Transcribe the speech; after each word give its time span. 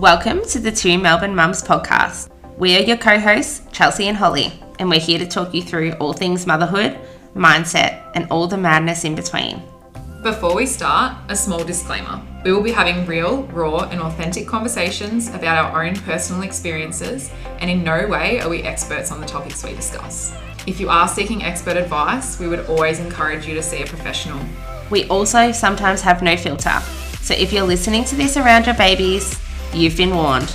Welcome 0.00 0.44
to 0.50 0.58
the 0.58 0.70
Two 0.70 0.98
Melbourne 0.98 1.34
Mums 1.34 1.62
podcast. 1.62 2.28
We 2.58 2.76
are 2.76 2.82
your 2.82 2.98
co 2.98 3.18
hosts, 3.18 3.62
Chelsea 3.72 4.08
and 4.08 4.16
Holly, 4.16 4.52
and 4.78 4.90
we're 4.90 5.00
here 5.00 5.18
to 5.18 5.26
talk 5.26 5.54
you 5.54 5.62
through 5.62 5.92
all 5.92 6.12
things 6.12 6.46
motherhood, 6.46 6.98
mindset, 7.34 8.02
and 8.14 8.30
all 8.30 8.46
the 8.46 8.58
madness 8.58 9.04
in 9.04 9.14
between. 9.14 9.62
Before 10.22 10.54
we 10.54 10.66
start, 10.66 11.16
a 11.30 11.34
small 11.34 11.64
disclaimer. 11.64 12.20
We 12.44 12.52
will 12.52 12.62
be 12.62 12.72
having 12.72 13.06
real, 13.06 13.44
raw, 13.44 13.88
and 13.88 14.02
authentic 14.02 14.46
conversations 14.46 15.28
about 15.28 15.72
our 15.72 15.86
own 15.86 15.96
personal 15.96 16.42
experiences, 16.42 17.30
and 17.60 17.70
in 17.70 17.82
no 17.82 18.06
way 18.06 18.40
are 18.40 18.50
we 18.50 18.64
experts 18.64 19.10
on 19.10 19.18
the 19.18 19.26
topics 19.26 19.64
we 19.64 19.72
discuss. 19.72 20.36
If 20.66 20.78
you 20.78 20.90
are 20.90 21.08
seeking 21.08 21.42
expert 21.42 21.78
advice, 21.78 22.38
we 22.38 22.48
would 22.48 22.66
always 22.66 23.00
encourage 23.00 23.46
you 23.46 23.54
to 23.54 23.62
see 23.62 23.82
a 23.82 23.86
professional. 23.86 24.44
We 24.90 25.08
also 25.08 25.52
sometimes 25.52 26.02
have 26.02 26.20
no 26.20 26.36
filter, 26.36 26.80
so 27.22 27.32
if 27.32 27.50
you're 27.50 27.64
listening 27.64 28.04
to 28.04 28.14
this 28.14 28.36
around 28.36 28.66
your 28.66 28.74
babies, 28.74 29.40
you've 29.74 29.96
been 29.96 30.14
warned. 30.14 30.54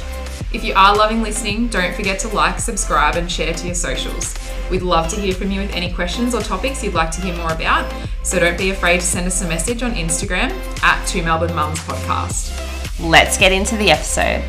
If 0.53 0.63
you 0.63 0.73
are 0.75 0.95
loving 0.95 1.21
listening, 1.21 1.67
don't 1.67 1.95
forget 1.95 2.19
to 2.19 2.27
like, 2.29 2.59
subscribe, 2.59 3.15
and 3.15 3.31
share 3.31 3.53
to 3.53 3.65
your 3.65 3.75
socials. 3.75 4.35
We'd 4.69 4.81
love 4.81 5.07
to 5.09 5.19
hear 5.19 5.33
from 5.33 5.49
you 5.49 5.61
with 5.61 5.71
any 5.73 5.93
questions 5.93 6.35
or 6.35 6.41
topics 6.41 6.83
you'd 6.83 6.93
like 6.93 7.11
to 7.11 7.21
hear 7.21 7.35
more 7.35 7.53
about, 7.53 7.91
so 8.23 8.37
don't 8.39 8.57
be 8.57 8.71
afraid 8.71 8.99
to 8.99 9.05
send 9.05 9.27
us 9.27 9.41
a 9.41 9.47
message 9.47 9.81
on 9.81 9.93
Instagram 9.93 10.51
at 10.83 11.05
Two 11.07 11.23
Melbourne 11.23 11.55
Mums 11.55 11.79
Podcast. 11.79 12.99
Let's 12.99 13.37
get 13.37 13.51
into 13.51 13.77
the 13.77 13.91
episode. 13.91 14.43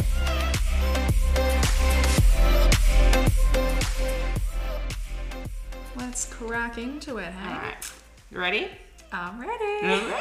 Let's 5.96 6.32
crack 6.32 6.78
into 6.78 7.18
it, 7.18 7.32
hey? 7.32 7.48
All 7.48 7.58
right, 7.58 7.92
you 8.30 8.38
ready? 8.38 8.68
I'm 9.12 9.40
ready. 9.40 9.86
ready. 9.86 10.12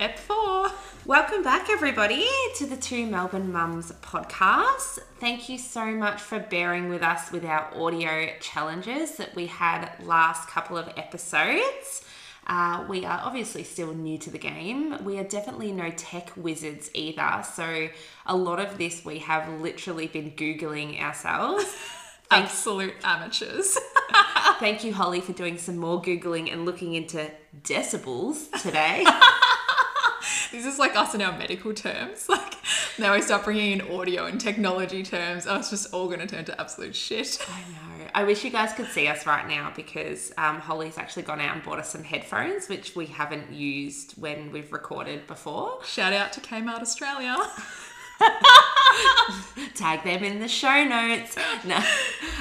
Ep 0.00 0.18
4. 0.18 0.70
Welcome 1.08 1.42
back, 1.42 1.70
everybody, 1.70 2.26
to 2.56 2.66
the 2.66 2.76
Two 2.76 3.06
Melbourne 3.06 3.50
Mums 3.50 3.90
podcast. 4.02 4.98
Thank 5.18 5.48
you 5.48 5.56
so 5.56 5.86
much 5.86 6.20
for 6.20 6.38
bearing 6.38 6.90
with 6.90 7.02
us 7.02 7.32
with 7.32 7.46
our 7.46 7.72
audio 7.74 8.28
challenges 8.40 9.16
that 9.16 9.34
we 9.34 9.46
had 9.46 9.90
last 10.02 10.50
couple 10.50 10.76
of 10.76 10.86
episodes. 10.98 12.04
Uh, 12.46 12.84
we 12.90 13.06
are 13.06 13.22
obviously 13.24 13.64
still 13.64 13.94
new 13.94 14.18
to 14.18 14.28
the 14.28 14.36
game. 14.36 15.02
We 15.02 15.18
are 15.18 15.24
definitely 15.24 15.72
no 15.72 15.88
tech 15.96 16.30
wizards 16.36 16.90
either. 16.92 17.42
So, 17.54 17.88
a 18.26 18.36
lot 18.36 18.60
of 18.60 18.76
this 18.76 19.02
we 19.02 19.20
have 19.20 19.48
literally 19.62 20.08
been 20.08 20.32
Googling 20.32 21.00
ourselves. 21.00 21.74
Absolute 22.30 22.96
amateurs. 23.02 23.78
Thank 24.60 24.84
you, 24.84 24.92
Holly, 24.92 25.22
for 25.22 25.32
doing 25.32 25.56
some 25.56 25.78
more 25.78 26.02
Googling 26.02 26.52
and 26.52 26.66
looking 26.66 26.92
into 26.92 27.30
decibels 27.62 28.50
today. 28.60 29.06
this 30.52 30.66
is 30.66 30.78
like 30.78 30.96
us 30.96 31.14
in 31.14 31.22
our 31.22 31.36
medical 31.36 31.74
terms. 31.74 32.28
Like 32.38 32.54
now 32.98 33.14
we 33.14 33.22
start 33.22 33.44
bringing 33.44 33.72
in 33.72 33.80
audio 33.80 34.26
and 34.26 34.40
technology 34.40 35.02
terms. 35.02 35.46
Oh, 35.46 35.58
it's 35.58 35.70
just 35.70 35.92
all 35.94 36.06
going 36.06 36.20
to 36.20 36.26
turn 36.26 36.44
to 36.46 36.60
absolute 36.60 36.94
shit. 36.94 37.38
I 37.48 37.60
know. 37.60 38.06
I 38.14 38.24
wish 38.24 38.44
you 38.44 38.50
guys 38.50 38.72
could 38.72 38.88
see 38.88 39.06
us 39.06 39.26
right 39.26 39.46
now 39.48 39.72
because 39.74 40.32
um, 40.36 40.58
Holly's 40.58 40.98
actually 40.98 41.22
gone 41.22 41.40
out 41.40 41.54
and 41.54 41.64
bought 41.64 41.78
us 41.78 41.90
some 41.90 42.02
headphones, 42.02 42.68
which 42.68 42.96
we 42.96 43.06
haven't 43.06 43.52
used 43.52 44.12
when 44.20 44.50
we've 44.52 44.72
recorded 44.72 45.26
before. 45.26 45.78
Shout 45.84 46.12
out 46.12 46.32
to 46.34 46.40
Kmart 46.40 46.80
Australia. 46.80 47.36
Tag 49.74 50.02
them 50.02 50.24
in 50.24 50.40
the 50.40 50.48
show 50.48 50.84
notes. 50.84 51.36
No. 51.64 51.76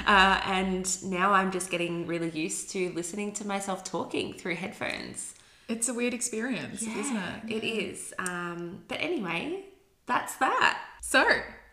Uh, 0.06 0.42
and 0.46 1.04
now 1.04 1.34
I'm 1.34 1.52
just 1.52 1.70
getting 1.70 2.08
really 2.08 2.32
used 2.32 2.72
to 2.72 2.92
listening 2.94 3.34
to 3.34 3.46
myself 3.46 3.84
talking 3.84 4.34
through 4.34 4.56
headphones. 4.56 5.34
It's 5.68 5.90
a 5.90 5.94
weird 5.94 6.14
experience, 6.14 6.82
isn't 6.84 7.18
it? 7.18 7.50
It 7.50 7.64
is. 7.66 8.14
Um, 8.20 8.84
but 8.88 9.00
anyway, 9.02 9.66
that's 10.06 10.36
that. 10.36 10.80
So, 11.02 11.26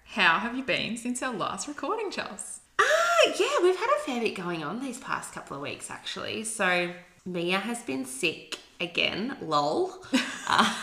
how 0.04 0.38
have 0.40 0.56
you 0.56 0.64
been 0.64 0.96
since 0.96 1.22
our 1.22 1.32
last 1.32 1.68
recording, 1.68 2.10
Chels? 2.10 2.58
Ah, 2.80 3.30
yeah, 3.38 3.62
we've 3.62 3.76
had 3.76 3.88
a 3.96 4.00
fair 4.04 4.20
bit 4.20 4.34
going 4.34 4.64
on 4.64 4.80
these 4.80 4.98
past 4.98 5.32
couple 5.32 5.56
of 5.56 5.62
weeks, 5.62 5.90
actually. 5.90 6.42
So 6.44 6.90
Mia 7.24 7.58
has 7.58 7.82
been 7.82 8.04
sick 8.04 8.58
again. 8.80 9.36
Lol. 9.40 9.92
Uh, 10.46 10.74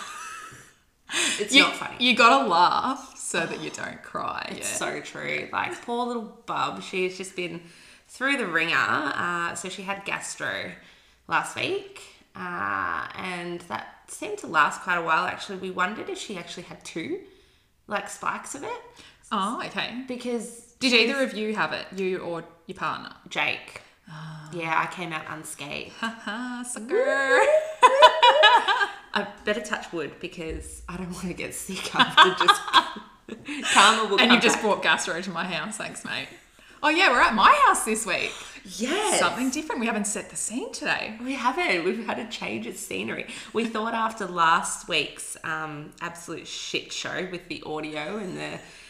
it's 1.40 1.54
You, 1.54 1.64
not 1.64 1.76
funny. 1.76 1.96
you 2.00 2.16
gotta 2.16 2.48
laugh 2.48 3.16
so 3.18 3.46
that 3.46 3.60
you 3.62 3.70
don't 3.70 4.02
cry. 4.02 4.48
It's 4.52 4.72
yeah. 4.72 4.78
so 4.78 5.02
true. 5.02 5.50
Like 5.52 5.80
poor 5.84 6.08
little 6.08 6.42
bub, 6.46 6.82
she's 6.82 7.18
just 7.18 7.36
been 7.36 7.62
through 8.08 8.38
the 8.38 8.48
wringer. 8.48 8.74
Uh, 8.78 9.54
so 9.56 9.68
she 9.70 9.82
had 9.84 10.04
gastro 10.06 10.72
last 11.28 11.56
week, 11.58 12.02
uh, 12.36 13.08
and 13.16 13.62
that 13.62 13.88
seemed 14.08 14.38
to 14.40 14.48
last 14.48 14.82
quite 14.82 14.98
a 14.98 15.02
while. 15.02 15.26
Actually, 15.26 15.58
we 15.60 15.72
wondered 15.72 16.10
if 16.10 16.18
she 16.18 16.38
actually 16.38 16.64
had 16.64 16.84
two, 16.84 17.20
like 17.88 18.10
spikes 18.10 18.56
of 18.56 18.64
it, 18.64 18.82
Oh, 19.32 19.62
okay. 19.66 20.04
because 20.08 20.74
Did 20.80 20.94
either 20.94 21.24
of 21.24 21.34
you 21.34 21.56
have 21.56 21.72
it, 21.74 21.86
you 21.96 22.20
or 22.20 22.44
your 22.68 22.78
partner? 22.78 23.14
Jake. 23.30 23.82
Yeah, 24.54 24.86
I 24.86 24.94
came 24.94 25.14
out 25.14 25.24
unscathed. 25.30 25.94
Haha, 26.00 26.64
sucker. 26.64 27.40
I 29.14 29.28
better 29.46 29.62
touch 29.62 29.92
wood 29.94 30.12
because 30.20 30.82
I 30.90 30.98
don't 30.98 31.12
want 31.12 31.28
to 31.28 31.34
get 31.34 31.54
sick 31.54 31.94
after 31.96 32.46
just 32.46 32.62
karma 33.74 34.10
will 34.10 34.20
and 34.20 34.32
you 34.32 34.40
just 34.42 34.60
brought 34.62 34.84
gastro 34.84 35.22
to 35.22 35.30
my 35.32 35.46
house. 35.46 35.78
Thanks, 35.78 36.04
mate. 36.04 36.28
Oh, 36.84 36.90
yeah, 36.90 37.12
we're 37.12 37.22
at 37.22 37.36
my 37.36 37.54
house 37.68 37.86
this 37.86 38.06
week. 38.06 38.32
yes. 38.66 39.20
Something 39.20 39.50
different. 39.52 39.82
We 39.82 39.86
haven't 39.88 40.08
set 40.08 40.30
the 40.30 40.36
scene 40.36 40.72
today. 40.72 41.16
We 41.24 41.34
haven't. 41.34 41.84
We've 41.86 42.06
had 42.06 42.18
a 42.20 42.28
change 42.28 42.66
of 42.68 42.76
scenery. 42.76 43.28
We 43.54 43.66
thought 43.66 43.94
after 43.94 44.26
last 44.26 44.88
week's 44.88 45.38
um, 45.44 45.92
absolute 46.02 46.48
shit 46.48 46.92
show 46.92 47.28
with 47.32 47.48
the 47.50 47.62
audio 47.66 48.18
and 48.18 48.38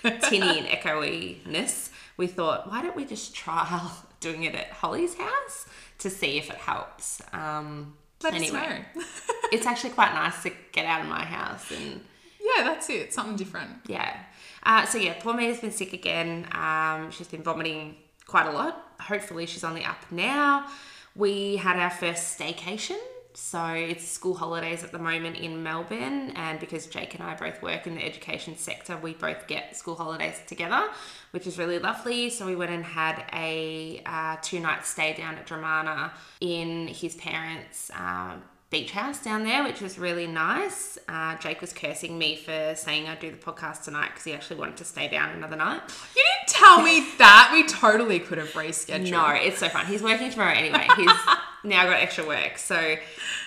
the 0.04 0.12
tinny 0.30 0.60
and 0.60 0.68
echoiness, 0.68 1.90
we 2.18 2.28
thought, 2.28 2.70
why 2.70 2.82
don't 2.82 2.96
we 2.96 3.04
just 3.06 3.34
trial 3.36 3.92
doing 4.22 4.44
it 4.44 4.56
at 4.56 4.70
Holly's 4.72 5.16
house 5.16 5.66
to 6.00 6.10
see 6.10 6.38
if 6.38 6.50
it 6.50 6.58
helps? 6.58 7.22
Um, 7.34 7.96
Let 8.24 8.34
anyway, 8.36 8.86
us 8.96 8.96
know. 8.96 9.04
it's 9.52 9.66
actually 9.66 9.92
quite 9.92 10.14
nice 10.14 10.42
to 10.44 10.52
get 10.72 10.86
out 10.86 11.02
of 11.02 11.08
my 11.08 11.24
house 11.26 11.70
and 11.72 12.02
yeah, 12.40 12.64
that's 12.64 12.90
it. 12.90 13.14
Something 13.14 13.36
different. 13.36 13.70
yeah. 13.88 14.16
Uh, 14.64 14.86
so 14.86 14.98
yeah, 14.98 15.16
poor 15.20 15.34
Mia's 15.34 15.60
been 15.60 15.72
sick 15.72 15.94
again. 15.94 16.48
Um, 16.52 17.12
she's 17.12 17.28
been 17.28 17.44
vomiting 17.44 17.96
quite 18.26 18.48
a 18.48 18.52
lot. 18.52 18.94
Hopefully 19.00 19.46
she's 19.46 19.64
on 19.64 19.76
the 19.76 19.86
up 19.86 20.12
now. 20.12 20.68
We 21.16 21.58
had 21.58 21.78
our 21.78 21.90
first 21.90 22.38
staycation. 22.38 22.98
So 23.34 23.66
it's 23.68 24.06
school 24.06 24.34
holidays 24.34 24.84
at 24.84 24.92
the 24.92 25.00
moment 25.00 25.38
in 25.38 25.64
Melbourne, 25.64 26.32
and 26.36 26.60
because 26.60 26.88
Jake 26.88 27.16
and 27.16 27.24
I 27.24 27.34
both 27.36 27.62
work 27.62 27.88
in 27.88 27.96
the 27.96 28.04
education 28.04 28.58
sector, 28.58 28.98
we 28.98 29.14
both 29.14 29.48
get 29.48 29.76
school 29.76 29.96
holidays 29.96 30.42
together, 30.48 30.90
which 31.32 31.48
is 31.48 31.58
really 31.58 31.80
lovely. 31.80 32.30
So 32.30 32.46
we 32.46 32.58
went 32.58 32.72
and 32.72 32.84
had 32.84 33.24
a 33.34 34.02
uh, 34.06 34.36
two 34.42 34.60
night 34.60 34.86
stay 34.86 35.14
down 35.14 35.36
at 35.36 35.48
Dromana 35.48 36.12
in 36.42 36.88
his 36.90 37.16
parents' 37.16 37.90
um, 37.96 38.42
beach 38.72 38.92
house 38.92 39.22
down 39.22 39.44
there, 39.44 39.64
which 39.64 39.82
was 39.82 40.00
really 40.00 40.26
nice. 40.26 40.98
Uh, 41.08 41.36
Jake 41.38 41.60
was 41.60 41.74
cursing 41.74 42.18
me 42.18 42.38
for 42.38 42.74
saying 42.76 43.08
I'd 43.08 43.20
do 43.20 43.30
the 43.30 43.38
podcast 43.38 43.84
tonight 43.84 44.08
because 44.08 44.24
he 44.24 44.34
actually 44.34 44.56
wanted 44.60 44.78
to 44.78 44.86
stay 44.86 45.10
down 45.10 45.30
another 45.32 45.58
night. 45.58 45.82
You 46.16 46.24
didn't 46.24 46.48
tell 46.48 46.82
me 46.82 47.06
that. 47.18 47.52
We 47.54 47.68
totally 47.68 48.20
could 48.20 48.38
have 48.38 48.52
rescheduled. 48.54 49.12
No, 49.12 49.28
it's 49.28 49.58
so 49.60 49.68
fun. 49.68 49.86
He's 49.86 50.02
working 50.02 50.32
tomorrow 50.32 50.54
anyway. 50.54 50.88
He's 50.96 51.12
now 51.66 51.84
got 51.84 52.00
extra 52.00 52.26
work, 52.26 52.58
so 52.58 52.96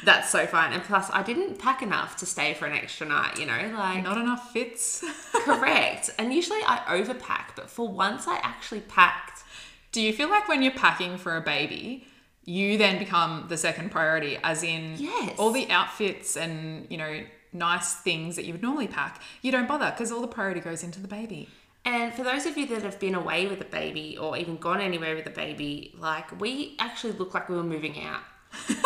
that's 0.04 0.28
so 0.28 0.46
fun. 0.46 0.74
And 0.74 0.82
plus, 0.82 1.10
I 1.10 1.22
didn't 1.22 1.58
pack 1.58 1.80
enough 1.80 2.18
to 2.18 2.26
stay 2.26 2.52
for 2.52 2.66
an 2.66 2.74
extra 2.74 3.06
night. 3.06 3.40
You 3.40 3.46
know, 3.46 3.72
like 3.74 4.04
Not 4.04 4.18
enough 4.18 4.52
fits. 4.52 5.02
correct. 5.32 6.10
And 6.18 6.34
usually 6.34 6.60
I 6.66 6.82
overpack, 7.00 7.56
but 7.56 7.70
for 7.70 7.88
once 7.88 8.28
I 8.28 8.36
actually 8.42 8.80
packed. 8.80 9.42
Do 9.90 10.02
you 10.02 10.12
feel 10.12 10.28
like 10.28 10.48
when 10.48 10.60
you're 10.62 10.72
packing 10.72 11.16
for 11.16 11.36
a 11.36 11.40
baby, 11.40 12.04
you 12.44 12.76
then 12.78 12.98
become 12.98 13.46
the 13.48 13.56
second 13.56 13.90
priority, 13.90 14.38
as 14.42 14.62
in 14.62 14.94
Yes. 14.96 15.34
all 15.38 15.50
the 15.50 15.70
outfits 15.70 16.36
and, 16.36 16.86
you 16.90 16.96
know, 16.98 17.22
nice 17.52 17.94
things 17.94 18.36
that 18.36 18.44
you 18.44 18.52
would 18.52 18.62
normally 18.62 18.88
pack, 18.88 19.20
you 19.42 19.50
don't 19.52 19.66
bother 19.68 19.90
because 19.90 20.10
all 20.12 20.20
the 20.20 20.26
priority 20.28 20.60
goes 20.60 20.82
into 20.82 21.00
the 21.00 21.08
baby. 21.08 21.48
And 21.86 22.12
for 22.14 22.22
those 22.24 22.46
of 22.46 22.56
you 22.56 22.66
that 22.68 22.82
have 22.82 22.98
been 22.98 23.14
away 23.14 23.46
with 23.46 23.60
a 23.60 23.64
baby 23.66 24.16
or 24.18 24.36
even 24.36 24.56
gone 24.56 24.80
anywhere 24.80 25.14
with 25.14 25.26
a 25.26 25.30
baby, 25.30 25.94
like 25.98 26.38
we 26.40 26.76
actually 26.78 27.12
looked 27.12 27.34
like 27.34 27.48
we 27.48 27.56
were 27.56 27.62
moving 27.62 28.00
out. 28.02 28.20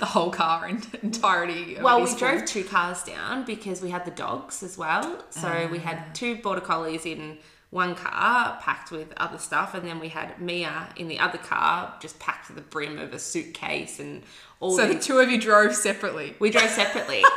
The 0.00 0.06
whole 0.06 0.30
car 0.30 0.66
in 0.68 0.82
entirety. 1.02 1.76
of 1.76 1.82
Well, 1.82 2.02
we 2.04 2.14
drove 2.16 2.44
two 2.44 2.64
cars 2.64 3.02
down 3.04 3.44
because 3.44 3.80
we 3.80 3.90
had 3.90 4.04
the 4.04 4.10
dogs 4.10 4.62
as 4.62 4.76
well. 4.76 5.22
So 5.30 5.68
we 5.70 5.78
Ah. 5.78 5.82
had 5.82 6.14
two 6.14 6.36
border 6.36 6.60
collies 6.60 7.06
in 7.06 7.38
one 7.74 7.96
car 7.96 8.56
packed 8.62 8.92
with 8.92 9.12
other 9.16 9.36
stuff, 9.38 9.74
and 9.74 9.84
then 9.84 9.98
we 9.98 10.08
had 10.08 10.40
Mia 10.40 10.88
in 10.96 11.08
the 11.08 11.18
other 11.18 11.38
car 11.38 11.92
just 12.00 12.18
packed 12.20 12.46
to 12.46 12.52
the 12.52 12.60
brim 12.60 12.98
of 13.00 13.12
a 13.12 13.18
suitcase 13.18 13.98
and 13.98 14.22
all. 14.60 14.76
So 14.76 14.86
the 14.86 14.98
two 14.98 15.18
of 15.18 15.28
you 15.28 15.40
drove 15.40 15.74
separately. 15.74 16.36
we 16.38 16.50
drove 16.50 16.70
separately. 16.70 17.22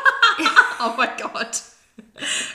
Oh 0.79 0.93
my 0.95 1.11
god. 1.17 1.57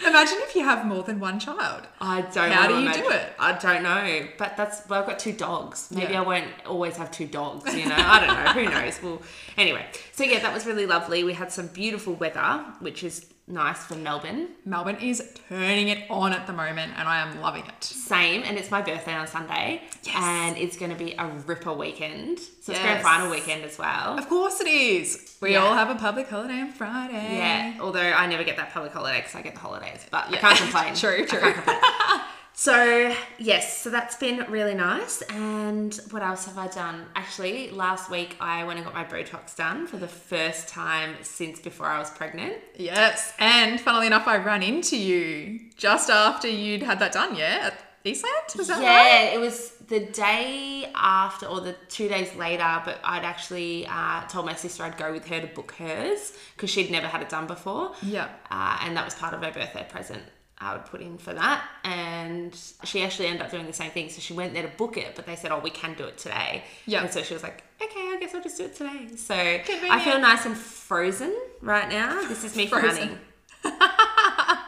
Imagine 0.06 0.38
if 0.42 0.54
you 0.54 0.62
have 0.62 0.86
more 0.86 1.02
than 1.02 1.18
one 1.18 1.40
child. 1.40 1.82
I 2.00 2.20
don't. 2.22 2.52
How 2.52 2.68
do 2.68 2.74
you 2.74 2.80
imagine- 2.82 3.02
do 3.02 3.10
it? 3.10 3.32
I 3.38 3.52
don't 3.58 3.82
know, 3.82 4.28
but 4.38 4.56
that's. 4.56 4.88
Well, 4.88 5.00
I've 5.00 5.06
got 5.08 5.18
two 5.18 5.32
dogs. 5.32 5.88
Maybe 5.90 6.12
Yeah. 6.12 6.20
I 6.22 6.24
won't 6.24 6.46
always 6.64 6.96
have 6.98 7.10
two 7.10 7.26
dogs. 7.26 7.74
You 7.74 7.86
know, 7.88 7.96
I 7.98 8.24
don't 8.24 8.44
know. 8.44 8.52
Who 8.52 8.64
knows? 8.70 9.02
Well, 9.02 9.20
anyway. 9.58 9.84
So 10.12 10.22
yeah, 10.22 10.38
that 10.38 10.54
was 10.54 10.66
really 10.66 10.86
lovely. 10.86 11.24
We 11.24 11.32
had 11.32 11.50
some 11.50 11.66
beautiful 11.66 12.14
weather, 12.14 12.64
which 12.78 13.02
is 13.02 13.26
nice 13.52 13.84
for 13.84 13.94
Melbourne. 13.94 14.48
Melbourne 14.64 14.96
is 14.96 15.22
turning 15.48 15.88
it 15.88 16.10
on 16.10 16.32
at 16.32 16.46
the 16.46 16.52
moment, 16.52 16.92
and 16.96 17.06
I 17.08 17.18
am 17.20 17.40
loving 17.40 17.64
it. 17.66 17.84
Same, 17.84 18.42
and 18.44 18.56
it's 18.58 18.70
my 18.70 18.80
birthday 18.82 19.14
on 19.14 19.26
Sunday, 19.26 19.82
Yes. 20.02 20.14
and 20.18 20.56
it's 20.56 20.76
going 20.76 20.90
to 20.90 20.96
be 20.96 21.12
a 21.18 21.26
ripper 21.46 21.72
weekend. 21.72 22.38
So 22.38 22.72
it's 22.72 22.80
Yes. 22.80 22.80
grand 22.82 23.02
final 23.02 23.30
weekend 23.30 23.64
as 23.64 23.78
well. 23.78 24.18
Of 24.18 24.28
course 24.28 24.60
it 24.60 24.66
is. 24.66 25.36
We 25.40 25.52
Yeah. 25.52 25.64
all 25.64 25.74
have 25.74 25.90
a 25.90 25.94
public 25.96 26.28
holiday 26.28 26.60
on 26.60 26.72
Friday. 26.72 27.36
Yeah, 27.36 27.74
although 27.80 28.00
I 28.00 28.26
never 28.26 28.42
get 28.44 28.56
that 28.56 28.72
public 28.72 28.92
holiday 28.92 29.18
because 29.20 29.34
I 29.34 29.42
get 29.42 29.54
the 29.54 29.60
holidays, 29.60 30.06
but 30.10 30.24
I 30.32 30.36
can't 30.38 30.58
complain. 30.58 30.94
True, 31.02 31.22
I 31.22 31.26
true. 31.26 31.54
So 32.54 33.14
yes, 33.38 33.78
so 33.78 33.90
that's 33.90 34.16
been 34.16 34.44
really 34.48 34.74
nice. 34.74 35.22
And 35.22 35.94
what 36.10 36.22
else 36.22 36.46
have 36.46 36.58
I 36.58 36.68
done? 36.68 37.06
Actually, 37.16 37.70
last 37.70 38.10
week 38.10 38.36
I 38.40 38.64
went 38.64 38.78
and 38.78 38.86
got 38.86 38.94
my 38.94 39.04
Botox 39.04 39.56
done 39.56 39.86
for 39.86 39.96
the 39.96 40.08
first 40.08 40.68
time 40.68 41.16
since 41.22 41.58
before 41.58 41.86
I 41.86 41.98
was 41.98 42.10
pregnant. 42.10 42.56
Yes. 42.76 43.32
And 43.38 43.80
funnily 43.80 44.06
enough, 44.06 44.28
I 44.28 44.36
ran 44.36 44.62
into 44.62 44.96
you 44.96 45.60
just 45.76 46.10
after 46.10 46.48
you'd 46.48 46.82
had 46.82 46.98
that 46.98 47.12
done, 47.12 47.36
yeah? 47.36 47.70
At 47.72 47.84
Eastland? 48.04 48.34
Was 48.56 48.68
that 48.68 48.82
yeah, 48.82 49.26
right? 49.26 49.34
it 49.34 49.40
was 49.40 49.70
the 49.88 50.00
day 50.00 50.90
after 50.94 51.46
or 51.46 51.60
the 51.60 51.74
two 51.88 52.08
days 52.08 52.34
later, 52.34 52.82
but 52.84 52.98
I'd 53.04 53.24
actually 53.24 53.86
uh, 53.88 54.26
told 54.26 54.46
my 54.46 54.54
sister 54.54 54.82
I'd 54.82 54.98
go 54.98 55.12
with 55.12 55.26
her 55.28 55.40
to 55.40 55.46
book 55.46 55.72
hers 55.72 56.32
because 56.56 56.68
she'd 56.70 56.90
never 56.90 57.06
had 57.06 57.22
it 57.22 57.28
done 57.28 57.46
before. 57.46 57.92
Yeah. 58.02 58.28
Uh, 58.50 58.78
and 58.82 58.96
that 58.96 59.04
was 59.04 59.14
part 59.14 59.34
of 59.34 59.42
her 59.42 59.52
birthday 59.52 59.86
present 59.88 60.22
I 60.62 60.72
would 60.74 60.86
put 60.86 61.00
in 61.00 61.18
for 61.18 61.32
that. 61.34 61.64
And 61.84 62.54
she 62.84 63.02
actually 63.02 63.26
ended 63.26 63.42
up 63.42 63.50
doing 63.50 63.66
the 63.66 63.72
same 63.72 63.90
thing. 63.90 64.08
So 64.10 64.20
she 64.20 64.32
went 64.32 64.54
there 64.54 64.62
to 64.62 64.68
book 64.76 64.96
it, 64.96 65.14
but 65.16 65.26
they 65.26 65.36
said, 65.36 65.50
oh, 65.50 65.58
we 65.58 65.70
can 65.70 65.94
do 65.94 66.04
it 66.04 66.18
today. 66.18 66.62
Yeah. 66.86 67.02
And 67.02 67.12
so 67.12 67.22
she 67.22 67.34
was 67.34 67.42
like, 67.42 67.62
okay, 67.82 68.00
I 68.00 68.16
guess 68.20 68.34
I'll 68.34 68.42
just 68.42 68.56
do 68.58 68.64
it 68.64 68.74
today. 68.76 69.08
So 69.16 69.34
Convenient. 69.34 69.90
I 69.90 70.00
feel 70.04 70.18
nice 70.20 70.46
and 70.46 70.56
frozen 70.56 71.36
right 71.60 71.88
now. 71.88 72.22
This 72.28 72.44
is 72.44 72.54
me 72.56 72.66
Frozen. 72.68 73.18
frowning. 73.62 73.78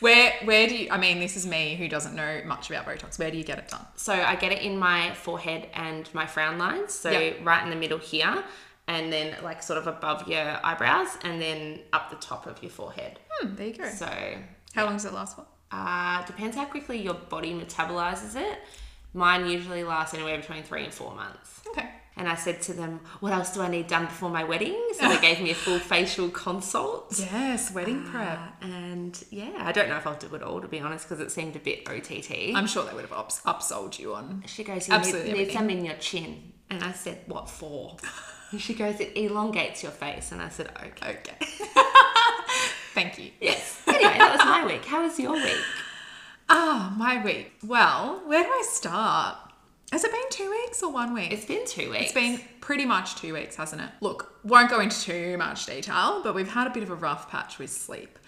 Where 0.00 0.32
where 0.44 0.68
do 0.68 0.76
you 0.76 0.88
I 0.92 0.96
mean 0.98 1.18
this 1.18 1.36
is 1.36 1.44
me 1.44 1.74
who 1.74 1.88
doesn't 1.88 2.14
know 2.14 2.40
much 2.46 2.70
about 2.70 2.86
Botox. 2.86 3.18
Where 3.18 3.32
do 3.32 3.36
you 3.36 3.42
get 3.42 3.58
it 3.58 3.66
done? 3.66 3.84
So 3.96 4.12
I 4.12 4.36
get 4.36 4.52
it 4.52 4.62
in 4.62 4.78
my 4.78 5.12
forehead 5.14 5.68
and 5.74 6.08
my 6.14 6.24
frown 6.24 6.56
lines. 6.56 6.94
So 6.94 7.10
Yeah. 7.10 7.32
right 7.42 7.64
in 7.64 7.70
the 7.70 7.74
middle 7.74 7.98
here, 7.98 8.44
and 8.86 9.12
then 9.12 9.34
like 9.42 9.60
sort 9.60 9.76
of 9.80 9.88
above 9.88 10.28
your 10.28 10.60
eyebrows, 10.64 11.08
and 11.24 11.42
then 11.42 11.80
up 11.92 12.10
the 12.10 12.16
top 12.16 12.46
of 12.46 12.62
your 12.62 12.70
forehead. 12.70 13.18
Hmm, 13.28 13.56
there 13.56 13.66
you 13.66 13.72
go. 13.74 13.88
So 13.90 14.08
How 14.78 14.84
long 14.84 14.94
does 14.94 15.04
it 15.04 15.12
last 15.12 15.36
for? 15.36 15.46
uh, 15.70 16.24
depends 16.24 16.56
how 16.56 16.64
quickly 16.64 17.00
your 17.02 17.14
body 17.14 17.52
metabolizes 17.52 18.36
it. 18.36 18.58
Mine 19.12 19.48
usually 19.48 19.84
lasts 19.84 20.14
anywhere 20.14 20.38
between 20.38 20.62
three 20.62 20.84
and 20.84 20.92
four 20.92 21.14
months. 21.14 21.60
Okay. 21.68 21.88
And 22.16 22.28
I 22.28 22.34
said 22.34 22.62
to 22.62 22.72
them, 22.72 23.00
"What 23.20 23.32
else 23.32 23.54
do 23.54 23.60
I 23.62 23.68
need 23.68 23.86
done 23.86 24.06
before 24.06 24.28
my 24.30 24.44
wedding?" 24.44 24.76
So 24.98 25.08
they 25.08 25.20
gave 25.28 25.40
me 25.40 25.50
a 25.50 25.54
full 25.54 25.78
facial 25.78 26.30
consult. 26.30 27.14
Yes, 27.18 27.72
wedding 27.72 28.04
prep. 28.04 28.38
Uh, 28.38 28.66
and 28.66 29.24
yeah, 29.30 29.52
I 29.58 29.70
don't 29.72 29.88
know 29.88 29.96
if 29.96 30.06
I'll 30.06 30.16
do 30.18 30.34
it 30.34 30.42
all 30.42 30.60
to 30.60 30.68
be 30.68 30.80
honest, 30.80 31.08
because 31.08 31.20
it 31.24 31.30
seemed 31.30 31.54
a 31.54 31.60
bit 31.60 31.88
OTT. 31.88 32.56
I'm 32.56 32.66
sure 32.66 32.84
they 32.84 32.92
would 32.94 33.04
have 33.08 33.12
ups- 33.12 33.42
upsold 33.46 33.98
you 33.98 34.14
on. 34.14 34.42
She 34.46 34.64
goes, 34.64 34.88
you 34.88 34.94
Absolutely 34.94 35.32
need, 35.32 35.48
need 35.48 35.52
some 35.52 35.70
in 35.70 35.84
your 35.84 35.94
chin. 35.96 36.52
And 36.70 36.82
I 36.82 36.92
said, 36.92 37.18
what 37.26 37.48
for? 37.48 37.96
And 38.50 38.58
she 38.62 38.72
goes, 38.72 38.98
it 38.98 39.14
elongates 39.14 39.82
your 39.82 39.92
face. 39.92 40.32
And 40.32 40.40
I 40.40 40.48
said, 40.48 40.70
okay. 40.82 41.18
Okay. 41.18 41.36
Thank 42.94 43.18
you. 43.18 43.30
Yes. 43.40 43.76
Anyway, 43.88 44.18
that 44.18 44.32
was 44.32 44.44
my 44.44 44.64
week. 44.66 44.84
How 44.84 45.02
was 45.02 45.18
your 45.18 45.32
week? 45.32 45.58
Ah, 46.48 46.94
my 46.96 47.22
week. 47.24 47.52
Well, 47.66 48.22
where 48.26 48.44
do 48.44 48.48
I 48.48 48.62
start? 48.68 49.36
Has 49.90 50.04
it 50.04 50.12
been 50.12 50.30
two 50.30 50.48
weeks 50.50 50.82
or 50.82 50.92
one 50.92 51.14
week? 51.14 51.32
It's 51.32 51.46
been 51.46 51.66
two 51.66 51.90
weeks. 51.90 52.04
It's 52.04 52.12
been 52.12 52.40
pretty 52.60 52.84
much 52.84 53.16
two 53.16 53.34
weeks, 53.34 53.56
hasn't 53.56 53.82
it? 53.82 53.88
Look, 54.00 54.34
won't 54.44 54.70
go 54.70 54.78
into 54.78 55.00
too 55.00 55.36
much 55.36 55.66
detail, 55.66 56.20
but 56.22 56.34
we've 56.34 56.50
had 56.52 56.66
a 56.66 56.70
bit 56.70 56.82
of 56.84 56.90
a 56.90 56.94
rough 56.94 57.28
patch 57.30 57.58
with 57.58 57.70
sleep 57.70 58.18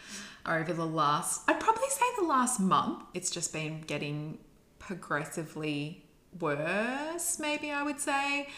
over 0.47 0.73
the 0.73 0.87
last, 0.87 1.43
I'd 1.49 1.61
probably 1.61 1.89
say 1.89 2.05
the 2.19 2.25
last 2.27 2.61
month. 2.61 3.05
It's 3.15 3.31
just 3.31 3.53
been 3.53 3.83
getting 3.83 4.39
progressively 4.79 6.05
worse, 6.39 7.39
maybe 7.39 7.71
I 7.71 7.83
would 7.83 8.01
say. 8.01 8.49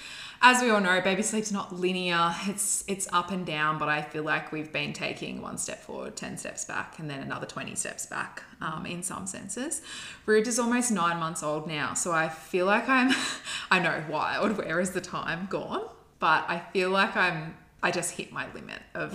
As 0.45 0.61
we 0.61 0.71
all 0.71 0.81
know, 0.81 1.01
baby 1.01 1.23
sleep's 1.23 1.53
not 1.53 1.73
linear. 1.73 2.35
It's 2.47 2.85
it's 2.89 3.09
up 3.13 3.31
and 3.31 3.47
down, 3.47 3.79
but 3.79 3.89
I 3.89 4.03
feel 4.03 4.25
like 4.25 4.51
we've 4.51 4.73
been 4.73 4.93
taking 4.93 5.41
one 5.41 5.57
step 5.57 5.81
forward, 5.81 6.17
10 6.17 6.37
steps 6.37 6.65
back, 6.65 6.99
and 6.99 7.09
then 7.09 7.21
another 7.21 7.47
20 7.47 7.75
steps 7.77 8.07
back 8.07 8.43
um, 8.61 8.85
in 8.85 9.03
some 9.03 9.27
senses. 9.27 9.83
Rude 10.27 10.49
is 10.49 10.59
almost 10.59 10.91
nine 10.91 11.19
months 11.19 11.43
old 11.43 11.67
now, 11.69 11.95
so 11.95 12.13
I 12.13 12.29
feel 12.29 12.67
like 12.67 12.89
I'm, 12.89 13.15
I 13.71 13.79
know, 13.79 14.03
wild. 14.09 14.59
Where 14.59 14.81
is 14.81 14.91
the 14.91 15.01
time 15.01 15.47
gone? 15.49 15.83
But 16.19 16.45
I 16.49 16.61
feel 16.73 16.91
like 16.91 17.17
I'm, 17.17 17.57
I 17.83 17.91
just 17.91 18.13
hit 18.17 18.33
my 18.33 18.53
limit 18.53 18.83
of 18.95 19.15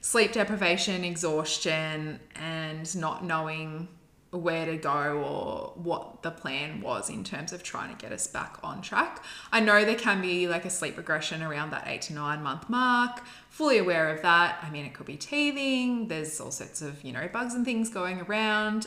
sleep 0.00 0.32
deprivation, 0.32 1.04
exhaustion, 1.04 2.20
and 2.34 2.96
not 2.96 3.24
knowing 3.24 3.88
where 4.30 4.64
to 4.64 4.76
go 4.76 5.22
or 5.24 5.72
what 5.82 6.22
the 6.22 6.30
plan 6.30 6.80
was 6.80 7.10
in 7.10 7.24
terms 7.24 7.52
of 7.52 7.64
trying 7.64 7.94
to 7.94 8.00
get 8.00 8.12
us 8.12 8.28
back 8.28 8.58
on 8.62 8.80
track. 8.80 9.24
I 9.50 9.58
know 9.58 9.84
there 9.84 9.96
can 9.96 10.22
be 10.22 10.46
like 10.46 10.64
a 10.64 10.70
sleep 10.70 10.96
regression 10.96 11.42
around 11.42 11.70
that 11.70 11.88
eight 11.88 12.02
to 12.02 12.12
nine 12.12 12.42
month 12.42 12.68
mark. 12.70 13.22
Fully 13.48 13.78
aware 13.78 14.08
of 14.08 14.22
that. 14.22 14.58
I 14.62 14.70
mean, 14.70 14.84
it 14.84 14.94
could 14.94 15.06
be 15.06 15.16
teething. 15.16 16.06
There's 16.06 16.40
all 16.40 16.52
sorts 16.52 16.80
of, 16.80 17.02
you 17.02 17.12
know, 17.12 17.28
bugs 17.32 17.54
and 17.54 17.64
things 17.64 17.90
going 17.90 18.20
around. 18.20 18.86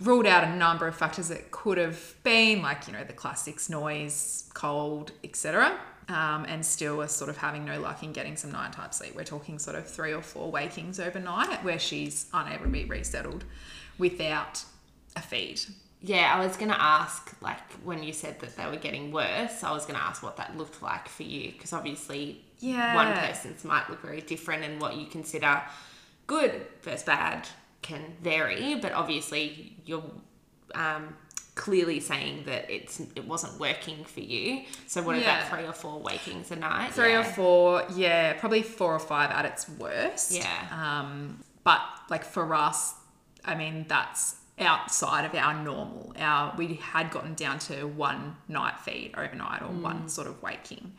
Ruled 0.00 0.26
out 0.26 0.44
a 0.44 0.54
number 0.54 0.86
of 0.86 0.94
factors 0.94 1.28
that 1.28 1.50
could 1.50 1.78
have 1.78 2.14
been, 2.22 2.62
like, 2.62 2.86
you 2.86 2.92
know, 2.92 3.04
the 3.04 3.12
classics 3.12 3.68
noise, 3.68 4.50
cold, 4.54 5.12
etc. 5.24 5.76
Um, 6.08 6.44
and 6.44 6.64
still 6.64 7.00
are 7.02 7.08
sort 7.08 7.30
of 7.30 7.36
having 7.36 7.64
no 7.64 7.80
luck 7.80 8.02
in 8.02 8.12
getting 8.12 8.36
some 8.36 8.52
nighttime 8.52 8.92
sleep. 8.92 9.16
We're 9.16 9.24
talking 9.24 9.58
sort 9.58 9.76
of 9.76 9.88
three 9.88 10.12
or 10.12 10.22
four 10.22 10.50
wakings 10.50 11.00
overnight 11.00 11.64
where 11.64 11.78
she's 11.78 12.26
unable 12.32 12.64
to 12.64 12.70
be 12.70 12.84
resettled 12.84 13.44
without 13.98 14.64
a 15.16 15.22
feed. 15.22 15.60
Yeah, 16.00 16.34
I 16.34 16.44
was 16.44 16.56
going 16.58 16.70
to 16.70 16.80
ask, 16.80 17.34
like, 17.40 17.60
when 17.82 18.02
you 18.02 18.12
said 18.12 18.38
that 18.40 18.56
they 18.56 18.66
were 18.66 18.76
getting 18.76 19.10
worse, 19.10 19.64
I 19.64 19.72
was 19.72 19.86
going 19.86 19.98
to 19.98 20.04
ask 20.04 20.22
what 20.22 20.36
that 20.36 20.54
looked 20.56 20.82
like 20.82 21.08
for 21.08 21.22
you. 21.22 21.52
Because 21.52 21.72
obviously, 21.72 22.44
Yeah. 22.58 22.94
one 22.94 23.14
person's 23.16 23.64
might 23.64 23.88
look 23.88 24.02
very 24.02 24.20
different, 24.20 24.64
and 24.64 24.80
what 24.80 24.96
you 24.96 25.06
consider 25.06 25.62
good 26.26 26.66
versus 26.82 27.04
bad 27.04 27.48
can 27.80 28.16
vary. 28.22 28.74
But 28.74 28.92
obviously, 28.92 29.76
you're 29.86 30.04
um, 30.74 31.16
clearly 31.54 32.00
saying 32.00 32.44
that 32.46 32.68
it's 32.70 33.00
it 33.14 33.26
wasn't 33.26 33.58
working 33.58 34.04
for 34.04 34.20
you. 34.20 34.64
So, 34.86 35.00
what 35.02 35.16
Yeah. 35.16 35.22
about 35.22 35.48
three 35.48 35.66
or 35.66 35.72
four 35.72 36.00
wakings 36.00 36.50
a 36.50 36.56
night? 36.56 36.92
Three 36.92 37.12
yeah. 37.12 37.20
or 37.20 37.24
four, 37.24 37.84
yeah, 37.94 38.34
probably 38.34 38.62
four 38.62 38.94
or 38.94 38.98
five 38.98 39.30
at 39.30 39.46
its 39.46 39.68
worst. 39.70 40.32
Yeah. 40.32 40.44
Um, 40.70 41.42
but 41.62 41.80
like 42.10 42.24
for 42.24 42.54
us, 42.54 42.94
I 43.42 43.54
mean, 43.54 43.86
that's 43.88 44.36
outside 44.58 45.24
of 45.24 45.34
our 45.34 45.52
normal. 45.62 46.14
Our 46.18 46.54
we 46.56 46.74
had 46.74 47.10
gotten 47.10 47.34
down 47.34 47.58
to 47.60 47.86
one 47.86 48.36
night 48.48 48.78
feed 48.80 49.12
overnight 49.16 49.62
or 49.62 49.66
one 49.68 50.08
sort 50.08 50.28
of 50.28 50.40
waking. 50.42 50.92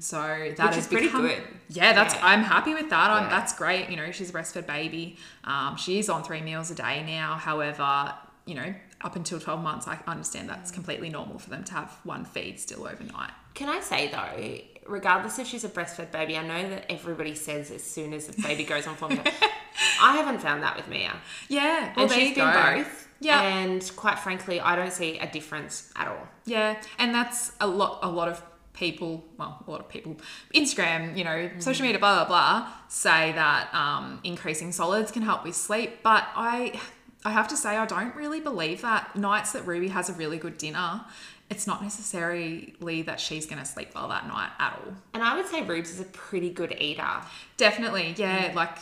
So 0.00 0.18
that 0.18 0.56
Mm. 0.56 0.68
Which 0.70 0.76
is 0.78 0.86
pretty 0.88 1.06
become- 1.06 1.22
good. 1.22 1.42
Yeah, 1.68 1.92
that's 1.92 2.14
Yeah. 2.14 2.26
I'm 2.26 2.42
happy 2.42 2.74
with 2.74 2.90
that. 2.90 3.10
I'm, 3.10 3.24
Yeah. 3.24 3.28
That's 3.28 3.54
great. 3.54 3.90
You 3.90 3.96
know, 3.96 4.10
she's 4.10 4.30
a 4.30 4.32
breastfed 4.32 4.66
baby. 4.66 5.18
Um, 5.44 5.76
she 5.76 5.98
is 5.98 6.08
on 6.08 6.24
three 6.24 6.40
meals 6.40 6.70
a 6.70 6.74
day 6.74 7.04
now. 7.06 7.34
However, 7.36 8.12
you 8.44 8.54
know, 8.56 8.74
up 9.02 9.14
until 9.14 9.38
12 9.38 9.62
months, 9.62 9.86
I 9.86 9.98
understand 10.08 10.48
that's 10.48 10.70
completely 10.72 11.08
normal 11.10 11.38
for 11.38 11.50
them 11.50 11.62
to 11.64 11.72
have 11.74 11.96
one 12.02 12.24
feed 12.24 12.58
still 12.58 12.86
overnight. 12.88 13.30
Can 13.54 13.68
I 13.68 13.80
say 13.80 14.08
though, 14.08 14.75
regardless 14.88 15.38
if 15.38 15.46
she's 15.46 15.64
a 15.64 15.68
breastfed 15.68 16.12
baby, 16.12 16.36
I 16.36 16.46
know 16.46 16.70
that 16.70 16.90
everybody 16.90 17.34
says 17.34 17.70
as 17.70 17.82
soon 17.82 18.12
as 18.12 18.26
the 18.26 18.42
baby 18.42 18.64
goes 18.64 18.86
on 18.86 18.96
formula. 18.96 19.24
I 20.02 20.16
haven't 20.16 20.40
found 20.40 20.62
that 20.62 20.76
with 20.76 20.88
Mia. 20.88 21.14
Yeah, 21.48 21.92
well, 21.96 22.04
and 22.04 22.12
she's 22.12 22.34
been 22.34 22.52
go. 22.52 22.76
both. 22.76 23.08
Yeah. 23.20 23.40
And 23.40 23.92
quite 23.96 24.18
frankly, 24.18 24.60
I 24.60 24.76
don't 24.76 24.92
see 24.92 25.18
a 25.18 25.30
difference 25.30 25.90
at 25.96 26.08
all. 26.08 26.28
Yeah, 26.44 26.80
and 26.98 27.14
that's 27.14 27.52
a 27.60 27.66
lot. 27.66 28.00
A 28.02 28.08
lot 28.08 28.28
of 28.28 28.42
people, 28.74 29.24
well, 29.38 29.64
a 29.66 29.70
lot 29.70 29.80
of 29.80 29.88
people, 29.88 30.16
Instagram, 30.54 31.16
you 31.16 31.24
know, 31.24 31.50
social 31.58 31.84
media, 31.84 31.98
blah 31.98 32.24
blah 32.24 32.28
blah, 32.28 32.72
say 32.88 33.32
that 33.32 33.72
um, 33.74 34.20
increasing 34.22 34.72
solids 34.72 35.10
can 35.10 35.22
help 35.22 35.44
with 35.44 35.56
sleep. 35.56 36.02
But 36.02 36.26
I, 36.36 36.78
I 37.24 37.30
have 37.30 37.48
to 37.48 37.56
say, 37.56 37.76
I 37.76 37.86
don't 37.86 38.14
really 38.14 38.40
believe 38.40 38.82
that. 38.82 39.16
Nights 39.16 39.52
that 39.52 39.66
Ruby 39.66 39.88
has 39.88 40.10
a 40.10 40.12
really 40.12 40.38
good 40.38 40.58
dinner, 40.58 41.04
it's 41.48 41.66
not 41.66 41.82
necessarily 41.82 43.02
that 43.02 43.20
she's 43.20 43.46
going 43.46 43.58
to 43.58 43.64
sleep 43.64 43.90
well 43.94 44.08
that 44.08 44.26
night 44.26 44.50
at 44.58 44.80
all. 44.84 44.94
And 45.14 45.22
I 45.22 45.36
would 45.36 45.46
say 45.46 45.62
Rubes 45.62 45.90
is 45.90 46.00
a 46.00 46.04
pretty 46.04 46.50
good 46.50 46.76
eater. 46.80 47.22
Definitely, 47.56 48.14
yeah. 48.16 48.52
Like, 48.54 48.76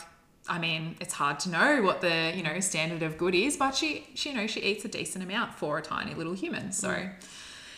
I 0.47 0.57
mean, 0.57 0.95
it's 0.99 1.13
hard 1.13 1.39
to 1.41 1.49
know 1.49 1.83
what 1.83 2.01
the 2.01 2.33
you 2.35 2.41
know 2.43 2.59
standard 2.59 3.03
of 3.03 3.17
good 3.17 3.35
is, 3.35 3.57
but 3.57 3.75
she, 3.75 4.07
she 4.15 4.29
you 4.29 4.35
know, 4.35 4.47
she 4.47 4.61
eats 4.61 4.83
a 4.83 4.87
decent 4.87 5.23
amount 5.23 5.53
for 5.53 5.77
a 5.77 5.81
tiny 5.81 6.15
little 6.15 6.33
human. 6.33 6.71
So, 6.71 7.07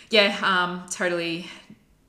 yeah, 0.10 0.38
um, 0.42 0.86
totally 0.90 1.48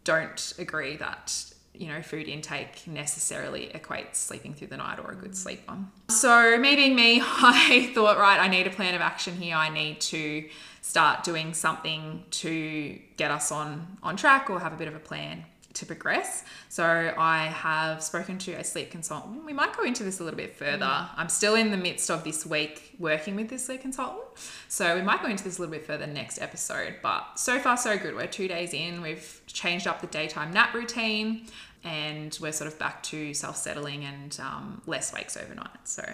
don't 0.05 0.55
agree 0.59 0.97
that 0.97 1.45
you 1.75 1.89
know 1.89 2.01
food 2.01 2.29
intake 2.29 2.87
necessarily 2.87 3.71
equates 3.75 4.17
sleeping 4.17 4.55
through 4.55 4.69
the 4.69 4.77
night 4.77 4.99
or 5.01 5.11
a 5.11 5.17
good 5.17 5.37
sleep 5.37 5.63
on. 5.69 5.91
So, 6.11 6.57
me 6.59 6.77
being 6.77 6.95
me, 6.95 7.21
I 7.25 7.91
thought, 7.93 8.19
right, 8.19 8.39
I 8.39 8.47
need 8.47 8.69
a 8.69 8.71
plan 8.71 8.95
of 8.95 9.01
action 9.01 9.35
here. 9.35 9.57
I 9.57 9.69
need 9.69 10.01
to 10.03 10.49
start 10.81 11.25
doing 11.25 11.55
something 11.55 12.25
to 12.31 12.99
get 13.17 13.31
us 13.31 13.51
on 13.53 13.99
on 14.03 14.17
track 14.17 14.51
or 14.51 14.61
have 14.61 14.73
a 14.73 14.77
bit 14.77 14.89
of 14.89 14.95
a 14.95 15.01
plan. 15.01 15.45
to 15.75 15.87
progress. 15.87 16.45
So 16.69 17.15
I 17.17 17.47
have 17.47 18.03
spoken 18.03 18.39
to 18.39 18.53
a 18.53 18.65
sleep 18.65 18.91
consultant. 18.91 19.45
We 19.45 19.53
might 19.53 19.77
go 19.77 19.85
into 19.85 20.03
this 20.03 20.19
a 20.19 20.25
little 20.25 20.37
bit 20.37 20.57
further. 20.57 20.87
Mm. 20.87 21.09
I'm 21.17 21.29
still 21.29 21.55
in 21.55 21.71
the 21.71 21.77
midst 21.77 22.11
of 22.11 22.25
this 22.25 22.45
week 22.45 22.97
working 22.99 23.37
with 23.37 23.49
this 23.49 23.67
sleep 23.67 23.83
consultant. 23.83 24.25
So 24.69 24.97
we 24.97 25.03
might 25.03 25.23
go 25.23 25.29
into 25.29 25.45
this 25.45 25.59
a 25.59 25.61
little 25.61 25.73
bit 25.73 25.87
further 25.87 26.07
next 26.07 26.41
episode. 26.41 26.97
But 27.01 27.39
so 27.39 27.61
far, 27.61 27.77
so 27.77 27.97
good. 27.97 28.17
We're 28.17 28.27
two 28.27 28.49
days 28.49 28.73
in. 28.75 29.03
We've 29.03 29.41
changed 29.47 29.87
up 29.87 30.01
the 30.01 30.09
daytime 30.09 30.53
nap 30.53 30.75
routine 30.75 31.47
and 31.85 32.37
we're 32.41 32.53
sort 32.53 32.69
of 32.73 32.79
back 32.79 33.03
to 33.05 33.33
self 33.35 33.57
settling 33.57 34.05
and 34.05 34.37
um, 34.43 34.83
less 34.87 35.13
wakes 35.13 35.37
overnight. 35.37 35.87
So 35.87 36.05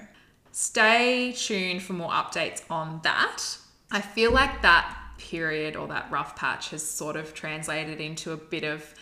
stay 0.53 1.33
tuned 1.33 1.83
for 1.83 1.95
more 1.95 2.11
updates 2.11 2.63
on 2.69 3.01
that. 3.05 3.43
I 3.95 4.01
feel 4.01 4.33
like 4.33 4.63
that 4.63 4.97
period 5.19 5.77
or 5.77 5.87
that 5.89 6.11
rough 6.11 6.35
patch 6.37 6.71
has 6.71 6.83
sort 6.83 7.17
of 7.17 7.33
translated 7.33 8.01
into 8.01 8.33
a 8.33 8.37
bit 8.37 8.65
of 8.65 8.95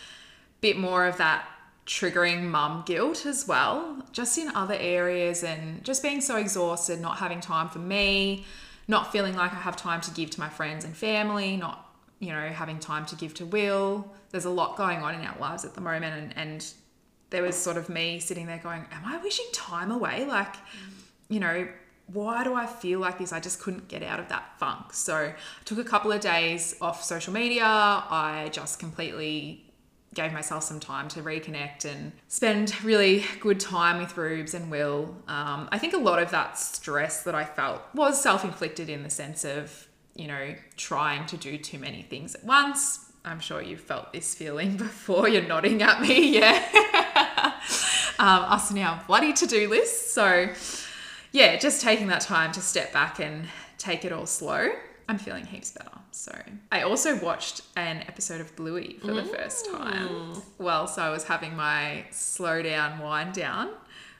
bit 0.60 0.76
more 0.78 1.06
of 1.06 1.16
that 1.16 1.44
triggering 1.86 2.44
mum 2.44 2.84
guilt 2.86 3.26
as 3.26 3.48
well, 3.48 4.04
just 4.12 4.38
in 4.38 4.48
other 4.54 4.76
areas 4.78 5.42
and 5.42 5.82
just 5.82 6.02
being 6.02 6.20
so 6.20 6.36
exhausted, 6.36 7.00
not 7.00 7.16
having 7.16 7.40
time 7.40 7.68
for 7.68 7.80
me, 7.80 8.44
not 8.86 9.10
feeling 9.10 9.34
like 9.34 9.52
I 9.52 9.56
have 9.56 9.76
time 9.76 10.00
to 10.02 10.10
give 10.12 10.30
to 10.30 10.40
my 10.40 10.48
friends 10.48 10.84
and 10.84 10.96
family, 10.96 11.56
not, 11.56 11.90
you 12.20 12.28
know, 12.28 12.48
having 12.48 12.78
time 12.78 13.04
to 13.06 13.16
give 13.16 13.34
to 13.34 13.46
Will. 13.46 14.08
There's 14.30 14.44
a 14.44 14.50
lot 14.50 14.76
going 14.76 14.98
on 14.98 15.14
in 15.14 15.22
our 15.22 15.38
lives 15.38 15.64
at 15.64 15.74
the 15.74 15.80
moment 15.80 16.14
and, 16.14 16.36
and 16.36 16.72
there 17.30 17.42
was 17.42 17.56
sort 17.56 17.76
of 17.76 17.88
me 17.88 18.20
sitting 18.20 18.46
there 18.46 18.58
going, 18.58 18.84
Am 18.92 19.04
I 19.04 19.16
wishing 19.22 19.46
time 19.52 19.90
away? 19.90 20.24
Like, 20.26 20.54
you 21.28 21.40
know, 21.40 21.66
why 22.12 22.44
do 22.44 22.54
I 22.54 22.66
feel 22.66 23.00
like 23.00 23.18
this? 23.18 23.32
I 23.32 23.40
just 23.40 23.60
couldn't 23.60 23.88
get 23.88 24.02
out 24.02 24.20
of 24.20 24.28
that 24.28 24.58
funk. 24.58 24.92
So 24.92 25.16
I 25.16 25.34
took 25.64 25.78
a 25.78 25.84
couple 25.84 26.12
of 26.12 26.20
days 26.20 26.76
off 26.80 27.02
social 27.02 27.32
media. 27.32 27.64
I 27.64 28.50
just 28.52 28.78
completely 28.78 29.72
gave 30.14 30.32
myself 30.32 30.62
some 30.62 30.78
time 30.78 31.08
to 31.08 31.22
reconnect 31.22 31.84
and 31.84 32.12
spend 32.28 32.82
really 32.84 33.24
good 33.40 33.58
time 33.58 33.98
with 33.98 34.16
Rubes 34.16 34.54
and 34.54 34.70
Will. 34.70 35.16
Um, 35.26 35.68
I 35.72 35.78
think 35.78 35.94
a 35.94 35.98
lot 35.98 36.22
of 36.22 36.30
that 36.32 36.58
stress 36.58 37.22
that 37.22 37.34
I 37.34 37.44
felt 37.44 37.82
was 37.94 38.20
self 38.22 38.44
inflicted 38.44 38.90
in 38.90 39.02
the 39.02 39.10
sense 39.10 39.44
of, 39.44 39.88
you 40.14 40.28
know, 40.28 40.54
trying 40.76 41.26
to 41.26 41.36
do 41.36 41.56
too 41.56 41.78
many 41.78 42.02
things 42.02 42.34
at 42.34 42.44
once. 42.44 43.10
I'm 43.24 43.40
sure 43.40 43.62
you've 43.62 43.80
felt 43.80 44.12
this 44.12 44.34
feeling 44.34 44.76
before. 44.76 45.28
You're 45.28 45.46
nodding 45.46 45.82
at 45.82 46.02
me, 46.02 46.38
yeah. 46.38 46.62
um, 48.18 48.44
us 48.44 48.70
and 48.70 48.78
our 48.80 49.02
bloody 49.06 49.32
to 49.32 49.46
do 49.46 49.68
list. 49.68 50.12
So, 50.12 50.50
yeah, 51.32 51.56
just 51.56 51.80
taking 51.80 52.06
that 52.08 52.20
time 52.20 52.52
to 52.52 52.60
step 52.60 52.92
back 52.92 53.18
and 53.18 53.46
take 53.78 54.04
it 54.04 54.12
all 54.12 54.26
slow. 54.26 54.70
I'm 55.08 55.18
feeling 55.18 55.44
heaps 55.44 55.72
better. 55.72 55.90
So 56.12 56.32
I 56.70 56.82
also 56.82 57.18
watched 57.18 57.62
an 57.76 57.98
episode 58.06 58.40
of 58.40 58.54
Bluey 58.54 58.98
for 59.00 59.12
the 59.12 59.24
first 59.24 59.66
time. 59.70 60.42
Well, 60.58 60.86
so 60.86 61.02
I 61.02 61.10
was 61.10 61.24
having 61.24 61.56
my 61.56 62.04
slow 62.10 62.62
down, 62.62 62.98
wind 62.98 63.32
down. 63.32 63.70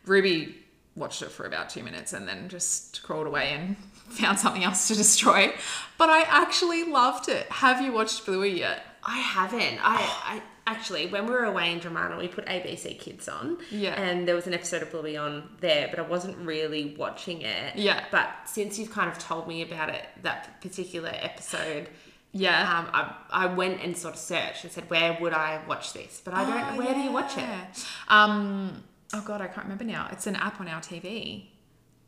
Ruby 0.06 0.56
watched 0.96 1.22
it 1.22 1.30
for 1.30 1.46
about 1.46 1.70
two 1.70 1.82
minutes 1.82 2.12
and 2.12 2.26
then 2.26 2.48
just 2.48 3.02
crawled 3.02 3.26
away 3.26 3.50
and 3.50 3.76
found 4.08 4.38
something 4.38 4.64
else 4.64 4.88
to 4.88 4.94
destroy. 4.94 5.52
But 5.98 6.10
I 6.10 6.22
actually 6.22 6.84
loved 6.84 7.28
it. 7.28 7.46
Have 7.50 7.80
you 7.80 7.92
watched 7.92 8.24
Bluey 8.26 8.58
yet? 8.58 8.84
I 9.04 9.18
haven't. 9.18 9.78
I, 9.82 9.96
I 10.24 10.42
actually, 10.66 11.06
when 11.06 11.26
we 11.26 11.32
were 11.32 11.44
away 11.44 11.72
in 11.72 11.80
Dromana, 11.80 12.18
we 12.18 12.28
put 12.28 12.46
ABC 12.46 12.98
Kids 12.98 13.28
on. 13.28 13.58
Yeah. 13.70 14.00
And 14.00 14.26
there 14.28 14.34
was 14.34 14.46
an 14.46 14.54
episode 14.54 14.82
of 14.82 14.90
Bluey 14.90 15.16
on 15.16 15.48
there, 15.60 15.88
but 15.90 15.98
I 15.98 16.02
wasn't 16.02 16.36
really 16.38 16.94
watching 16.98 17.42
it. 17.42 17.76
Yeah. 17.76 18.04
But 18.10 18.28
since 18.46 18.78
you've 18.78 18.90
kind 18.92 19.10
of 19.10 19.18
told 19.18 19.48
me 19.48 19.62
about 19.62 19.88
it, 19.88 20.04
that 20.22 20.60
particular 20.60 21.10
episode, 21.14 21.88
Yeah. 22.32 22.78
um, 22.78 22.90
I, 22.94 23.14
I 23.44 23.46
went 23.46 23.82
and 23.82 23.96
sort 23.96 24.14
of 24.14 24.20
searched 24.20 24.64
and 24.64 24.72
said, 24.72 24.88
where 24.88 25.18
would 25.20 25.32
I 25.34 25.60
watch 25.68 25.92
this? 25.92 26.20
But 26.24 26.34
I 26.34 26.44
don't. 26.44 26.74
Oh, 26.74 26.84
where 26.84 26.94
do 26.94 27.00
you 27.00 27.12
watch 27.12 27.36
it? 27.36 27.86
Um, 28.08 28.82
oh 29.14 29.22
god, 29.22 29.40
I 29.40 29.48
can't 29.48 29.64
remember 29.64 29.84
now. 29.84 30.08
It's 30.12 30.26
an 30.26 30.36
app 30.36 30.60
on 30.60 30.68
our 30.68 30.80
TV. 30.80 31.46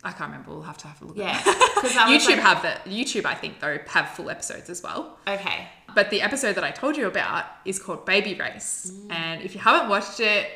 I 0.04 0.12
can't 0.12 0.30
remember. 0.30 0.50
We'll 0.50 0.62
have 0.62 0.78
to 0.78 0.86
have 0.86 1.00
a 1.02 1.06
look. 1.06 1.16
Yeah. 1.16 1.42
Because 1.42 1.92
YouTube 1.92 2.36
like, 2.36 2.38
have 2.40 2.62
the 2.62 2.90
YouTube. 2.90 3.24
I 3.24 3.34
think 3.34 3.60
though 3.60 3.78
have 3.88 4.10
full 4.10 4.30
episodes 4.30 4.70
as 4.70 4.82
well. 4.82 5.18
okay. 5.26 5.68
But 5.94 6.10
the 6.10 6.22
episode 6.22 6.54
that 6.54 6.64
I 6.64 6.72
told 6.72 6.96
you 6.96 7.06
about 7.06 7.44
is 7.64 7.78
called 7.78 8.04
Baby 8.04 8.34
Race, 8.34 8.90
mm. 8.92 9.12
and 9.12 9.42
if 9.42 9.54
you 9.54 9.60
haven't 9.60 9.88
watched 9.88 10.18
it, 10.18 10.48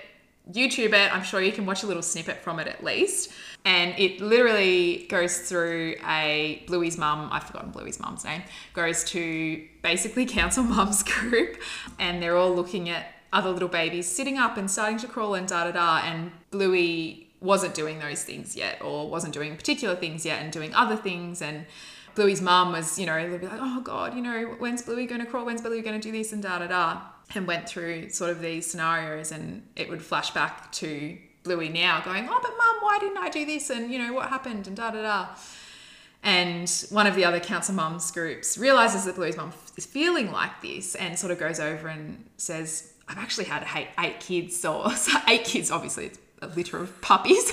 YouTube 0.50 0.92
it. 0.94 1.14
I'm 1.14 1.22
sure 1.22 1.40
you 1.40 1.52
can 1.52 1.66
watch 1.66 1.82
a 1.82 1.86
little 1.86 2.02
snippet 2.02 2.38
from 2.38 2.58
it 2.58 2.66
at 2.66 2.82
least. 2.82 3.30
And 3.64 3.94
it 3.98 4.20
literally 4.20 5.06
goes 5.08 5.40
through 5.40 5.96
a 6.06 6.62
Bluey's 6.66 6.96
mum, 6.96 7.28
I've 7.30 7.44
forgotten 7.44 7.70
Bluey's 7.70 8.00
mum's 8.00 8.24
name, 8.24 8.42
goes 8.72 9.04
to 9.04 9.66
basically 9.82 10.24
council 10.26 10.64
mums 10.64 11.02
group, 11.04 11.60
and 11.98 12.22
they're 12.22 12.36
all 12.36 12.54
looking 12.54 12.88
at 12.88 13.06
other 13.32 13.50
little 13.50 13.68
babies 13.68 14.06
sitting 14.06 14.38
up 14.38 14.56
and 14.56 14.70
starting 14.70 14.98
to 14.98 15.06
crawl 15.06 15.34
and 15.34 15.46
da 15.46 15.64
da 15.64 15.72
da. 15.72 15.98
And 16.08 16.32
Bluey 16.50 17.27
wasn't 17.40 17.74
doing 17.74 17.98
those 17.98 18.24
things 18.24 18.56
yet, 18.56 18.82
or 18.82 19.08
wasn't 19.08 19.34
doing 19.34 19.56
particular 19.56 19.94
things 19.94 20.24
yet, 20.24 20.42
and 20.42 20.52
doing 20.52 20.74
other 20.74 20.96
things. 20.96 21.40
And 21.42 21.66
Bluey's 22.14 22.42
mum 22.42 22.72
was, 22.72 22.98
you 22.98 23.06
know, 23.06 23.38
like, 23.42 23.60
oh 23.60 23.80
God, 23.80 24.14
you 24.14 24.22
know, 24.22 24.56
when's 24.58 24.82
Bluey 24.82 25.06
going 25.06 25.20
to 25.20 25.26
crawl? 25.26 25.46
When's 25.46 25.62
Bluey 25.62 25.82
going 25.82 26.00
to 26.00 26.02
do 26.02 26.12
this? 26.12 26.32
And 26.32 26.42
da 26.42 26.58
da 26.58 26.66
da. 26.66 27.00
And 27.34 27.46
went 27.46 27.68
through 27.68 28.08
sort 28.10 28.30
of 28.30 28.40
these 28.40 28.70
scenarios, 28.70 29.32
and 29.32 29.62
it 29.76 29.88
would 29.88 30.02
flash 30.02 30.30
back 30.30 30.72
to 30.72 31.18
Bluey 31.44 31.68
now 31.68 32.00
going, 32.00 32.28
oh, 32.28 32.38
but 32.42 32.50
mum, 32.50 32.76
why 32.80 32.98
didn't 33.00 33.18
I 33.18 33.28
do 33.28 33.44
this? 33.46 33.70
And, 33.70 33.92
you 33.92 33.98
know, 33.98 34.12
what 34.12 34.28
happened? 34.28 34.66
And 34.66 34.76
da 34.76 34.90
da 34.90 35.02
da. 35.02 35.28
And 36.22 36.68
one 36.90 37.06
of 37.06 37.14
the 37.14 37.24
other 37.24 37.40
council 37.40 37.74
mums 37.74 38.10
groups 38.10 38.58
realizes 38.58 39.04
that 39.04 39.14
Bluey's 39.14 39.36
mum 39.36 39.52
is 39.76 39.86
feeling 39.86 40.32
like 40.32 40.60
this 40.60 40.94
and 40.94 41.18
sort 41.18 41.30
of 41.30 41.38
goes 41.38 41.60
over 41.60 41.88
and 41.88 42.24
says, 42.36 42.92
I've 43.08 43.18
actually 43.18 43.44
had 43.44 43.66
eight, 43.74 43.88
eight 43.98 44.20
kids, 44.20 44.64
or 44.64 44.90
eight 45.28 45.44
kids, 45.44 45.70
obviously, 45.70 46.06
it's 46.06 46.18
a 46.42 46.46
litter 46.48 46.78
of 46.78 47.00
puppies. 47.00 47.52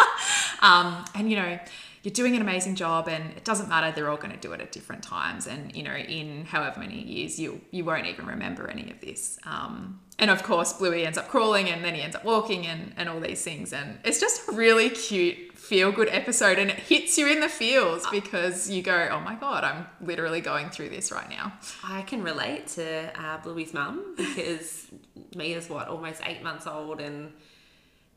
um, 0.62 1.04
and, 1.14 1.30
you 1.30 1.36
know, 1.36 1.58
you're 2.06 2.12
doing 2.12 2.36
an 2.36 2.40
amazing 2.40 2.76
job 2.76 3.08
and 3.08 3.32
it 3.36 3.42
doesn't 3.42 3.68
matter 3.68 3.90
they're 3.90 4.08
all 4.08 4.16
going 4.16 4.30
to 4.30 4.36
do 4.36 4.52
it 4.52 4.60
at 4.60 4.70
different 4.70 5.02
times. 5.02 5.48
And 5.48 5.74
you 5.74 5.82
know 5.82 5.92
in 5.96 6.44
however 6.44 6.78
many 6.78 7.02
years 7.02 7.36
you 7.36 7.60
you 7.72 7.84
won't 7.84 8.06
even 8.06 8.26
remember 8.26 8.68
any 8.68 8.92
of 8.92 9.00
this. 9.00 9.40
Um, 9.44 9.98
and 10.16 10.30
of 10.30 10.44
course 10.44 10.72
bluey 10.72 11.04
ends 11.04 11.18
up 11.18 11.26
crawling 11.26 11.68
and 11.68 11.84
then 11.84 11.96
he 11.96 12.02
ends 12.02 12.14
up 12.14 12.24
walking 12.24 12.64
and 12.64 12.92
and 12.96 13.08
all 13.08 13.18
these 13.18 13.42
things. 13.42 13.72
And 13.72 13.98
it's 14.04 14.20
just 14.20 14.48
a 14.48 14.52
really 14.52 14.88
cute 14.88 15.58
feel 15.58 15.90
good 15.90 16.08
episode 16.08 16.60
and 16.60 16.70
it 16.70 16.76
hits 16.76 17.18
you 17.18 17.26
in 17.26 17.40
the 17.40 17.48
feels 17.48 18.06
because 18.12 18.70
you 18.70 18.82
go 18.82 19.08
oh 19.10 19.18
my 19.18 19.34
god 19.34 19.64
i'm 19.64 19.84
literally 20.00 20.40
going 20.40 20.70
through 20.70 20.90
this 20.90 21.10
right 21.10 21.28
now. 21.28 21.52
I 21.82 22.02
can 22.02 22.22
relate 22.22 22.68
to 22.68 23.10
uh, 23.20 23.38
Bluey's 23.38 23.74
mum 23.74 24.14
because 24.16 24.86
me 25.34 25.54
is 25.54 25.68
what 25.68 25.88
almost 25.88 26.22
eight 26.24 26.44
months 26.44 26.68
old 26.68 27.00
and 27.00 27.32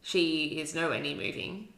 she 0.02 0.60
is 0.62 0.74
nowhere 0.76 1.00
near 1.02 1.16
moving, 1.16 1.70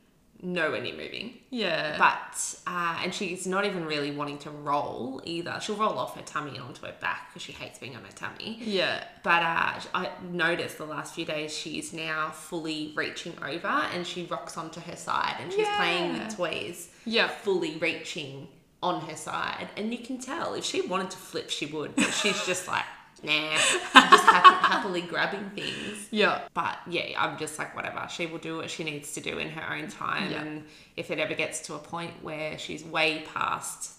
nowhere 0.44 0.82
near 0.82 0.96
moving. 0.96 1.38
yeah 1.50 1.98
But 1.98 2.56
uh, 2.68 3.00
and 3.04 3.13
she's 3.13 3.46
not 3.46 3.66
even 3.66 3.86
really 3.86 4.12
wanting 4.12 4.38
to 4.40 4.50
roll 4.50 5.22
either. 5.25 5.60
She'll 5.62 5.75
roll 5.75 5.98
off 6.00 6.16
her 6.16 6.22
tummy 6.24 6.51
and 6.51 6.62
onto 6.62 6.86
her 6.86 6.96
back 7.00 7.30
because 7.30 7.42
she 7.44 7.51
hates 7.51 7.78
being 7.80 7.96
on 7.96 8.04
her 8.04 8.12
tummy. 8.16 8.58
yeah 8.62 9.04
But 9.24 9.44
uh, 9.44 9.80
I 9.94 10.10
noticed 10.32 10.78
the 10.78 10.86
last 10.86 11.13
few 11.13 11.25
days 11.25 11.56
she's 11.56 11.94
now 11.94 12.30
fully 12.32 12.94
reaching 12.96 13.34
over 13.44 13.68
and 13.68 14.06
she 14.06 14.25
rocks 14.25 14.58
onto 14.58 14.80
her 14.82 14.96
side 14.96 15.36
and 15.42 15.51
she's 15.54 15.68
playing 15.78 16.13
with 16.13 16.36
toys, 16.36 16.90
Yeah. 17.06 17.28
fully 17.28 17.78
reaching 17.78 18.48
on 18.82 19.01
her 19.01 19.16
side. 19.16 19.68
And 19.78 19.92
you 19.92 20.00
can 20.00 20.18
tell 20.20 20.56
if 20.56 20.63
she 20.66 20.82
wanted 20.82 21.12
to 21.12 21.18
flip, 21.18 21.51
she 21.51 21.68
would. 21.68 21.96
But 21.96 22.10
she's 22.12 22.44
just 22.48 22.68
like, 22.68 22.86
nah, 23.24 23.51
just 23.54 24.25
happy, 24.25 24.68
happily 24.68 25.01
grabbing 25.01 25.50
things. 25.51 26.08
yeah 26.12 26.42
But 26.54 26.78
yeah, 26.88 27.10
I'm 27.18 27.38
just 27.38 27.58
like, 27.60 27.75
whatever. 27.75 28.08
She 28.10 28.25
will 28.25 28.40
do 28.40 28.58
what 28.58 28.70
she 28.70 28.84
needs 28.84 29.13
to 29.13 29.22
do 29.22 29.38
in 29.38 29.50
her 29.50 29.75
own 29.75 29.88
time. 29.88 30.32
Yeah. 30.32 30.42
And 30.42 30.66
if 30.98 31.12
it 31.12 31.20
ever 31.20 31.34
gets 31.34 31.60
to 31.68 31.75
a 31.75 31.80
point 31.80 32.12
where 32.22 32.58
she's 32.58 32.84
way 32.84 33.24
past 33.34 33.94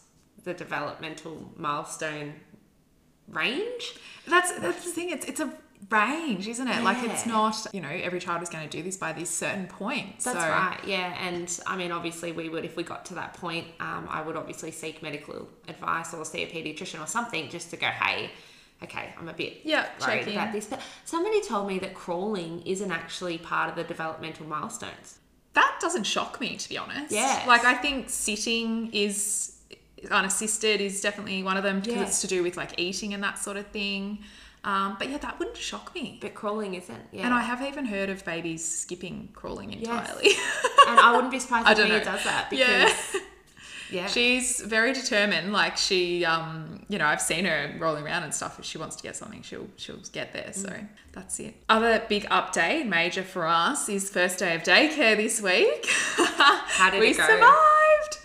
the 0.44 0.54
developmental 0.54 1.52
milestone 1.56 2.34
range, 3.28 3.94
That's 4.26 4.52
that's 4.58 4.84
the 4.84 4.90
thing. 4.90 5.10
It's 5.10 5.26
it's 5.26 5.40
a 5.40 5.52
range, 5.90 6.46
isn't 6.48 6.68
it? 6.68 6.82
Like 6.82 7.02
it's 7.02 7.26
not 7.26 7.66
you 7.72 7.80
know 7.80 7.88
every 7.88 8.20
child 8.20 8.42
is 8.42 8.48
going 8.48 8.68
to 8.68 8.76
do 8.76 8.82
this 8.82 8.96
by 8.96 9.12
these 9.12 9.28
certain 9.28 9.66
points. 9.66 10.24
that's 10.24 10.38
so, 10.38 10.48
right. 10.48 10.78
Yeah. 10.86 11.16
And 11.20 11.60
I 11.66 11.76
mean, 11.76 11.92
obviously, 11.92 12.32
we 12.32 12.48
would, 12.48 12.64
if 12.64 12.76
we 12.76 12.82
got 12.82 13.04
to 13.06 13.14
that 13.14 13.34
point, 13.34 13.66
um, 13.80 14.06
I 14.10 14.22
would 14.22 14.36
obviously 14.36 14.70
seek 14.70 15.02
medical 15.02 15.48
advice 15.68 16.14
or 16.14 16.24
see 16.24 16.42
a 16.42 16.46
pediatrician 16.46 17.02
or 17.02 17.06
something 17.06 17.48
just 17.50 17.70
to 17.70 17.76
go, 17.76 17.86
hey, 17.86 18.30
okay, 18.84 19.14
I'm 19.18 19.28
a 19.28 19.32
bit 19.32 19.60
Yeah, 19.64 19.86
worried 20.00 20.18
check 20.20 20.26
in. 20.26 20.32
about 20.34 20.52
this. 20.52 20.66
But 20.66 20.80
somebody 21.04 21.40
told 21.42 21.66
me 21.68 21.78
that 21.80 21.94
crawling 21.94 22.62
isn't 22.66 22.90
actually 22.90 23.38
part 23.38 23.68
of 23.70 23.76
the 23.76 23.84
developmental 23.84 24.46
milestones. 24.46 25.18
That 25.54 25.78
doesn't 25.80 26.04
shock 26.04 26.40
me, 26.40 26.56
to 26.56 26.68
be 26.68 26.78
honest. 26.78 27.12
Yes. 27.12 27.46
Like 27.46 27.64
I 27.64 27.74
think 27.74 28.08
sitting 28.10 28.90
is 28.92 29.56
unassisted 30.10 30.80
is 30.80 31.00
definitely 31.00 31.42
one 31.42 31.56
of 31.56 31.62
them 31.62 31.80
because 31.80 31.94
Yeah. 31.96 32.02
it's 32.02 32.20
to 32.22 32.26
do 32.26 32.42
with 32.42 32.56
like 32.56 32.78
eating 32.78 33.14
and 33.14 33.22
that 33.22 33.38
sort 33.38 33.56
of 33.56 33.66
thing. 33.68 34.18
Um, 34.64 34.96
but 34.98 35.10
yeah, 35.10 35.18
that 35.18 35.38
wouldn't 35.38 35.56
shock 35.56 35.94
me. 35.94 36.18
But 36.20 36.34
crawling 36.34 36.74
isn't. 36.74 37.02
Yeah. 37.12 37.24
And 37.24 37.34
I 37.34 37.42
have 37.42 37.62
even 37.62 37.84
heard 37.84 38.08
of 38.10 38.24
babies 38.24 38.64
skipping 38.66 39.28
crawling 39.34 39.72
Yes. 39.72 39.80
entirely. 39.82 40.28
and 40.88 41.00
I 41.00 41.12
wouldn't 41.14 41.32
be 41.32 41.38
surprised 41.40 41.68
if 41.68 41.78
Mia 41.78 41.98
know. 41.98 42.04
does 42.04 42.24
that 42.24 42.48
because 42.50 42.68
Yeah. 42.68 43.20
Yeah. 43.92 44.06
She's 44.06 44.60
very 44.60 44.92
determined. 44.92 45.52
Like 45.52 45.76
she, 45.76 46.24
um, 46.24 46.84
you 46.88 46.98
know, 46.98 47.06
I've 47.06 47.20
seen 47.20 47.44
her 47.44 47.74
rolling 47.78 48.04
around 48.04 48.22
and 48.24 48.34
stuff. 48.34 48.58
If 48.58 48.64
she 48.64 48.78
wants 48.78 48.96
to 48.96 49.02
get 49.02 49.16
something, 49.16 49.42
she'll 49.42 49.68
she'll 49.76 49.96
get 50.12 50.32
there. 50.32 50.52
So 50.52 50.68
Mm. 50.68 50.88
that's 51.12 51.38
it. 51.40 51.54
Other 51.68 52.02
big 52.08 52.24
update, 52.30 52.86
major 52.86 53.22
for 53.22 53.46
us, 53.46 53.88
is 53.88 54.10
first 54.10 54.38
day 54.38 54.54
of 54.54 54.62
daycare 54.62 55.16
this 55.16 55.40
week. 55.42 55.86
How 56.16 56.90
did 56.90 57.00
we 57.00 57.08
it 57.08 57.16
go? 57.16 57.26
survived? 57.26 58.18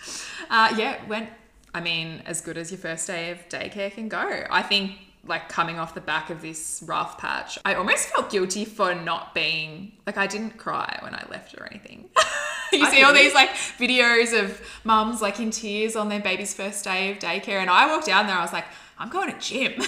Uh, 0.50 0.74
yeah, 0.78 1.06
went. 1.08 1.30
I 1.74 1.82
mean, 1.82 2.24
as 2.26 2.42
good 2.42 2.58
as 2.58 2.72
your 2.72 2.80
first 2.80 3.06
day 3.08 3.30
of 3.32 3.48
daycare 3.50 3.92
can 3.92 4.08
go. 4.10 4.46
I 4.50 4.62
think. 4.64 4.92
Like 5.28 5.50
coming 5.50 5.80
off 5.80 5.94
the 5.94 6.02
back 6.02 6.30
of 6.30 6.42
this 6.42 6.84
rough 6.86 7.18
patch, 7.18 7.60
I 7.66 7.76
almost 7.76 8.10
felt 8.10 8.30
guilty 8.30 8.66
for 8.66 8.96
not 8.96 9.34
being 9.34 9.94
like 10.06 10.18
I 10.18 10.28
didn't 10.28 10.58
cry 10.58 11.00
when 11.02 11.14
I 11.14 11.26
left 11.30 11.56
or 11.56 11.66
anything. 11.66 12.10
you 12.74 12.86
I 12.86 12.92
see 12.92 13.04
all 13.04 13.14
these 13.14 13.34
like 13.34 13.50
videos 13.52 14.38
of 14.38 14.62
mums 14.84 15.22
like 15.22 15.40
in 15.40 15.52
tears 15.52 15.96
on 15.96 16.10
their 16.10 16.20
baby's 16.20 16.54
first 16.54 16.84
day 16.84 17.12
of 17.12 17.20
daycare, 17.20 17.60
and 17.60 17.70
I 17.70 17.88
walked 17.88 18.08
down 18.08 18.28
there. 18.28 18.36
I 18.36 18.42
was 18.42 18.54
like, 18.54 18.66
I'm 18.98 19.10
going 19.10 19.32
to 19.32 19.40
gym. 19.40 19.74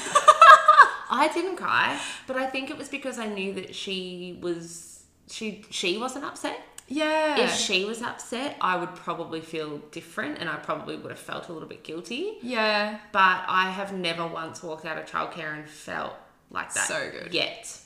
I 1.12 1.30
didn't 1.34 1.56
cry, 1.56 2.00
but 2.28 2.36
I 2.38 2.46
think 2.46 2.70
it 2.70 2.78
was 2.78 2.88
because 2.88 3.18
I 3.18 3.26
knew 3.26 3.54
that 3.54 3.74
she 3.74 4.38
was 4.42 5.04
she 5.28 5.66
she 5.70 5.98
wasn't 5.98 6.26
upset. 6.26 6.60
Yeah, 6.90 7.40
If 7.40 7.54
she 7.54 7.86
was 7.86 8.02
upset, 8.02 8.58
I 8.60 8.76
would 8.78 8.96
probably 8.96 9.42
feel 9.42 9.78
different 9.92 10.40
and 10.40 10.50
I 10.50 10.56
probably 10.58 10.98
would 10.98 11.12
have 11.12 11.20
felt 11.20 11.48
a 11.48 11.54
little 11.54 11.70
bit 11.70 11.84
guilty. 11.84 12.38
yeah, 12.42 12.98
But 13.12 13.46
I 13.48 13.70
have 13.70 13.94
never 13.94 14.26
once 14.26 14.64
walked 14.64 14.86
out 14.86 14.98
of 14.98 15.06
childcare 15.06 15.54
and 15.54 15.70
felt 15.70 16.14
like 16.50 16.74
that. 16.74 16.88
So 16.88 17.10
good. 17.12 17.34
Yet. 17.34 17.80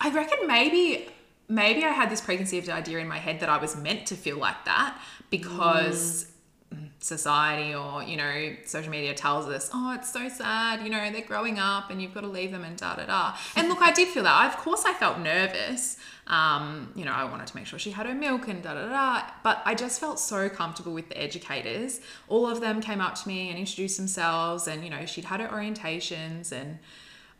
I 0.00 0.10
reckon 0.10 0.46
maybe 0.48 1.08
maybe 1.48 1.84
I 1.84 1.90
had 1.90 2.10
this 2.10 2.20
preconceived 2.20 2.68
idea 2.68 2.98
in 2.98 3.06
my 3.06 3.18
head 3.18 3.40
that 3.40 3.48
I 3.48 3.58
was 3.58 3.76
meant 3.76 4.06
to 4.06 4.16
feel 4.16 4.38
like 4.38 4.64
that 4.64 4.98
because 5.30 6.32
mm, 6.74 6.88
society 6.98 7.74
or 7.74 8.02
you 8.02 8.16
know 8.16 8.56
social 8.64 8.90
media 8.90 9.14
tells 9.14 9.46
us 9.46 9.70
oh 9.74 9.92
it's 9.92 10.10
so 10.12 10.28
sad 10.28 10.82
you 10.82 10.88
know 10.90 11.12
they're 11.12 11.20
growing 11.20 11.58
up 11.58 11.90
and 11.90 12.00
you've 12.00 12.14
got 12.14 12.22
to 12.22 12.28
leave 12.28 12.50
them 12.50 12.64
and 12.64 12.76
da 12.78 12.96
da 12.96 13.04
da 13.04 13.36
and 13.56 13.68
look 13.68 13.82
I 13.82 13.92
did 13.92 14.08
feel 14.08 14.22
that 14.22 14.32
I, 14.34 14.46
of 14.46 14.56
course 14.56 14.84
I 14.86 14.94
felt 14.94 15.18
nervous 15.18 15.98
um, 16.26 16.92
you 16.94 17.04
know 17.04 17.12
I 17.12 17.24
wanted 17.24 17.46
to 17.48 17.56
make 17.56 17.66
sure 17.66 17.78
she 17.78 17.90
had 17.90 18.06
her 18.06 18.14
milk 18.14 18.48
and 18.48 18.62
da 18.62 18.74
da 18.74 18.88
da 18.88 19.22
but 19.42 19.62
I 19.64 19.74
just 19.74 20.00
felt 20.00 20.18
so 20.18 20.48
comfortable 20.48 20.94
with 20.94 21.08
the 21.10 21.20
educators 21.20 22.00
all 22.28 22.46
of 22.46 22.60
them 22.60 22.80
came 22.80 23.00
up 23.00 23.14
to 23.16 23.28
me 23.28 23.50
and 23.50 23.58
introduced 23.58 23.98
themselves 23.98 24.66
and 24.66 24.82
you 24.82 24.90
know 24.90 25.04
she'd 25.04 25.26
had 25.26 25.40
her 25.40 25.48
orientations 25.48 26.50
and 26.50 26.78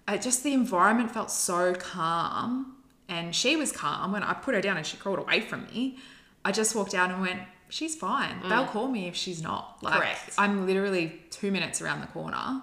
I 0.07 0.19
just 0.19 0.43
the 0.43 0.53
environment 0.53 1.13
felt 1.13 1.31
so 1.31 1.75
calm 1.75 2.77
and 3.09 3.35
she 3.35 3.57
was 3.57 3.73
calm 3.73 4.13
when 4.13 4.23
I 4.23 4.33
put 4.35 4.55
her 4.55 4.61
down 4.61 4.77
and 4.77 4.87
she 4.87 4.97
crawled 4.97 5.19
away 5.19 5.41
from 5.41 5.67
me. 5.67 5.99
I 6.45 6.53
just 6.53 6.75
walked 6.75 6.95
out 6.95 7.11
and 7.11 7.21
went, 7.21 7.41
She's 7.71 7.97
fine. 7.97 8.41
They'll 8.49 8.67
call 8.67 8.87
me 8.89 9.09
if 9.09 9.17
she's 9.17 9.43
not. 9.43 9.79
Like 9.83 9.95
Correct. 9.95 10.31
I'm 10.39 10.67
literally 10.67 11.21
two 11.31 11.51
minutes 11.51 11.83
around 11.83 12.03
the 12.03 12.07
corner. 12.09 12.63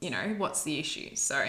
You 0.00 0.10
know, 0.10 0.34
what's 0.36 0.62
the 0.62 0.78
issue? 0.78 1.16
So 1.16 1.44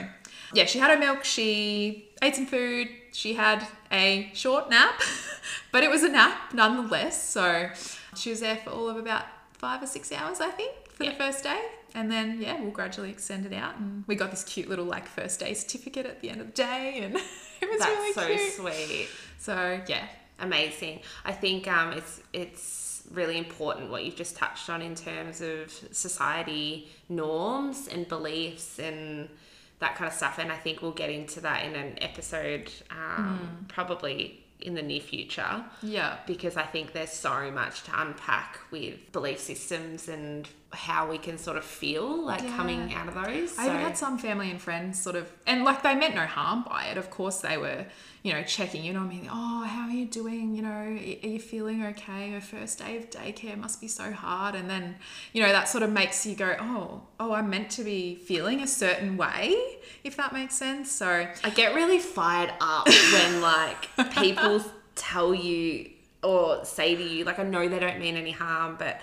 yeah, 0.53 0.65
she 0.65 0.79
had 0.79 0.89
her 0.89 0.97
milk, 0.97 1.23
she 1.23 2.09
ate 2.23 2.35
some 2.35 2.45
food, 2.45 2.87
she 3.15 3.33
had 3.33 3.65
a 3.91 4.29
short 4.33 4.69
nap, 4.69 5.01
but 5.71 5.83
it 5.83 5.89
was 5.89 6.03
a 6.03 6.09
nap 6.09 6.53
nonetheless. 6.53 7.21
So 7.29 7.69
she 8.15 8.29
was 8.29 8.39
there 8.41 8.57
for 8.57 8.71
all 8.71 8.89
of 8.89 8.97
about 8.97 9.25
five 9.53 9.81
or 9.81 9.87
six 9.87 10.11
hours, 10.11 10.41
I 10.41 10.49
think, 10.49 10.73
for 10.89 11.05
the 11.05 11.11
first 11.11 11.43
day. 11.43 11.59
And 11.93 12.11
then 12.11 12.41
yeah, 12.41 12.59
we'll 12.59 12.71
gradually 12.71 13.09
extend 13.09 13.45
it 13.45 13.53
out, 13.53 13.77
and 13.77 14.03
we 14.05 14.15
got 14.15 14.29
this 14.31 14.43
cute 14.43 14.67
little 14.67 14.85
like 14.85 15.07
first 15.07 15.39
day 15.39 15.53
certificate 15.53 16.05
at 16.05 16.21
the 16.21 16.29
end 16.29 16.41
of 16.41 16.47
the 16.47 16.53
day, 16.53 16.99
and 17.03 17.15
it 17.61 17.69
was 17.69 17.79
That's 17.79 17.91
really 17.91 18.13
so 18.13 18.27
cute. 18.27 18.53
sweet. 18.53 19.07
So 19.39 19.79
yeah, 19.87 20.05
Amazing. 20.39 20.99
I 21.23 21.31
think 21.31 21.67
um, 21.67 21.93
it's 21.93 22.21
it's 22.33 23.03
really 23.11 23.37
important 23.37 23.89
what 23.89 24.03
you've 24.03 24.15
just 24.15 24.35
touched 24.35 24.69
on 24.69 24.81
in 24.81 24.95
terms 24.95 25.39
of 25.39 25.71
society 25.91 26.89
norms 27.07 27.87
and 27.87 28.07
beliefs 28.07 28.79
and 28.79 29.29
that 29.79 29.95
kind 29.95 30.07
of 30.07 30.13
stuff. 30.13 30.39
And 30.39 30.51
I 30.51 30.57
think 30.57 30.81
we'll 30.81 30.91
get 30.91 31.09
into 31.09 31.41
that 31.41 31.65
in 31.65 31.75
an 31.75 32.01
episode 32.01 32.71
um, 32.91 33.65
probably 33.67 34.41
in 34.61 34.73
the 34.73 34.81
near 34.81 35.01
future 35.01 35.63
yeah, 35.83 36.17
because 36.25 36.55
I 36.57 36.63
think 36.63 36.93
there's 36.93 37.11
so 37.11 37.51
much 37.51 37.83
to 37.83 38.01
unpack 38.01 38.59
with 38.71 39.11
belief 39.11 39.39
systems 39.39 40.07
and 40.07 40.47
how 40.73 41.09
we 41.09 41.17
can 41.17 41.37
sort 41.37 41.55
of 41.57 41.63
feel 41.63 42.21
like 42.25 42.41
Yeah. 42.43 42.57
coming 42.57 42.93
out 42.93 43.07
of 43.07 43.13
those. 43.13 43.57
I 43.57 43.67
even 43.67 43.79
had 43.79 43.97
some 43.97 44.17
family 44.17 44.51
and 44.51 44.61
friends 44.61 45.01
sort 45.01 45.15
of, 45.15 45.31
and 45.47 45.63
like 45.63 45.83
they 45.83 45.95
meant 45.95 46.15
no 46.15 46.25
harm 46.25 46.65
by 46.67 46.85
it. 46.87 46.97
Of 46.97 47.09
course, 47.09 47.37
they 47.37 47.55
were, 47.57 47.85
you 48.23 48.33
know, 48.33 48.43
checking 48.43 48.83
in 48.83 48.97
on 48.97 49.07
me. 49.07 49.29
Oh, 49.31 49.63
how 49.63 49.87
are 49.87 49.91
you 49.91 50.05
doing? 50.05 50.53
You 50.53 50.63
know, 50.63 50.69
are 50.69 50.91
you 50.91 51.39
feeling 51.39 51.85
okay? 51.85 52.31
Your 52.31 52.41
first 52.41 52.79
day 52.79 52.97
of 52.97 53.09
daycare 53.09 53.57
must 53.57 53.79
be 53.79 53.87
so 53.87 54.11
hard. 54.11 54.53
And 54.55 54.69
then, 54.69 54.95
you 55.31 55.41
know, 55.41 55.51
that 55.51 55.69
sort 55.69 55.83
of 55.83 55.91
makes 55.91 56.25
you 56.25 56.35
go, 56.35 56.57
oh, 56.59 57.03
oh, 57.21 57.31
I'm 57.33 57.49
meant 57.49 57.69
to 57.71 57.83
be 57.83 58.15
feeling 58.15 58.61
a 58.61 58.67
certain 58.67 59.15
way, 59.15 59.55
if 60.03 60.17
that 60.17 60.33
makes 60.33 60.55
sense. 60.55 60.91
So 60.91 61.27
I 61.43 61.49
get 61.51 61.73
really 61.73 61.99
fired 61.99 62.51
up 62.59 62.87
when 63.13 63.39
like 63.39 63.87
people 64.11 64.61
tell 64.95 65.33
you 65.33 65.89
or 66.21 66.65
say 66.65 66.95
to 66.95 67.03
you, 67.03 67.23
like 67.23 67.39
I 67.39 67.43
know 67.43 67.69
they 67.69 67.79
don't 67.79 67.99
mean 67.99 68.17
any 68.17 68.31
harm, 68.31 68.75
but 68.77 68.99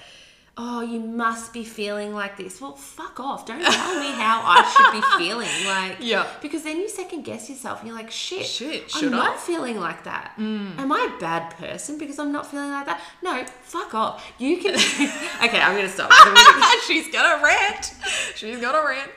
oh, 0.59 0.83
you 0.83 1.01
must 1.01 1.53
be 1.53 1.65
feeling 1.65 2.13
like 2.15 2.37
this. 2.37 2.61
Well, 2.61 2.75
fuck 2.75 3.19
off. 3.19 3.47
Don't 3.47 3.61
tell 3.63 4.01
me 4.01 4.11
how 4.13 4.43
I 4.45 4.63
should 4.71 5.01
be 5.01 5.25
feeling. 5.25 5.49
Like 5.67 5.97
Yeah. 6.01 6.27
Because 6.43 6.63
then 6.63 6.77
you 6.79 6.89
second 6.89 7.23
guess 7.25 7.49
yourself 7.49 7.81
and 7.81 7.89
you're 7.89 7.97
like, 7.97 8.11
shit, 8.11 8.45
Shit, 8.45 8.83
I'm 8.83 8.89
should 9.01 9.11
not 9.13 9.33
I? 9.33 9.37
Mm. 9.37 9.41
feeling 9.41 9.81
like 9.81 10.05
that. 10.05 10.33
Am 10.39 10.93
I 10.93 11.15
a 11.17 11.21
bad 11.21 11.57
person 11.57 11.97
because 11.99 12.19
I'm 12.19 12.33
not 12.33 12.47
feeling 12.51 12.71
like 12.71 12.87
that? 12.87 13.01
No, 13.23 13.45
fuck 13.63 13.95
off. 13.95 14.31
You 14.39 14.59
can 14.59 14.75
Okay, 15.45 15.61
I'm 15.61 15.75
gonna 15.77 15.89
stop. 15.89 16.11
Gonna- 16.11 16.81
she's 16.87 17.11
gonna 17.11 17.43
rant. 17.43 17.95
She's 18.35 18.61
gonna 18.61 18.87
rant. 18.87 19.11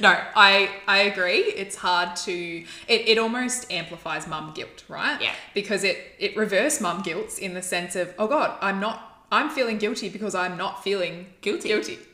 no, 0.00 0.10
I 0.36 0.70
I 0.86 0.98
agree. 1.00 1.38
It's 1.40 1.76
hard 1.76 2.14
to 2.16 2.32
it, 2.32 2.66
it 3.08 3.18
almost 3.18 3.70
amplifies 3.72 4.26
mum 4.26 4.52
guilt, 4.54 4.84
right? 4.88 5.20
Yeah. 5.20 5.32
Because 5.54 5.82
it 5.84 5.98
it 6.18 6.36
reverse 6.36 6.80
mum 6.80 7.02
guilt 7.02 7.38
in 7.38 7.54
the 7.54 7.62
sense 7.62 7.96
of, 7.96 8.14
oh 8.18 8.26
God, 8.26 8.56
I'm 8.60 8.80
not 8.80 9.07
I'm 9.30 9.50
feeling 9.50 9.78
guilty 9.78 10.08
because 10.08 10.34
I'm 10.34 10.56
not 10.56 10.82
feeling 10.82 11.26
Guilty. 11.40 11.68
Guilty. 11.68 11.98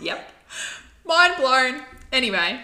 Yep. 0.00 0.30
Mind 1.04 1.34
blown. 1.38 1.82
Anyway. 2.12 2.62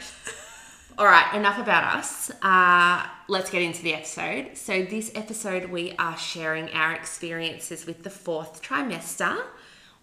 All 0.96 1.06
right, 1.06 1.34
enough 1.34 1.58
about 1.58 1.96
us. 1.96 2.30
Uh, 2.40 3.04
let's 3.26 3.50
get 3.50 3.62
into 3.62 3.82
the 3.82 3.92
episode. 3.92 4.56
So, 4.56 4.84
this 4.84 5.10
episode, 5.16 5.68
we 5.68 5.94
are 5.98 6.16
sharing 6.16 6.70
our 6.70 6.92
experiences 6.92 7.86
with 7.86 8.04
the 8.04 8.10
fourth 8.10 8.62
trimester. 8.62 9.42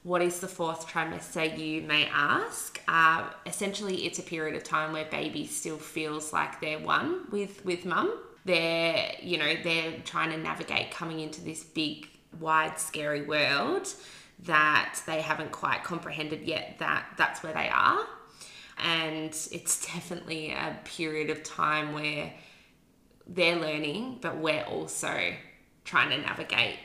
What 0.04 0.21
is 0.21 0.41
the 0.41 0.50
fourth 0.50 0.86
trimester, 0.88 1.58
you 1.58 1.84
may 1.84 2.08
ask? 2.08 2.82
Uh, 2.89 3.30
essentially, 3.45 4.06
it's 4.06 4.19
a 4.19 4.24
period 4.24 4.58
of 4.58 4.65
time 4.65 4.91
where 4.91 5.06
baby 5.06 5.47
still 5.47 5.78
feels 5.78 6.34
like 6.34 6.60
they're 6.60 6.80
one 6.80 7.28
with 7.32 7.63
with 7.63 7.86
mum. 7.86 8.13
They're, 8.43 9.13
you 9.21 9.38
know, 9.38 9.54
they're 9.63 10.00
trying 10.04 10.32
to 10.32 10.38
navigate 10.38 10.91
coming 10.91 11.21
into 11.21 11.39
this 11.41 11.63
big, 11.63 12.10
wide, 12.39 12.80
scary 12.80 13.22
world 13.22 13.94
that 14.39 15.00
they 15.06 15.22
haven't 15.22 15.52
quite 15.52 15.84
comprehended 15.84 16.41
yet 16.41 16.76
that 16.80 17.06
that's 17.17 17.44
where 17.44 17.54
they 17.54 17.70
are 17.70 18.06
and 18.82 19.30
it's 19.52 19.86
definitely 19.94 20.52
a 20.52 20.78
period 20.84 21.30
of 21.30 21.44
time 21.44 21.94
where 21.94 22.34
they're 23.28 23.56
learning, 23.56 24.20
but 24.22 24.38
we're 24.38 24.63
also 24.63 25.34
trying 25.86 26.10
to 26.10 26.17
navigate 26.17 26.78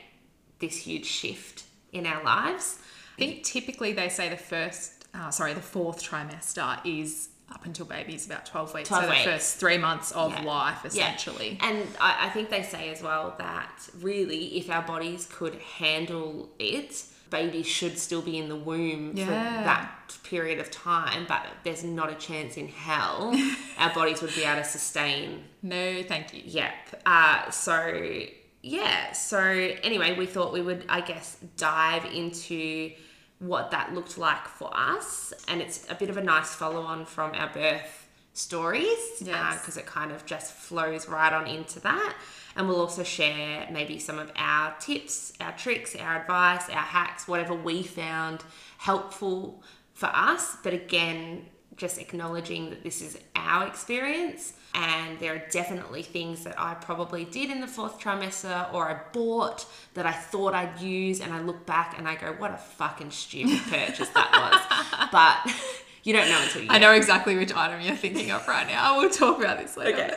this 0.59 0.77
huge 0.77 1.05
shift 1.05 1.63
in 1.91 2.05
our 2.05 2.23
lives. 2.23 2.79
I 3.15 3.17
think 3.17 3.43
typically 3.43 3.93
they 3.93 4.09
say 4.09 4.29
the 4.29 4.37
first 4.37 4.93
uh, 5.13 5.31
sorry, 5.31 5.53
the 5.53 5.61
fourth 5.61 6.03
trimester 6.03 6.79
is 6.85 7.29
up 7.51 7.65
until 7.65 7.85
baby's 7.85 8.25
about 8.25 8.45
12 8.45 8.73
weeks. 8.73 8.89
12 8.89 9.03
so 9.05 9.09
weeks. 9.09 9.23
the 9.23 9.31
first 9.31 9.55
three 9.57 9.77
months 9.77 10.11
of 10.11 10.31
Yeah. 10.33 10.41
life, 10.43 10.79
Yeah. 10.83 10.87
essentially. 10.87 11.57
And 11.61 11.87
I, 11.99 12.27
I 12.27 12.29
think 12.29 12.49
they 12.49 12.63
say 12.63 12.89
as 12.89 13.01
well 13.01 13.35
that 13.37 13.87
really, 14.01 14.57
if 14.57 14.69
our 14.69 14.81
bodies 14.81 15.27
could 15.31 15.55
handle 15.77 16.49
it, 16.59 17.03
babies 17.29 17.67
should 17.67 17.97
still 17.99 18.21
be 18.21 18.37
in 18.37 18.47
the 18.49 18.55
womb 18.55 19.11
for 19.15 19.25
that 19.31 19.91
period 20.23 20.59
of 20.59 20.71
time, 20.71 21.25
but 21.27 21.45
there's 21.63 21.83
not 21.83 22.09
a 22.09 22.15
chance 22.15 22.55
in 22.57 22.67
hell 22.69 23.33
our 23.77 23.93
bodies 23.93 24.21
would 24.21 24.33
be 24.35 24.43
able 24.43 24.61
to 24.61 24.67
sustain 24.67 25.43
No, 25.61 26.03
thank 26.03 26.33
you. 26.33 26.41
Yep. 26.45 27.01
Uh, 27.05 27.49
so 27.51 28.21
yeah. 28.61 29.11
So 29.13 29.39
anyway, 29.39 30.15
we 30.17 30.25
thought 30.25 30.51
we 30.51 30.61
would, 30.61 30.85
I 30.89 31.01
guess, 31.01 31.37
dive 31.57 32.05
into 32.05 32.91
what 33.39 33.71
that 33.71 33.93
looked 33.93 34.17
like 34.17 34.47
for 34.47 34.69
us, 34.73 35.33
and 35.47 35.61
it's 35.61 35.85
a 35.89 35.95
bit 35.95 36.09
of 36.09 36.17
a 36.17 36.23
nice 36.23 36.55
follow-on 36.55 37.05
from 37.05 37.33
our 37.35 37.49
birth 37.49 38.07
stories, 38.33 38.97
uh, 39.21 39.25
Yes. 39.25 39.59
because 39.59 39.77
it 39.77 39.85
kind 39.85 40.11
of 40.11 40.25
just 40.25 40.53
flows 40.53 41.07
right 41.07 41.33
on 41.33 41.47
into 41.47 41.79
that. 41.81 42.15
And 42.55 42.67
we'll 42.67 42.81
also 42.81 43.03
share 43.03 43.67
maybe 43.71 43.99
some 43.99 44.17
of 44.17 44.31
our 44.35 44.75
tips, 44.79 45.33
our 45.39 45.51
tricks, 45.51 45.95
our 45.95 46.21
advice, 46.21 46.67
our 46.69 46.75
hacks, 46.77 47.27
whatever 47.27 47.53
we 47.53 47.83
found 47.83 48.43
helpful 48.79 49.61
for 49.93 50.07
us. 50.07 50.57
But 50.63 50.73
again, 50.73 51.45
just 51.77 51.99
acknowledging 51.99 52.69
that 52.71 52.83
this 52.83 53.01
is 53.01 53.17
our 53.35 53.67
experience 53.67 54.53
and 54.73 55.17
there 55.19 55.33
are 55.35 55.43
definitely 55.51 56.03
things 56.03 56.43
that 56.43 56.59
I 56.59 56.73
probably 56.73 57.25
did 57.25 57.49
in 57.49 57.61
the 57.61 57.67
fourth 57.67 57.99
trimester 57.99 58.71
or 58.73 58.89
I 58.89 58.99
bought 59.13 59.65
that 59.93 60.05
I 60.05 60.11
thought 60.11 60.53
I'd 60.53 60.79
use 60.81 61.21
and 61.21 61.33
I 61.33 61.39
look 61.39 61.65
back 61.65 61.97
and 61.97 62.07
I 62.07 62.15
go, 62.15 62.33
what 62.33 62.51
a 62.51 62.57
fucking 62.57 63.11
stupid 63.11 63.59
purchase 63.71 64.09
that 64.09 64.31
was. 64.31 65.09
but 65.11 65.55
you 66.03 66.13
don't 66.13 66.29
know 66.29 66.39
until 66.41 66.63
you 66.63 66.67
I 66.69 66.79
know 66.79 66.93
exactly 66.93 67.35
which 67.37 67.53
item 67.53 67.81
you're 67.81 67.95
thinking 67.95 68.31
of 68.31 68.47
right 68.47 68.67
now. 68.67 68.97
We'll 68.97 69.09
talk 69.09 69.39
about 69.39 69.57
this 69.59 69.77
later. 69.77 69.97
Okay. 69.97 70.13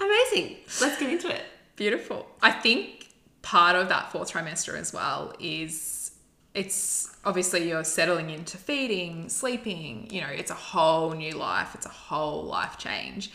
Amazing. 0.00 0.56
Let's 0.80 0.98
get 0.98 1.10
into 1.10 1.32
it. 1.32 1.42
Beautiful. 1.76 2.26
I 2.40 2.50
think 2.50 3.08
part 3.42 3.76
of 3.76 3.88
that 3.90 4.10
fourth 4.10 4.32
trimester 4.32 4.78
as 4.78 4.92
well 4.92 5.34
is 5.38 6.01
it's 6.54 7.14
obviously 7.24 7.68
you're 7.68 7.84
settling 7.84 8.30
into 8.30 8.56
feeding, 8.58 9.28
sleeping, 9.28 10.08
you 10.10 10.20
know, 10.20 10.28
it's 10.28 10.50
a 10.50 10.54
whole 10.54 11.12
new 11.12 11.32
life, 11.32 11.74
it's 11.74 11.86
a 11.86 11.90
whole 11.90 12.44
life 12.44 12.76
change. 12.78 13.30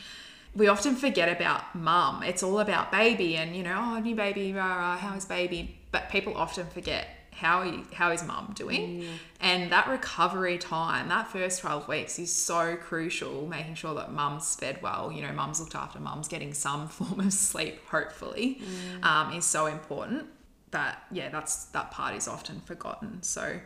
We 0.56 0.68
often 0.68 0.96
forget 0.96 1.30
about 1.30 1.76
mum. 1.76 2.24
It's 2.24 2.42
all 2.42 2.60
about 2.60 2.92
baby 2.92 3.36
and, 3.38 3.56
you 3.56 3.64
know, 3.64 3.76
oh, 3.78 4.00
new 4.00 4.16
baby, 4.16 4.54
rah, 4.54 4.76
rah, 4.76 4.98
how 4.98 5.16
is 5.16 5.26
baby? 5.26 5.78
But 5.92 6.10
people 6.10 6.36
often 6.36 6.68
forget 6.68 7.08
how 7.32 7.84
how 7.94 8.12
is 8.12 8.24
mum 8.24 8.52
doing? 8.56 9.02
Mm. 9.02 9.08
And 9.42 9.72
that 9.72 9.88
recovery 9.88 10.58
time, 10.58 11.10
that 11.10 11.28
first 11.28 11.62
12 11.62 11.88
weeks 11.88 12.18
is 12.18 12.34
so 12.34 12.76
crucial, 12.76 13.46
making 13.48 13.76
sure 13.76 13.94
that 13.96 14.12
mum's 14.12 14.56
fed 14.56 14.82
well, 14.82 15.12
you 15.12 15.22
know, 15.22 15.32
mum's 15.32 15.60
looked 15.60 15.76
after, 15.76 16.00
mum's 16.00 16.28
getting 16.28 16.54
some 16.56 16.88
form 16.98 17.20
of 17.20 17.34
sleep, 17.34 17.80
hopefully, 17.90 18.60
Mm. 18.62 19.06
um, 19.06 19.34
is 19.34 19.46
so 19.46 19.68
important 19.68 20.26
that, 20.72 21.04
yeah, 21.12 21.30
that's 21.30 21.66
that 21.66 21.92
part 21.92 22.16
is 22.16 22.28
often 22.28 22.62
forgotten. 22.62 23.24
So 23.24 23.60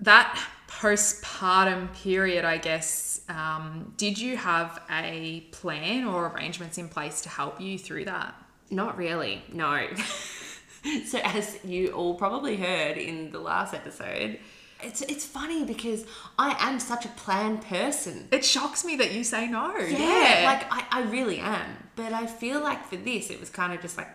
that 0.00 0.38
postpartum 0.68 1.94
period, 1.94 2.44
I 2.44 2.58
guess, 2.58 3.22
um, 3.28 3.94
did 3.96 4.18
you 4.18 4.36
have 4.36 4.82
a 4.90 5.40
plan 5.52 6.04
or 6.04 6.28
arrangements 6.28 6.78
in 6.78 6.88
place 6.88 7.22
to 7.22 7.28
help 7.28 7.60
you 7.60 7.78
through 7.78 8.04
that? 8.06 8.34
Not 8.70 8.98
really, 8.98 9.42
no. 9.52 9.86
so 11.06 11.18
as 11.22 11.58
you 11.64 11.92
all 11.92 12.14
probably 12.14 12.56
heard 12.56 12.98
in 12.98 13.30
the 13.30 13.38
last 13.38 13.74
episode, 13.74 14.38
it's 14.82 15.00
it's 15.02 15.24
funny 15.24 15.64
because 15.64 16.04
I 16.38 16.56
am 16.60 16.78
such 16.80 17.06
a 17.06 17.08
planned 17.08 17.62
person. 17.62 18.28
It 18.30 18.44
shocks 18.44 18.84
me 18.84 18.96
that 18.96 19.12
you 19.12 19.24
say 19.24 19.46
no. 19.46 19.74
Yeah, 19.76 20.42
like 20.44 20.66
I, 20.70 20.84
I 20.90 21.02
really 21.04 21.38
am. 21.38 21.76
But 21.94 22.12
I 22.12 22.26
feel 22.26 22.60
like 22.60 22.84
for 22.84 22.96
this 22.96 23.30
it 23.30 23.40
was 23.40 23.48
kind 23.48 23.72
of 23.72 23.80
just 23.80 23.96
like, 23.96 24.08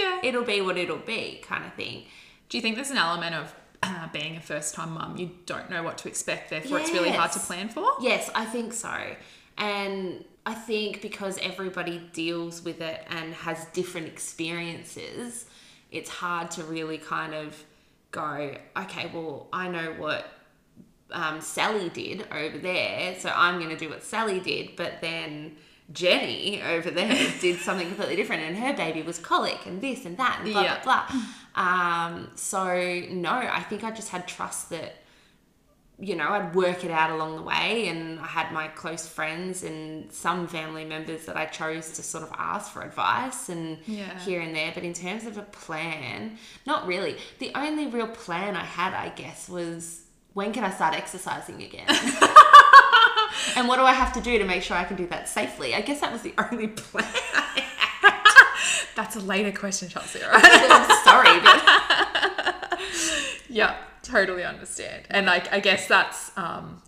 yeah. 0.00 0.20
it'll 0.22 0.44
be 0.44 0.60
what 0.60 0.76
it'll 0.76 0.96
be 0.98 1.40
kind 1.42 1.64
of 1.64 1.74
thing. 1.74 2.04
Do 2.48 2.58
you 2.58 2.62
think 2.62 2.76
there's 2.76 2.90
an 2.90 2.98
element 2.98 3.34
of 3.34 3.54
uh, 3.82 4.08
being 4.12 4.36
a 4.36 4.40
first 4.40 4.74
time 4.74 4.92
mum? 4.92 5.16
You 5.16 5.30
don't 5.46 5.70
know 5.70 5.82
what 5.82 5.98
to 5.98 6.08
expect, 6.08 6.50
therefore 6.50 6.80
it's 6.80 6.92
really 6.92 7.10
hard 7.10 7.32
to 7.32 7.38
plan 7.38 7.68
for? 7.68 7.92
Yes, 8.00 8.30
I 8.34 8.44
think 8.44 8.72
so. 8.72 8.96
And 9.56 10.24
I 10.46 10.54
think 10.54 11.02
because 11.02 11.38
everybody 11.38 11.98
deals 12.12 12.64
with 12.64 12.80
it 12.80 13.04
and 13.10 13.34
has 13.34 13.66
different 13.66 14.06
experiences, 14.06 15.46
it's 15.90 16.08
hard 16.08 16.50
to 16.52 16.64
really 16.64 16.98
kind 16.98 17.34
of 17.34 17.62
go, 18.10 18.56
okay, 18.76 19.10
well, 19.12 19.48
I 19.52 19.68
know 19.68 19.94
what 19.98 20.26
um, 21.12 21.40
Sally 21.40 21.88
did 21.90 22.26
over 22.32 22.58
there, 22.58 23.16
so 23.18 23.32
I'm 23.34 23.58
going 23.58 23.70
to 23.70 23.76
do 23.76 23.88
what 23.90 24.02
Sally 24.02 24.40
did, 24.40 24.76
but 24.76 25.00
then 25.00 25.56
Jenny 25.92 26.62
over 26.62 26.90
there 26.90 27.08
did 27.40 27.58
something 27.60 27.86
completely 27.88 28.16
different, 28.16 28.42
and 28.42 28.56
her 28.56 28.72
baby 28.74 29.02
was 29.02 29.18
colic 29.18 29.66
and 29.66 29.80
this 29.80 30.04
and 30.04 30.16
that 30.18 30.40
and 30.42 30.52
blah 30.52 30.62
Yeah. 30.62 30.82
blah 30.82 31.04
blah. 31.08 31.20
Um, 31.62 32.30
so 32.36 33.02
no, 33.10 33.30
I 33.32 33.62
think 33.68 33.82
I 33.84 33.90
just 33.90 34.08
had 34.10 34.26
trust 34.28 34.70
that 34.70 34.94
you 36.02 36.16
know, 36.16 36.30
I'd 36.30 36.54
work 36.54 36.82
it 36.82 36.90
out 36.90 37.10
along 37.10 37.36
the 37.36 37.42
way, 37.42 37.88
and 37.88 38.18
I 38.20 38.26
had 38.26 38.52
my 38.52 38.68
close 38.68 39.06
friends 39.06 39.62
and 39.62 40.10
some 40.10 40.48
family 40.48 40.86
members 40.86 41.26
that 41.26 41.36
I 41.36 41.44
chose 41.44 41.90
to 41.90 42.02
sort 42.02 42.24
of 42.24 42.32
ask 42.38 42.72
for 42.72 42.80
advice 42.80 43.50
and 43.50 43.76
Yeah. 43.84 44.18
here 44.20 44.40
and 44.40 44.56
there. 44.56 44.70
But 44.72 44.82
in 44.84 44.94
terms 44.94 45.26
of 45.26 45.36
a 45.36 45.42
plan, 45.42 46.38
not 46.64 46.86
really. 46.86 47.18
The 47.38 47.52
only 47.54 47.86
real 47.86 48.06
plan 48.06 48.56
I 48.56 48.64
had, 48.64 48.94
I 48.94 49.10
guess, 49.10 49.46
was 49.46 50.00
when 50.32 50.54
can 50.54 50.64
I 50.64 50.70
start 50.70 50.94
exercising 50.94 51.62
again? 51.62 51.84
and 53.56 53.68
what 53.68 53.76
do 53.76 53.82
I 53.82 53.92
have 53.92 54.12
to 54.14 54.20
do 54.20 54.38
to 54.38 54.44
make 54.44 54.62
sure 54.62 54.76
I 54.76 54.84
can 54.84 54.96
do 54.96 55.06
that 55.08 55.28
safely? 55.28 55.74
I 55.74 55.80
guess 55.80 56.00
that 56.00 56.12
was 56.12 56.22
the 56.22 56.34
only 56.50 56.68
plan. 56.68 57.06
That's 58.96 59.16
a 59.16 59.20
later 59.20 59.52
question, 59.56 59.88
Chelsea, 59.88 60.20
right? 60.32 60.42
I'm 60.44 61.04
sorry, 61.04 61.40
but 61.40 62.80
yeah, 63.48 63.76
totally 64.02 64.44
understand. 64.44 65.06
And 65.10 65.26
like, 65.26 65.52
I 65.52 65.60
guess 65.60 65.86
that's, 65.88 66.36
um, 66.36 66.82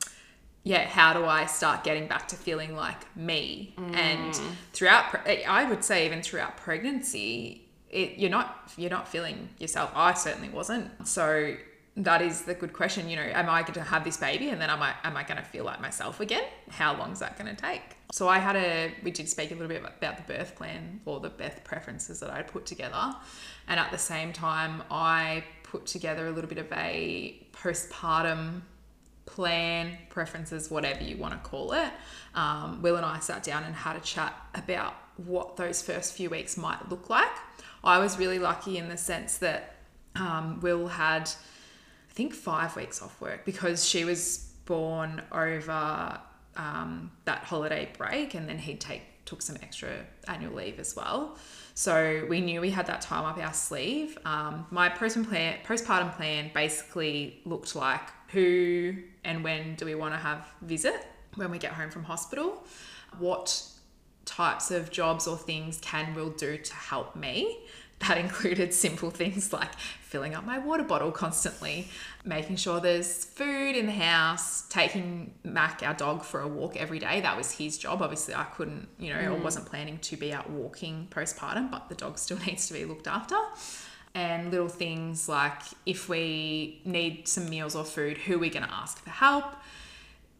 yeah, 0.64 0.85
how 0.87 1.12
do 1.12 1.25
I 1.25 1.46
start 1.46 1.85
getting 1.85 2.07
back 2.09 2.29
to 2.29 2.37
feeling 2.37 2.77
like 2.77 3.16
me? 3.16 3.75
And 3.94 4.38
throughout, 4.72 5.27
I 5.27 5.64
would 5.68 5.83
say 5.85 6.07
even 6.07 6.22
throughout 6.22 6.57
pregnancy, 6.57 7.62
it, 7.90 8.18
you're 8.18 8.31
not 8.31 8.72
you're 8.77 8.90
not 8.90 9.07
feeling 9.09 9.51
yourself. 9.59 9.90
I 9.94 10.14
certainly 10.14 10.48
wasn't. 10.48 11.07
So 11.07 11.55
that 11.96 12.22
is 12.22 12.42
the 12.42 12.55
good 12.55 12.72
question. 12.72 13.09
You 13.09 13.16
know, 13.16 13.22
am 13.22 13.50
I 13.50 13.62
going 13.62 13.74
to 13.74 13.83
have 13.83 14.05
this 14.05 14.16
baby, 14.16 14.48
and 14.48 14.61
then 14.61 14.70
am 14.70 14.83
I 14.83 14.94
am 15.05 15.16
I 15.16 15.22
going 15.24 15.37
to 15.37 15.42
feel 15.44 15.64
like 15.64 15.81
myself 15.81 16.20
again? 16.20 16.44
How 16.70 16.96
long 16.96 17.12
is 17.12 17.18
that 17.18 17.38
going 17.38 17.55
to 17.55 17.61
take? 17.61 17.83
So 18.12 18.28
I 18.28 18.38
had 18.38 18.57
a 18.57 18.92
we 19.02 19.11
did 19.11 19.28
speak 19.28 19.50
a 19.50 19.55
little 19.55 19.68
bit 19.68 19.83
about 19.83 20.16
the 20.16 20.33
birth 20.33 20.55
plan 20.57 21.00
or 21.05 21.20
the 21.20 21.31
birth 21.31 21.64
preferences 21.64 22.20
that 22.20 22.31
I 22.31 22.42
put 22.42 22.66
together, 22.66 23.14
and 23.68 23.78
at 23.78 23.90
the 23.90 23.98
same 23.98 24.33
time 24.33 24.83
I 24.90 25.44
put 25.62 25.87
together 25.87 26.26
a 26.26 26.31
little 26.31 26.48
bit 26.48 26.59
of 26.59 26.70
a 26.72 27.46
postpartum 27.52 28.62
plan, 29.24 29.96
preferences, 30.09 30.70
whatever 30.70 31.02
you 31.02 31.16
want 31.16 31.33
to 31.33 31.48
call 31.48 31.72
it. 31.72 31.90
Um, 32.35 32.83
Will 32.83 32.96
and 32.96 33.07
I 33.07 33.18
sat 33.20 33.42
down 33.42 33.64
and 33.64 33.74
had 33.74 33.96
a 33.96 34.00
chat 34.00 34.35
about 34.55 34.94
what 35.16 35.57
those 35.57 35.83
first 35.83 36.14
few 36.14 36.31
weeks 36.31 36.57
might 36.57 36.90
look 36.90 37.09
like. 37.09 37.31
I 37.85 37.98
was 37.98 38.18
really 38.18 38.38
lucky 38.38 38.78
in 38.78 38.88
the 38.88 38.96
sense 38.96 39.38
that 39.38 39.76
um, 40.16 40.61
Will 40.61 40.88
had, 40.88 41.31
I 42.12 42.14
think, 42.14 42.35
five 42.35 42.77
weeks 42.77 43.01
off 43.01 43.18
work 43.22 43.46
because 43.46 43.88
she 43.88 44.05
was 44.05 44.53
born 44.66 45.22
over 45.33 46.20
um, 46.57 47.11
that 47.25 47.38
holiday 47.44 47.88
break, 47.96 48.35
and 48.35 48.46
then 48.46 48.59
he'd 48.59 48.83
take 48.83 49.01
took 49.25 49.40
some 49.40 49.57
extra 49.62 49.88
annual 50.29 50.53
leave 50.53 50.79
as 50.79 50.94
well. 50.94 51.38
So 51.72 52.27
we 52.29 52.42
knew 52.42 52.61
we 52.61 52.68
had 52.68 52.87
that 52.88 53.01
time 53.01 53.25
up 53.25 53.38
our 53.38 53.55
sleeve. 53.55 54.18
Um, 54.27 54.66
my 54.70 54.90
postpartum 54.90 55.27
plan, 55.27 55.59
postpartum 55.66 56.14
plan 56.16 56.51
basically 56.53 57.40
looked 57.46 57.75
like 57.75 58.11
who 58.29 58.94
and 59.25 59.42
when 59.42 59.77
do 59.77 59.87
we 59.87 59.94
want 59.94 60.12
to 60.12 60.18
have 60.18 60.46
visit 60.61 61.07
when 61.37 61.51
we 61.51 61.57
get 61.57 61.72
home 61.72 61.90
from 61.90 62.05
hospital? 62.05 62.66
What 63.18 63.66
types 64.27 64.70
of 64.70 64.90
jobs 64.90 65.27
or 65.27 65.38
things 65.38 65.79
can 65.81 66.14
Will 66.14 66.31
do 66.31 66.59
to 66.59 66.75
help 66.75 67.16
me? 67.16 67.59
That 68.08 68.18
included 68.18 68.74
simple 68.74 69.10
things 69.10 69.52
like 69.52 69.78
filling 69.78 70.34
up 70.34 70.44
my 70.44 70.58
water 70.58 70.82
bottle 70.82 71.12
constantly, 71.12 71.88
making 72.24 72.56
sure 72.56 72.80
there's 72.80 73.24
food 73.24 73.76
in 73.76 73.86
the 73.86 73.92
house, 73.92 74.66
taking 74.68 75.32
Mac, 75.44 75.82
our 75.84 75.94
dog, 75.94 76.24
for 76.24 76.40
a 76.40 76.48
walk 76.48 76.76
every 76.76 76.98
day. 76.98 77.20
That 77.20 77.36
was 77.36 77.52
his 77.52 77.78
job. 77.78 78.02
Obviously, 78.02 78.34
I 78.34 78.44
couldn't, 78.44 78.88
you 78.98 79.14
know, 79.14 79.32
or 79.32 79.36
wasn't 79.36 79.66
planning 79.66 79.98
to 79.98 80.16
be 80.16 80.32
out 80.32 80.50
walking 80.50 81.06
postpartum, 81.10 81.70
but 81.70 81.88
the 81.88 81.94
dog 81.94 82.18
still 82.18 82.38
needs 82.46 82.66
to 82.68 82.74
be 82.74 82.84
looked 82.84 83.06
after. 83.06 83.36
And 84.14 84.50
little 84.50 84.68
things 84.68 85.28
like 85.28 85.62
if 85.86 86.08
we 86.08 86.82
need 86.84 87.28
some 87.28 87.48
meals 87.48 87.74
or 87.76 87.84
food, 87.84 88.18
who 88.18 88.34
are 88.34 88.38
we 88.38 88.50
going 88.50 88.66
to 88.66 88.72
ask 88.72 88.98
for 88.98 89.10
help? 89.10 89.44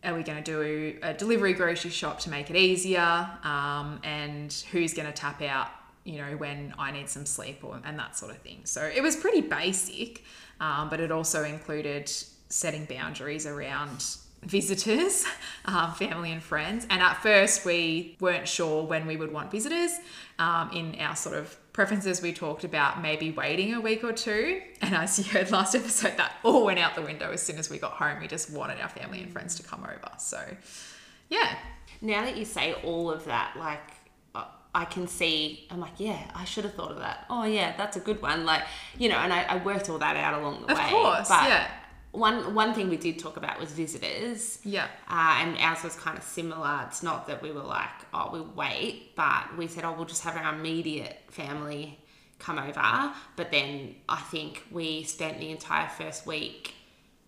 Are 0.05 0.15
we 0.15 0.25
going 0.25 0.43
to 0.43 0.45
do 0.45 0.99
a 1.03 1.15
delivery 1.15 1.53
grocery 1.53 1.91
shop 1.91 2.19
to 2.21 2.31
make 2.31 2.51
it 2.51 2.57
easier? 2.57 3.31
Um, 3.45 4.01
and 4.03 4.53
who's 4.73 4.95
going 4.95 5.07
to 5.07 5.13
tap 5.13 5.41
out, 5.43 5.69
you 6.05 6.19
know, 6.19 6.37
when 6.37 6.75
I 6.79 6.91
need 6.91 7.09
some 7.09 7.27
sleep 7.27 7.63
or 7.63 7.81
and 7.85 7.99
that 7.99 8.17
sort 8.17 8.33
of 8.33 8.39
thing. 8.39 8.63
So 8.65 8.83
it 8.83 9.03
was 9.03 9.17
pretty 9.17 9.41
basic, 9.41 10.25
um, 10.61 10.89
but 10.89 11.01
it 11.01 11.13
also 11.13 11.45
included 11.45 12.11
setting 12.49 12.85
boundaries 12.85 13.47
around 13.47 14.05
visitors, 14.43 15.25
um, 15.65 15.93
family 15.93 16.33
and 16.33 16.43
friends. 16.43 16.87
And 16.91 17.01
at 17.01 17.23
first, 17.23 17.65
we 17.65 18.17
weren't 18.21 18.49
sure 18.49 18.85
when 18.85 19.07
we 19.07 19.17
would 19.17 19.33
want 19.33 19.51
visitors. 19.51 19.93
Um, 20.39 20.71
in 20.73 20.97
our 21.01 21.17
sort 21.17 21.37
of 21.37 21.57
preferences, 21.73 22.21
we 22.21 22.33
talked 22.33 22.65
about 22.65 23.01
maybe 23.01 23.31
waiting 23.31 23.75
a 23.75 23.81
week 23.81 24.05
or 24.05 24.13
two. 24.13 24.61
And 24.81 24.95
as 24.95 25.19
you 25.19 25.25
heard 25.25 25.51
last 25.51 25.75
episode, 25.77 26.17
that 26.17 26.35
all 26.43 26.65
went 26.65 26.79
out 26.79 26.95
the 26.95 27.03
window 27.03 27.31
as 27.31 27.43
soon 27.43 27.59
as 27.59 27.71
we 27.71 27.79
got 27.79 27.93
home. 27.93 28.21
We 28.21 28.27
just 28.27 28.51
wanted 28.51 28.81
our 28.81 28.89
family 28.89 29.21
and 29.21 29.33
friends 29.33 29.55
to 29.57 29.63
come 29.63 29.85
over. 29.85 30.11
So, 30.19 30.41
yeah. 31.29 31.57
now 32.01 32.25
that 32.25 32.37
you 32.37 32.45
say 32.45 32.75
all 32.85 33.11
of 33.11 33.25
that, 33.27 33.55
like 33.57 33.92
I 34.75 34.87
can 34.87 35.07
see, 35.07 35.67
I'm 35.71 35.81
like, 35.81 35.99
yeah, 35.99 36.31
I 36.35 36.45
should 36.45 36.65
have 36.65 36.75
thought 36.75 36.93
of 36.93 36.99
that. 36.99 37.27
Oh 37.29 37.45
yeah, 37.45 37.77
that's 37.77 37.97
a 37.97 38.01
good 38.01 38.23
one. 38.23 38.47
Like, 38.47 38.63
you 38.99 39.09
know, 39.09 39.17
and 39.17 39.33
I, 39.33 39.43
I 39.43 39.57
worked 39.63 39.91
all 39.91 39.99
that 39.99 40.17
out 40.17 40.41
along 40.41 40.63
the 40.63 40.73
Of 40.73 40.79
way. 40.79 40.85
Of 40.85 40.91
course, 40.91 41.29
but 41.29 41.49
yeah. 41.49 41.71
One 42.13 42.55
one 42.55 42.75
thing 42.75 42.91
we 42.91 42.99
did 42.99 43.19
talk 43.19 43.39
about 43.39 43.59
was 43.59 43.73
visitors. 43.73 44.59
Yeah. 44.65 44.87
Uh, 45.09 45.39
and 45.41 45.57
ours 45.59 45.83
was 45.83 45.97
kind 45.97 46.19
of 46.19 46.25
similar. 46.25 46.85
It's 46.87 47.03
not 47.03 47.27
that 47.27 47.43
we 47.43 47.53
were 47.53 47.63
like, 47.63 47.89
oh, 48.13 48.29
we'll 48.31 48.53
wait, 48.55 49.17
but 49.17 49.57
we 49.57 49.67
said, 49.67 49.85
oh, 49.85 49.93
we'll 49.93 50.05
just 50.05 50.23
have 50.25 50.37
our 50.37 50.55
immediate 50.55 51.21
family 51.29 51.99
come 52.39 52.59
over. 52.59 53.15
But 53.37 53.51
then 53.51 53.95
I 54.09 54.21
think 54.21 54.63
we 54.71 55.05
spent 55.05 55.39
the 55.39 55.51
entire 55.51 55.89
first 55.89 56.27
week 56.27 56.75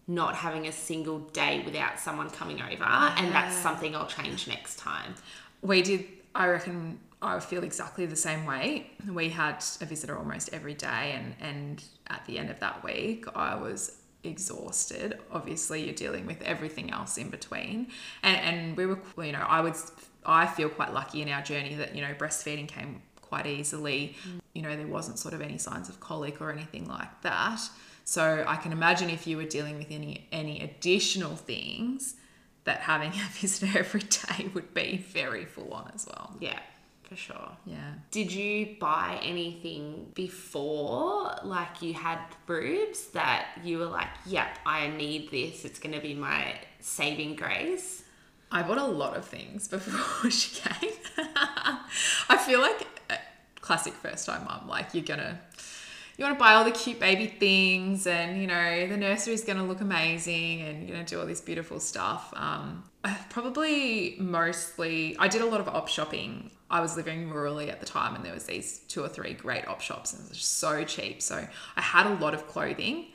not 0.06 0.34
having 0.34 0.66
a 0.66 0.72
single 0.72 1.20
day 1.20 1.62
without 1.64 1.98
someone 1.98 2.28
coming 2.28 2.60
over, 2.60 2.84
and 2.84 3.32
that's 3.32 3.56
something 3.56 3.96
I'll 3.96 4.06
change 4.06 4.46
next 4.46 4.78
time. 4.78 5.14
We 5.62 5.80
did, 5.80 6.04
I 6.34 6.48
reckon, 6.48 7.00
I 7.24 7.34
would 7.34 7.42
feel 7.42 7.64
exactly 7.64 8.06
the 8.06 8.16
same 8.16 8.44
way. 8.44 8.90
We 9.08 9.30
had 9.30 9.64
a 9.80 9.86
visitor 9.86 10.16
almost 10.16 10.52
every 10.52 10.74
day, 10.74 11.12
and, 11.16 11.34
and 11.40 11.82
at 12.08 12.24
the 12.26 12.38
end 12.38 12.50
of 12.50 12.60
that 12.60 12.84
week, 12.84 13.24
I 13.34 13.54
was 13.54 13.96
exhausted. 14.22 15.18
Obviously, 15.32 15.84
you're 15.84 15.94
dealing 15.94 16.26
with 16.26 16.40
everything 16.42 16.90
else 16.90 17.16
in 17.16 17.30
between. 17.30 17.88
And, 18.22 18.36
and 18.36 18.76
we 18.76 18.86
were, 18.86 18.98
you 19.24 19.32
know, 19.32 19.44
I 19.46 19.60
would, 19.60 19.74
I 20.26 20.46
feel 20.46 20.68
quite 20.68 20.92
lucky 20.92 21.22
in 21.22 21.28
our 21.28 21.42
journey 21.42 21.74
that, 21.76 21.94
you 21.94 22.02
know, 22.02 22.14
breastfeeding 22.14 22.68
came 22.68 23.02
quite 23.20 23.46
easily. 23.46 24.16
You 24.52 24.62
know, 24.62 24.76
there 24.76 24.86
wasn't 24.86 25.18
sort 25.18 25.34
of 25.34 25.40
any 25.40 25.58
signs 25.58 25.88
of 25.88 26.00
colic 26.00 26.40
or 26.40 26.52
anything 26.52 26.86
like 26.86 27.22
that. 27.22 27.60
So 28.04 28.44
I 28.46 28.56
can 28.56 28.70
imagine 28.72 29.08
if 29.08 29.26
you 29.26 29.38
were 29.38 29.44
dealing 29.44 29.78
with 29.78 29.90
any 29.90 30.28
any 30.30 30.60
additional 30.60 31.36
things, 31.36 32.16
that 32.64 32.80
having 32.80 33.10
a 33.10 33.28
visitor 33.40 33.78
every 33.78 34.02
day 34.02 34.50
would 34.52 34.74
be 34.74 34.98
very 34.98 35.44
full 35.44 35.72
on 35.72 35.90
as 35.94 36.06
well. 36.06 36.34
Yeah, 36.40 36.58
for 37.14 37.20
sure. 37.20 37.50
Yeah. 37.64 37.92
Did 38.10 38.32
you 38.32 38.76
buy 38.80 39.20
anything 39.22 40.10
before, 40.14 41.36
like 41.44 41.80
you 41.80 41.94
had 41.94 42.18
boobs, 42.46 43.08
that 43.08 43.46
you 43.62 43.78
were 43.78 43.86
like, 43.86 44.08
yep, 44.26 44.58
I 44.66 44.88
need 44.88 45.30
this, 45.30 45.64
it's 45.64 45.78
going 45.78 45.94
to 45.94 46.00
be 46.00 46.14
my 46.14 46.54
saving 46.80 47.36
grace? 47.36 48.02
I 48.50 48.62
bought 48.62 48.78
a 48.78 48.84
lot 48.84 49.16
of 49.16 49.24
things 49.24 49.68
before 49.74 50.30
she 50.30 50.60
came. 50.60 50.90
I 52.28 52.36
feel 52.44 52.60
like 52.60 52.86
a 53.10 53.18
classic 53.60 53.94
first 53.94 54.26
time 54.26 54.44
mum, 54.44 54.68
like 54.68 54.92
you're 54.92 55.04
gonna 55.04 55.40
you 56.16 56.24
want 56.24 56.36
to 56.36 56.38
buy 56.38 56.54
all 56.54 56.64
the 56.64 56.70
cute 56.70 57.00
baby 57.00 57.26
things 57.26 58.06
and 58.06 58.40
you 58.40 58.46
know 58.46 58.86
the 58.86 58.96
nursery's 58.96 59.42
going 59.42 59.58
to 59.58 59.64
look 59.64 59.80
amazing 59.80 60.62
and 60.62 60.88
you're 60.88 60.96
to 60.96 61.04
do 61.04 61.18
all 61.18 61.26
this 61.26 61.40
beautiful 61.40 61.80
stuff 61.80 62.32
um, 62.36 62.84
I 63.02 63.16
probably 63.30 64.14
mostly 64.20 65.16
i 65.18 65.26
did 65.26 65.42
a 65.42 65.46
lot 65.46 65.60
of 65.60 65.68
op 65.68 65.88
shopping 65.88 66.52
i 66.74 66.80
was 66.80 66.96
living 66.96 67.30
rurally 67.30 67.70
at 67.70 67.80
the 67.80 67.86
time 67.86 68.14
and 68.14 68.24
there 68.24 68.34
was 68.34 68.44
these 68.44 68.80
two 68.88 69.02
or 69.02 69.08
three 69.08 69.32
great 69.32 69.66
op 69.66 69.80
shops 69.80 70.12
and 70.12 70.22
it 70.24 70.28
was 70.28 70.38
so 70.38 70.84
cheap 70.84 71.22
so 71.22 71.46
i 71.76 71.80
had 71.80 72.06
a 72.06 72.14
lot 72.16 72.34
of 72.34 72.46
clothing 72.48 73.06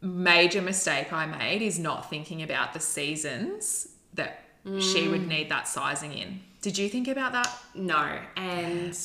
major 0.00 0.62
mistake 0.62 1.12
i 1.12 1.26
made 1.26 1.62
is 1.62 1.78
not 1.78 2.08
thinking 2.08 2.42
about 2.42 2.72
the 2.72 2.80
seasons 2.80 3.88
that 4.14 4.40
she 4.80 5.08
would 5.08 5.22
mm. 5.22 5.28
need 5.28 5.50
that 5.50 5.68
sizing 5.68 6.12
in 6.12 6.40
did 6.64 6.78
you 6.78 6.88
think 6.88 7.08
about 7.08 7.32
that 7.32 7.50
No. 7.74 8.18
And 8.36 8.98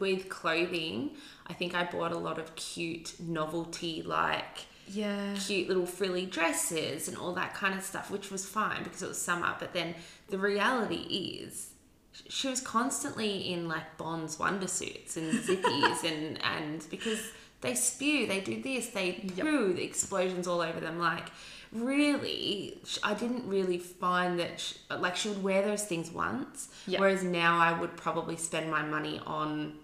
with 0.00 0.28
clothing, 0.28 1.12
I 1.46 1.52
think 1.52 1.72
I 1.72 1.84
bought 1.84 2.10
a 2.10 2.18
lot 2.18 2.40
of 2.40 2.56
cute 2.56 3.14
novelty, 3.20 4.02
like 4.02 4.66
yeah 4.88 5.34
cute 5.34 5.66
little 5.66 5.86
frilly 5.86 6.26
dresses 6.26 7.08
and 7.08 7.16
all 7.16 7.32
that 7.34 7.54
kind 7.54 7.78
of 7.78 7.84
stuff, 7.84 8.10
which 8.10 8.32
was 8.32 8.44
fine 8.44 8.82
because 8.82 9.00
it 9.02 9.06
was 9.06 9.20
summer. 9.20 9.54
But 9.60 9.72
then 9.72 9.94
the 10.28 10.38
reality 10.38 11.40
is, 11.42 11.70
she 12.28 12.48
was 12.48 12.60
constantly 12.60 13.52
in 13.52 13.66
like 13.68 13.96
Bonds 13.98 14.36
Wondersuits 14.38 15.16
and 15.16 15.32
zippies 15.32 16.04
and 16.04 16.42
and 16.44 16.86
because 16.90 17.20
they 17.60 17.74
spew, 17.74 18.26
they 18.26 18.40
do 18.40 18.62
this, 18.62 18.88
they 18.88 19.12
poo, 19.38 19.72
the 19.72 19.82
explosions 19.82 20.46
all 20.46 20.60
over 20.60 20.80
them. 20.80 20.98
Like 20.98 21.28
really, 21.72 22.78
I 23.02 23.14
didn't 23.14 23.48
really 23.48 23.78
find 23.78 24.38
that 24.38 24.60
sh 24.60 24.74
like 24.96 25.16
she 25.16 25.28
would 25.30 25.42
wear 25.42 25.62
those 25.62 25.82
things 25.84 26.10
once, 26.10 26.68
Yeah. 26.86 27.00
whereas 27.00 27.22
now 27.24 27.58
I 27.58 27.78
would 27.78 27.96
probably 27.96 28.36
spend 28.36 28.70
my 28.70 28.82
money 28.82 29.20
on 29.26 29.74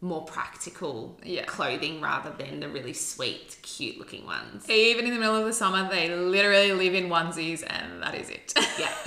more 0.00 0.24
practical 0.24 1.18
Yeah. 1.24 1.44
clothing 1.46 2.00
rather 2.00 2.30
than 2.38 2.60
the 2.60 2.68
really 2.68 2.92
sweet, 2.92 3.56
cute 3.62 3.98
looking 3.98 4.26
ones. 4.26 4.68
even 4.68 5.06
in 5.06 5.14
the 5.14 5.18
middle 5.18 5.36
of 5.36 5.46
the 5.46 5.52
summer 5.52 5.88
they 5.90 6.14
literally 6.14 6.72
live 6.72 6.94
in 6.94 7.08
onesies 7.08 7.64
and 7.66 8.02
that 8.02 8.14
is 8.14 8.28
it 8.30 8.52
Yeah. 8.78 8.92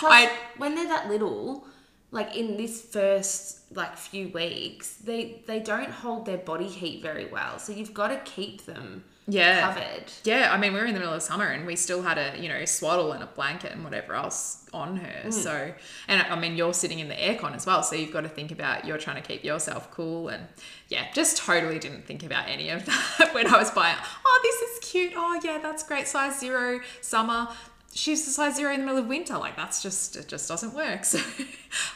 Plus, 0.00 0.12
I- 0.12 0.32
when 0.56 0.74
they're 0.74 0.88
that 0.88 1.08
little, 1.08 1.66
like 2.14 2.36
in 2.36 2.56
this 2.56 2.80
first 2.80 3.60
like 3.74 3.96
few 3.98 4.28
weeks, 4.28 4.94
they 5.04 5.42
they 5.46 5.60
don't 5.60 5.90
hold 5.90 6.24
their 6.26 6.38
body 6.38 6.68
heat 6.68 7.02
very 7.02 7.26
well. 7.26 7.58
So 7.58 7.72
you've 7.72 7.92
got 7.92 8.08
to 8.08 8.18
keep 8.30 8.64
them 8.66 9.04
Yeah. 9.26 9.60
covered. 9.60 10.04
Yeah, 10.22 10.52
I 10.52 10.56
mean, 10.58 10.72
we 10.74 10.78
were 10.78 10.86
in 10.86 10.94
the 10.94 11.00
middle 11.00 11.14
of 11.14 11.22
summer 11.22 11.46
and 11.46 11.66
we 11.66 11.74
still 11.76 12.02
had 12.02 12.18
a, 12.18 12.40
you 12.40 12.48
know, 12.48 12.64
swaddle 12.66 13.10
and 13.12 13.22
a 13.22 13.26
blanket 13.26 13.72
and 13.72 13.82
whatever 13.82 14.14
else 14.14 14.66
on 14.72 14.96
her. 14.98 15.28
Mm. 15.28 15.32
So, 15.32 15.72
and 16.08 16.22
I 16.22 16.36
mean, 16.38 16.56
you're 16.56 16.74
sitting 16.74 17.00
in 17.00 17.08
the 17.08 17.14
aircon 17.16 17.52
as 17.54 17.66
well. 17.66 17.82
So 17.82 17.96
you've 17.96 18.12
got 18.12 18.20
to 18.20 18.28
think 18.28 18.52
about 18.52 18.84
you're 18.86 18.98
trying 19.06 19.20
to 19.20 19.26
keep 19.26 19.42
yourself 19.42 19.90
cool. 19.90 20.28
And 20.28 20.46
yeah, 20.88 21.06
just 21.14 21.38
totally 21.38 21.78
didn't 21.80 22.04
think 22.06 22.22
about 22.22 22.48
any 22.48 22.70
of 22.70 22.84
that 23.18 23.30
when 23.34 23.46
I 23.52 23.58
was 23.58 23.70
buying, 23.72 23.96
oh, 24.24 24.40
this 24.42 24.58
is 24.70 24.90
cute. 24.90 25.14
Oh, 25.16 25.40
yeah, 25.42 25.58
that's 25.60 25.82
great. 25.82 26.06
Size 26.06 26.38
zero, 26.38 26.80
summer. 27.00 27.48
She's 27.94 28.26
a 28.26 28.30
size 28.30 28.56
zero 28.56 28.72
in 28.74 28.80
the 28.80 28.86
middle 28.86 29.00
of 29.00 29.06
winter. 29.06 29.38
Like, 29.38 29.56
that's 29.56 29.82
just, 29.82 30.16
it 30.16 30.26
just 30.28 30.48
doesn't 30.48 30.74
work. 30.74 31.04
So 31.14 31.20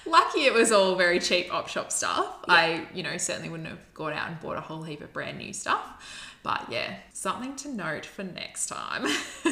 lucky 0.07 0.41
it 0.47 0.53
was 0.55 0.73
all 0.73 0.95
very 0.97 1.19
cheap 1.21 1.53
op 1.53 1.69
shop 1.69 1.91
stuff. 1.93 2.27
I, 2.49 2.87
you 2.95 3.03
know, 3.03 3.17
certainly 3.17 3.49
wouldn't 3.49 3.69
have 3.69 3.79
gone 3.95 4.13
out 4.13 4.29
and 4.29 4.41
bought 4.41 4.57
a 4.57 4.61
whole 4.61 4.83
heap 4.83 5.01
of 5.03 5.13
brand 5.13 5.39
new 5.39 5.53
stuff. 5.53 5.85
But 6.43 6.67
yeah, 6.71 6.97
something 7.13 7.55
to 7.57 7.69
note 7.69 8.07
for 8.07 8.23
next 8.25 8.67
time. 8.67 9.07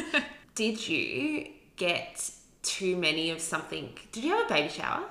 Did 0.55 0.87
you 0.87 1.47
get 1.75 2.29
too 2.63 2.95
many 2.97 3.29
of 3.29 3.39
something? 3.41 3.89
Did 4.11 4.23
you 4.23 4.31
have 4.35 4.45
a 4.45 4.53
baby 4.53 4.69
shower? 4.69 5.03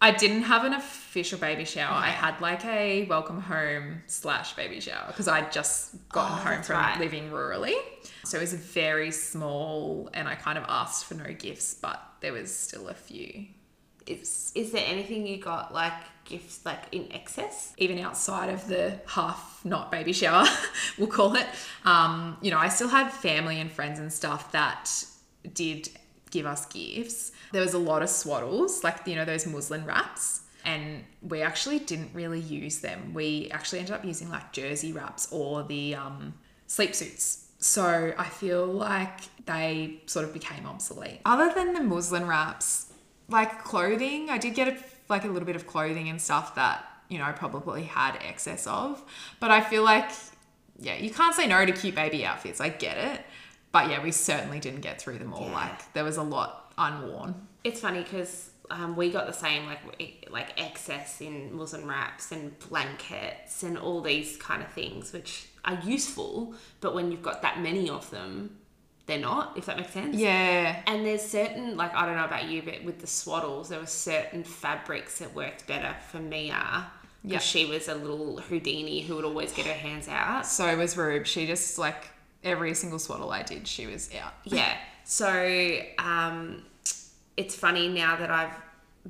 I 0.00 0.10
didn't 0.10 0.42
have 0.42 0.64
an 0.64 0.72
official 0.74 1.38
baby 1.38 1.64
shower. 1.64 1.94
I 1.94 2.08
had 2.08 2.40
like 2.40 2.64
a 2.64 3.04
welcome 3.04 3.40
home 3.40 4.02
slash 4.06 4.54
baby 4.54 4.80
shower 4.80 5.04
because 5.06 5.28
I'd 5.28 5.52
just 5.52 6.08
gotten 6.08 6.38
Oh, 6.38 6.54
home 6.54 6.62
from 6.64 6.76
right. 6.76 6.98
living 6.98 7.30
rurally. 7.30 7.76
So 8.24 8.38
it 8.38 8.40
was 8.40 8.54
very 8.54 9.10
small 9.10 10.08
and 10.14 10.28
I 10.28 10.34
kind 10.34 10.58
of 10.58 10.64
asked 10.68 11.06
for 11.06 11.14
no 11.14 11.32
gifts, 11.32 11.74
but 11.74 12.00
there 12.20 12.32
was 12.32 12.54
still 12.54 12.88
a 12.88 12.94
few. 12.94 13.46
Is 14.06 14.52
is 14.54 14.72
there 14.72 14.84
anything 14.86 15.26
you 15.26 15.38
got 15.38 15.72
like 15.72 15.92
gifts 16.24 16.64
like 16.64 16.82
in 16.92 17.12
excess? 17.12 17.72
Even 17.78 17.98
outside 17.98 18.48
of 18.48 18.66
the 18.66 18.98
half 19.06 19.60
not 19.64 19.92
baby 19.92 20.12
shower, 20.12 20.46
we'll 20.98 21.08
call 21.08 21.36
it. 21.36 21.46
Um, 21.84 22.36
you 22.42 22.50
know, 22.50 22.58
I 22.58 22.68
still 22.68 22.88
had 22.88 23.10
family 23.10 23.60
and 23.60 23.70
friends 23.70 23.98
and 23.98 24.12
stuff 24.12 24.50
that 24.52 24.90
did 25.54 25.88
give 26.30 26.46
us 26.46 26.66
gifts. 26.66 27.32
There 27.52 27.62
was 27.62 27.74
a 27.74 27.78
lot 27.78 28.02
of 28.02 28.08
swaddles, 28.08 28.82
like 28.82 29.06
you 29.06 29.14
know 29.14 29.24
those 29.24 29.46
muslin 29.46 29.84
wraps, 29.84 30.40
and 30.64 31.04
we 31.20 31.42
actually 31.42 31.78
didn't 31.78 32.10
really 32.12 32.40
use 32.40 32.80
them. 32.80 33.14
We 33.14 33.50
actually 33.52 33.80
ended 33.80 33.94
up 33.94 34.04
using 34.04 34.30
like 34.30 34.52
jersey 34.52 34.92
wraps 34.92 35.28
or 35.30 35.62
the 35.62 35.94
um, 35.94 36.34
sleep 36.66 36.94
suits. 36.94 37.46
So 37.62 38.12
I 38.18 38.24
feel 38.24 38.66
like 38.66 39.20
they 39.46 40.00
sort 40.06 40.24
of 40.24 40.32
became 40.32 40.66
obsolete. 40.66 41.20
Other 41.24 41.54
than 41.54 41.74
the 41.74 41.80
muslin 41.80 42.26
wraps, 42.26 42.92
like 43.28 43.62
clothing, 43.62 44.30
I 44.30 44.38
did 44.38 44.54
get 44.54 44.66
a, 44.66 44.76
like 45.08 45.22
a 45.24 45.28
little 45.28 45.46
bit 45.46 45.54
of 45.54 45.64
clothing 45.68 46.08
and 46.08 46.20
stuff 46.20 46.56
that 46.56 46.84
you 47.08 47.18
know 47.18 47.24
I 47.24 47.30
probably 47.30 47.84
had 47.84 48.16
excess 48.16 48.66
of, 48.66 49.00
but 49.38 49.52
I 49.52 49.60
feel 49.60 49.84
like 49.84 50.10
yeah, 50.80 50.96
you 50.96 51.10
can't 51.10 51.36
say 51.36 51.46
no 51.46 51.64
to 51.64 51.70
cute 51.70 51.94
baby 51.94 52.26
outfits. 52.26 52.60
I 52.60 52.68
get 52.68 52.98
it. 52.98 53.24
But 53.70 53.88
yeah, 53.88 54.02
we 54.02 54.10
certainly 54.10 54.58
didn't 54.58 54.80
get 54.80 55.00
through 55.00 55.18
them 55.18 55.32
all. 55.32 55.46
Yeah. 55.46 55.54
Like 55.54 55.92
there 55.92 56.02
was 56.02 56.16
a 56.16 56.22
lot 56.22 56.74
unworn. 56.76 57.46
It's 57.62 57.80
funny 57.80 58.02
because 58.02 58.50
um, 58.72 58.96
we 58.96 59.12
got 59.12 59.28
the 59.28 59.32
same 59.32 59.66
like 59.66 59.78
like 60.30 60.60
excess 60.60 61.20
in 61.20 61.54
muslin 61.54 61.86
wraps 61.86 62.32
and 62.32 62.58
blankets 62.68 63.62
and 63.62 63.78
all 63.78 64.00
these 64.00 64.36
kind 64.36 64.62
of 64.64 64.68
things, 64.72 65.12
which 65.12 65.46
are 65.64 65.78
useful. 65.84 66.54
But 66.80 66.94
when 66.94 67.10
you've 67.10 67.22
got 67.22 67.42
that 67.42 67.60
many 67.60 67.88
of 67.88 68.10
them, 68.10 68.58
they're 69.06 69.18
not. 69.18 69.56
If 69.56 69.66
that 69.66 69.76
makes 69.76 69.92
sense. 69.92 70.16
Yeah. 70.16 70.82
And 70.86 71.04
there's 71.04 71.22
certain 71.22 71.76
like 71.76 71.94
I 71.94 72.06
don't 72.06 72.16
know 72.16 72.24
about 72.24 72.48
you, 72.48 72.62
but 72.62 72.82
with 72.84 73.00
the 73.00 73.06
swaddles, 73.06 73.68
there 73.68 73.80
were 73.80 73.86
certain 73.86 74.44
fabrics 74.44 75.18
that 75.18 75.34
worked 75.34 75.66
better 75.66 75.94
for 76.10 76.18
Mia. 76.18 76.86
Yeah. 77.24 77.38
She 77.38 77.66
was 77.66 77.88
a 77.88 77.94
little 77.94 78.38
Houdini 78.38 79.00
who 79.00 79.14
would 79.16 79.24
always 79.24 79.52
get 79.52 79.66
her 79.66 79.72
hands 79.72 80.08
out. 80.08 80.46
So 80.46 80.76
was 80.76 80.96
Rube. 80.96 81.26
She 81.26 81.46
just 81.46 81.78
like 81.78 82.08
every 82.42 82.74
single 82.74 82.98
swaddle 82.98 83.30
I 83.30 83.42
did, 83.42 83.66
she 83.66 83.86
was 83.86 84.10
out. 84.14 84.34
Yeah. 84.44 84.76
So 85.04 85.80
um, 85.98 86.62
it's 87.36 87.54
funny 87.54 87.88
now 87.88 88.16
that 88.16 88.30
I've 88.30 88.54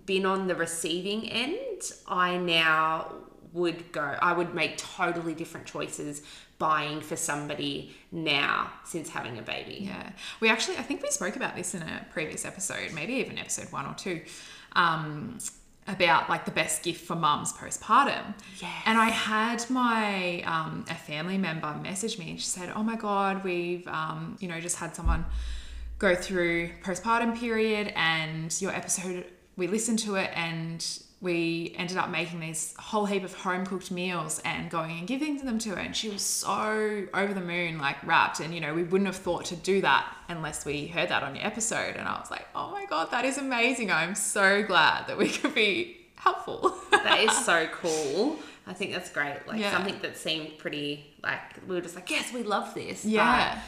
been 0.06 0.24
on 0.26 0.46
the 0.46 0.54
receiving 0.54 1.28
end, 1.28 1.92
I 2.08 2.38
now 2.38 3.12
would 3.52 3.92
go, 3.92 4.16
I 4.20 4.32
would 4.32 4.54
make 4.54 4.78
totally 4.78 5.34
different 5.34 5.66
choices 5.66 6.22
buying 6.58 7.00
for 7.00 7.16
somebody 7.16 7.94
now 8.12 8.70
since 8.84 9.08
having 9.08 9.38
a 9.38 9.42
baby. 9.42 9.78
Yeah. 9.80 10.12
We 10.40 10.48
actually, 10.48 10.76
I 10.76 10.82
think 10.82 11.02
we 11.02 11.10
spoke 11.10 11.36
about 11.36 11.56
this 11.56 11.74
in 11.74 11.82
a 11.82 12.06
previous 12.12 12.44
episode, 12.44 12.92
maybe 12.94 13.14
even 13.14 13.38
episode 13.38 13.70
one 13.72 13.86
or 13.86 13.94
two, 13.94 14.22
um, 14.74 15.38
about 15.88 16.30
like 16.30 16.44
the 16.44 16.52
best 16.52 16.84
gift 16.84 17.04
for 17.04 17.16
mums 17.16 17.52
postpartum. 17.52 18.34
Yes. 18.60 18.70
And 18.86 18.96
I 18.96 19.08
had 19.08 19.68
my, 19.68 20.42
um, 20.42 20.84
a 20.88 20.94
family 20.94 21.36
member 21.36 21.74
message 21.82 22.18
me 22.18 22.30
and 22.30 22.40
she 22.40 22.46
said, 22.46 22.72
Oh 22.76 22.82
my 22.82 22.96
God, 22.96 23.42
we've, 23.42 23.86
um, 23.88 24.36
you 24.40 24.48
know, 24.48 24.60
just 24.60 24.76
had 24.76 24.94
someone 24.94 25.24
go 25.98 26.14
through 26.14 26.70
postpartum 26.84 27.36
period 27.38 27.92
and 27.96 28.54
your 28.62 28.72
episode, 28.72 29.24
we 29.56 29.66
listened 29.66 29.98
to 30.00 30.14
it 30.14 30.30
and 30.34 31.02
we 31.22 31.72
ended 31.78 31.96
up 31.96 32.10
making 32.10 32.40
these 32.40 32.74
whole 32.78 33.06
heap 33.06 33.22
of 33.22 33.32
home 33.32 33.64
cooked 33.64 33.92
meals 33.92 34.42
and 34.44 34.68
going 34.68 34.98
and 34.98 35.06
giving 35.06 35.38
them 35.38 35.56
to 35.60 35.70
her. 35.70 35.76
And 35.76 35.94
she 35.96 36.08
was 36.10 36.20
so 36.20 37.06
over 37.14 37.32
the 37.32 37.40
moon, 37.40 37.78
like 37.78 38.04
rapt. 38.04 38.40
And, 38.40 38.52
you 38.52 38.60
know, 38.60 38.74
we 38.74 38.82
wouldn't 38.82 39.06
have 39.06 39.16
thought 39.16 39.44
to 39.46 39.56
do 39.56 39.80
that 39.82 40.04
unless 40.28 40.64
we 40.64 40.88
heard 40.88 41.08
that 41.10 41.22
on 41.22 41.36
your 41.36 41.46
episode. 41.46 41.94
And 41.96 42.08
I 42.08 42.18
was 42.18 42.28
like, 42.30 42.46
oh 42.56 42.72
my 42.72 42.86
God, 42.86 43.12
that 43.12 43.24
is 43.24 43.38
amazing. 43.38 43.92
I'm 43.92 44.16
so 44.16 44.64
glad 44.64 45.06
that 45.06 45.16
we 45.16 45.28
could 45.28 45.54
be 45.54 45.96
helpful. 46.16 46.74
that 46.90 47.20
is 47.20 47.32
so 47.46 47.66
cool. 47.72 48.36
I 48.66 48.72
think 48.72 48.92
that's 48.92 49.10
great. 49.10 49.46
Like 49.46 49.60
Yeah. 49.60 49.70
something 49.72 49.98
that 50.02 50.16
seemed 50.16 50.58
pretty 50.58 51.06
like 51.22 51.38
we 51.68 51.76
were 51.76 51.80
just 51.80 51.94
like, 51.94 52.10
yes, 52.10 52.32
we 52.32 52.42
love 52.42 52.74
this. 52.74 53.04
Yeah. 53.04 53.54
But, 53.54 53.62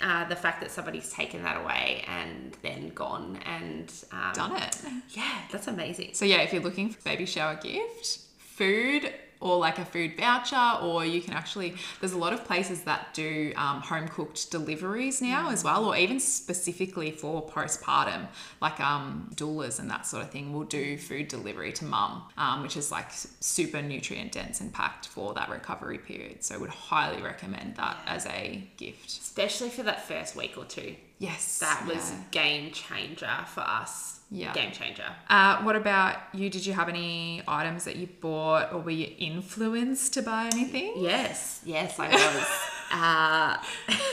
uh, 0.00 0.28
the 0.28 0.36
fact 0.36 0.60
that 0.60 0.70
somebody's 0.70 1.12
taken 1.12 1.42
that 1.42 1.60
away 1.60 2.04
and 2.06 2.56
then 2.62 2.90
gone 2.90 3.38
and 3.44 3.92
um, 4.12 4.32
Done 4.34 4.56
it. 4.62 4.80
Yeah, 5.10 5.38
that's 5.50 5.66
amazing. 5.66 6.10
So 6.14 6.24
yeah, 6.24 6.42
if 6.42 6.52
you're 6.52 6.62
looking 6.62 6.90
for 6.90 7.02
baby 7.02 7.26
shower 7.26 7.56
gift, 7.56 8.20
food 8.38 9.12
or 9.40 9.56
like 9.58 9.78
a 9.78 9.84
food 9.84 10.16
voucher, 10.16 10.78
or 10.82 11.04
you 11.04 11.20
can 11.20 11.34
actually 11.34 11.74
there's 12.00 12.12
a 12.12 12.18
lot 12.18 12.32
of 12.32 12.44
places 12.44 12.82
that 12.82 13.14
do 13.14 13.52
um, 13.56 13.80
home 13.80 14.08
cooked 14.08 14.50
deliveries 14.50 15.20
now 15.22 15.50
as 15.50 15.62
well, 15.64 15.84
or 15.84 15.96
even 15.96 16.18
specifically 16.20 17.10
for 17.10 17.46
postpartum, 17.46 18.26
like 18.60 18.80
um, 18.80 19.30
doulas 19.34 19.78
and 19.78 19.90
that 19.90 20.06
sort 20.06 20.22
of 20.24 20.30
thing 20.30 20.52
will 20.52 20.64
do 20.64 20.96
food 20.98 21.28
delivery 21.28 21.72
to 21.72 21.84
mum, 21.84 22.22
um, 22.36 22.62
which 22.62 22.76
is 22.76 22.90
like 22.90 23.10
super 23.40 23.80
nutrient 23.82 24.32
dense 24.32 24.60
and 24.60 24.72
packed 24.72 25.08
for 25.08 25.34
that 25.34 25.48
recovery 25.48 25.98
period. 25.98 26.42
So 26.42 26.54
I 26.54 26.58
would 26.58 26.70
highly 26.70 27.22
recommend 27.22 27.76
that 27.76 27.98
as 28.06 28.26
a 28.26 28.66
gift. 28.76 29.08
Especially 29.08 29.68
for 29.70 29.82
that 29.84 30.06
first 30.06 30.36
week 30.36 30.54
or 30.56 30.64
two. 30.64 30.96
Yes, 31.18 31.58
That 31.58 31.84
was 31.86 32.10
yeah. 32.12 32.18
game 32.30 32.70
changer 32.72 33.44
for 33.46 33.60
us. 33.60 34.17
Yeah. 34.30 34.52
Game 34.52 34.72
changer. 34.72 35.06
Uh, 35.30 35.62
what 35.62 35.74
about 35.74 36.16
you? 36.34 36.50
Did 36.50 36.66
you 36.66 36.74
have 36.74 36.88
any 36.88 37.42
items 37.48 37.84
that 37.84 37.96
you 37.96 38.06
bought, 38.06 38.72
or 38.72 38.80
were 38.80 38.90
you 38.90 39.08
influenced 39.18 40.12
to 40.14 40.22
buy 40.22 40.50
anything? 40.52 40.94
Yes, 40.96 41.60
yes, 41.64 41.98
I 41.98 42.08
was. 42.10 42.46
uh, 42.92 43.96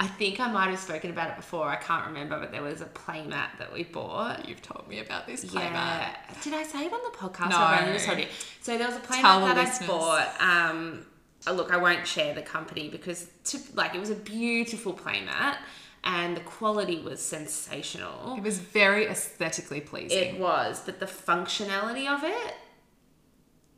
I 0.00 0.06
think 0.06 0.38
I 0.38 0.50
might 0.50 0.70
have 0.70 0.78
spoken 0.78 1.10
about 1.10 1.30
it 1.30 1.36
before. 1.36 1.68
I 1.68 1.76
can't 1.76 2.06
remember, 2.06 2.38
but 2.38 2.52
there 2.52 2.62
was 2.62 2.80
a 2.80 2.86
playmat 2.86 3.58
that 3.58 3.72
we 3.72 3.82
bought. 3.82 4.48
You've 4.48 4.62
told 4.62 4.88
me 4.88 5.00
about 5.00 5.26
this 5.26 5.44
playmat. 5.44 5.72
Yeah. 5.72 6.14
Did 6.42 6.54
I 6.54 6.62
say 6.62 6.86
it 6.86 6.92
on 6.92 7.00
the 7.02 7.18
podcast? 7.18 7.50
No. 7.50 7.56
I 7.58 7.98
told 7.98 8.18
you. 8.18 8.26
So 8.62 8.78
there 8.78 8.86
was 8.86 8.96
a 8.96 9.00
Tell 9.00 9.16
playmat 9.16 9.40
the 9.40 9.46
that 9.46 9.58
I 9.58 9.64
listeners. 9.64 9.88
bought. 9.88 10.40
Um, 10.40 11.06
oh, 11.48 11.52
look, 11.52 11.72
I 11.72 11.76
won't 11.78 12.06
share 12.06 12.32
the 12.32 12.42
company 12.42 12.88
because, 12.88 13.26
to, 13.46 13.58
like, 13.74 13.94
it 13.94 13.98
was 13.98 14.10
a 14.10 14.14
beautiful 14.14 14.94
playmat 14.94 15.56
and 16.04 16.36
the 16.36 16.40
quality 16.40 17.00
was 17.00 17.20
sensational. 17.20 18.36
It 18.36 18.42
was 18.42 18.58
very 18.58 19.06
aesthetically 19.06 19.80
pleasing. 19.80 20.36
It 20.36 20.40
was, 20.40 20.82
but 20.84 21.00
the 21.00 21.06
functionality 21.06 22.08
of 22.08 22.24
it, 22.24 22.54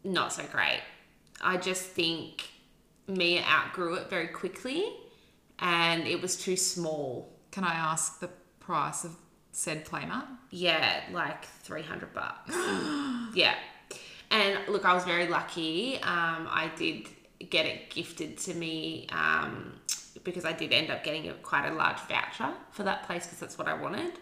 not 0.04 0.32
so 0.32 0.44
great. 0.50 0.80
I 1.40 1.56
just 1.56 1.82
think 1.82 2.48
Mia 3.06 3.42
outgrew 3.42 3.94
it 3.94 4.10
very 4.10 4.28
quickly 4.28 4.84
and 5.58 6.06
it 6.06 6.20
was 6.20 6.36
too 6.36 6.56
small. 6.56 7.32
Can 7.50 7.64
I 7.64 7.74
ask 7.74 8.20
the 8.20 8.30
price 8.60 9.04
of 9.04 9.16
said 9.52 9.84
playmat? 9.84 10.26
Yeah, 10.50 11.02
like 11.12 11.44
300 11.44 12.12
bucks. 12.14 12.54
yeah. 13.34 13.54
And 14.30 14.58
look, 14.68 14.84
I 14.84 14.94
was 14.94 15.04
very 15.04 15.26
lucky. 15.26 15.96
Um, 15.96 16.46
I 16.48 16.70
did 16.76 17.08
get 17.48 17.66
it 17.66 17.90
gifted 17.90 18.38
to 18.38 18.54
me 18.54 19.06
um, 19.10 19.79
because 20.24 20.44
I 20.44 20.52
did 20.52 20.72
end 20.72 20.90
up 20.90 21.02
getting 21.04 21.28
a, 21.28 21.34
quite 21.34 21.68
a 21.68 21.74
large 21.74 21.98
voucher 22.00 22.52
for 22.70 22.82
that 22.82 23.04
place 23.04 23.24
because 23.26 23.38
that's 23.40 23.58
what 23.58 23.68
I 23.68 23.74
wanted. 23.74 24.12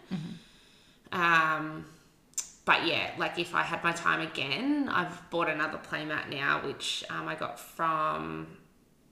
Um, 1.11 1.85
but 2.65 2.85
yeah, 2.85 3.11
like 3.17 3.39
if 3.39 3.55
I 3.55 3.63
had 3.63 3.83
my 3.83 3.91
time 3.91 4.21
again, 4.21 4.89
I've 4.89 5.29
bought 5.29 5.49
another 5.49 5.79
playmat 5.79 6.29
now, 6.29 6.61
which 6.65 7.03
um, 7.09 7.27
I 7.27 7.35
got 7.35 7.59
from 7.59 8.47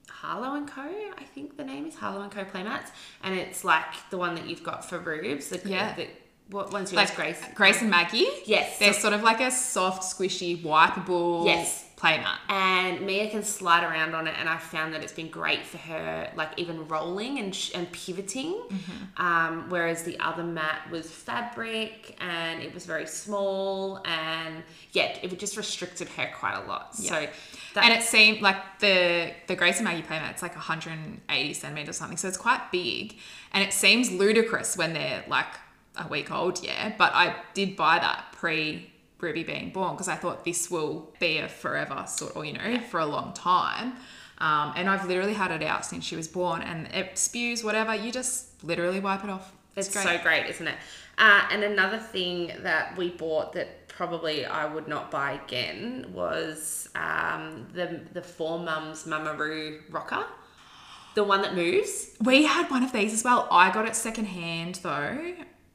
Harlow 0.09 0.55
and 0.55 0.67
Co. 0.67 0.81
I 0.81 1.23
think 1.33 1.57
the 1.57 1.63
name 1.63 1.85
is 1.87 1.95
Harlow 1.95 2.21
and 2.21 2.31
Co. 2.31 2.43
Playmats, 2.43 2.89
and 3.23 3.37
it's 3.37 3.63
like 3.63 4.09
the 4.09 4.17
one 4.17 4.35
that 4.35 4.47
you've 4.47 4.63
got 4.63 4.87
for 4.87 4.99
Rubes. 4.99 5.49
The, 5.49 5.61
Yeah. 5.67 5.95
The, 5.95 6.07
what 6.49 6.71
one's 6.71 6.93
yours, 6.93 7.09
Like 7.09 7.15
Grace? 7.15 7.43
Grace 7.55 7.81
and 7.81 7.89
Maggie? 7.89 8.27
Yes. 8.45 8.79
They're 8.79 8.93
sort 8.93 9.13
of 9.13 9.21
like 9.21 9.41
a 9.41 9.51
soft, 9.51 10.03
squishy, 10.03 10.61
wipeable 10.63 11.45
Yes. 11.45 11.86
Playmat. 11.97 12.37
and 12.47 13.01
Mia 13.01 13.27
can 13.29 13.43
slide 13.43 13.83
around 13.83 14.13
on 14.13 14.27
it, 14.27 14.35
and 14.39 14.47
I 14.47 14.57
found 14.57 14.93
that 14.93 15.01
it's 15.01 15.13
been 15.13 15.29
great 15.29 15.65
for 15.65 15.77
her, 15.79 16.31
like 16.35 16.51
even 16.57 16.87
rolling 16.87 17.39
and, 17.39 17.53
sh- 17.53 17.71
and 17.73 17.91
pivoting. 17.91 18.53
Mm-hmm. 18.53 19.21
Um, 19.21 19.65
whereas 19.69 20.03
the 20.03 20.17
other 20.19 20.43
mat 20.43 20.89
was 20.91 21.09
fabric 21.09 22.15
and 22.21 22.61
it 22.61 22.71
was 22.73 22.85
very 22.85 23.07
small, 23.07 24.01
and 24.05 24.63
yeah, 24.91 25.17
it 25.21 25.39
just 25.39 25.57
restricted 25.57 26.07
her 26.09 26.29
quite 26.37 26.55
a 26.55 26.67
lot. 26.67 26.95
So 26.95 27.27
that, 27.73 27.83
And 27.83 27.93
it 27.93 28.03
seemed 28.03 28.41
like 28.41 28.79
the 28.79 29.31
the 29.47 29.55
Grace 29.55 29.77
and 29.77 29.85
Maggie 29.85 30.03
playmat, 30.03 30.31
it's 30.31 30.43
like 30.43 30.55
180 30.55 31.53
centimeters 31.53 31.89
or 31.89 31.93
something, 31.93 32.17
so 32.17 32.27
it's 32.27 32.37
quite 32.37 32.71
big. 32.71 33.17
And 33.53 33.63
it 33.63 33.73
seems 33.73 34.11
ludicrous 34.11 34.77
when 34.77 34.93
they're 34.93 35.23
like 35.27 35.47
a 35.95 36.07
week 36.07 36.31
old, 36.31 36.63
yeah. 36.63 36.93
But 36.95 37.13
I 37.13 37.35
did 37.55 37.75
buy 37.75 37.97
that 37.99 38.33
pre 38.33 38.91
Ruby 39.19 39.43
being 39.43 39.71
born 39.71 39.93
because 39.93 40.07
I 40.07 40.15
thought 40.15 40.45
this 40.45 40.69
will 40.69 41.13
be 41.19 41.39
a 41.39 41.47
forever 41.47 42.05
sort, 42.07 42.35
or 42.35 42.45
you 42.45 42.53
know, 42.53 42.79
for 42.89 42.99
a 42.99 43.05
long 43.05 43.33
time. 43.33 43.93
Um, 44.39 44.73
and 44.75 44.87
I've 44.87 45.07
literally 45.07 45.33
had 45.33 45.51
it 45.51 45.63
out 45.63 45.85
since 45.85 46.05
she 46.05 46.15
was 46.15 46.27
born, 46.27 46.61
and 46.61 46.87
it 46.93 47.17
spews 47.17 47.63
whatever. 47.63 47.95
You 47.95 48.11
just 48.11 48.63
literally 48.63 48.99
wipe 48.99 49.23
it 49.23 49.29
off. 49.29 49.51
It's 49.75 49.91
so 49.91 50.17
great, 50.23 50.47
isn't 50.47 50.67
it? 50.67 50.75
Uh, 51.17 51.47
and 51.51 51.63
another 51.63 51.97
thing 51.97 52.51
that 52.59 52.95
we 52.97 53.09
bought 53.09 53.53
that 53.53 53.87
probably 53.87 54.45
I 54.45 54.65
would 54.65 54.87
not 54.87 55.09
buy 55.09 55.39
again 55.43 56.11
was 56.13 56.89
um, 56.95 57.67
the 57.73 58.01
the 58.13 58.21
Four 58.21 58.59
Mums 58.59 59.05
Mamaroo 59.05 59.81
rocker, 59.89 60.25
the 61.15 61.23
one 61.23 61.41
that 61.41 61.55
moves. 61.55 62.11
We 62.21 62.43
had 62.43 62.69
one 62.69 62.83
of 62.83 62.91
these 62.91 63.13
as 63.13 63.23
well. 63.23 63.47
I 63.49 63.71
got 63.71 63.87
it 63.87 63.95
secondhand 63.95 64.75
though. 64.75 64.89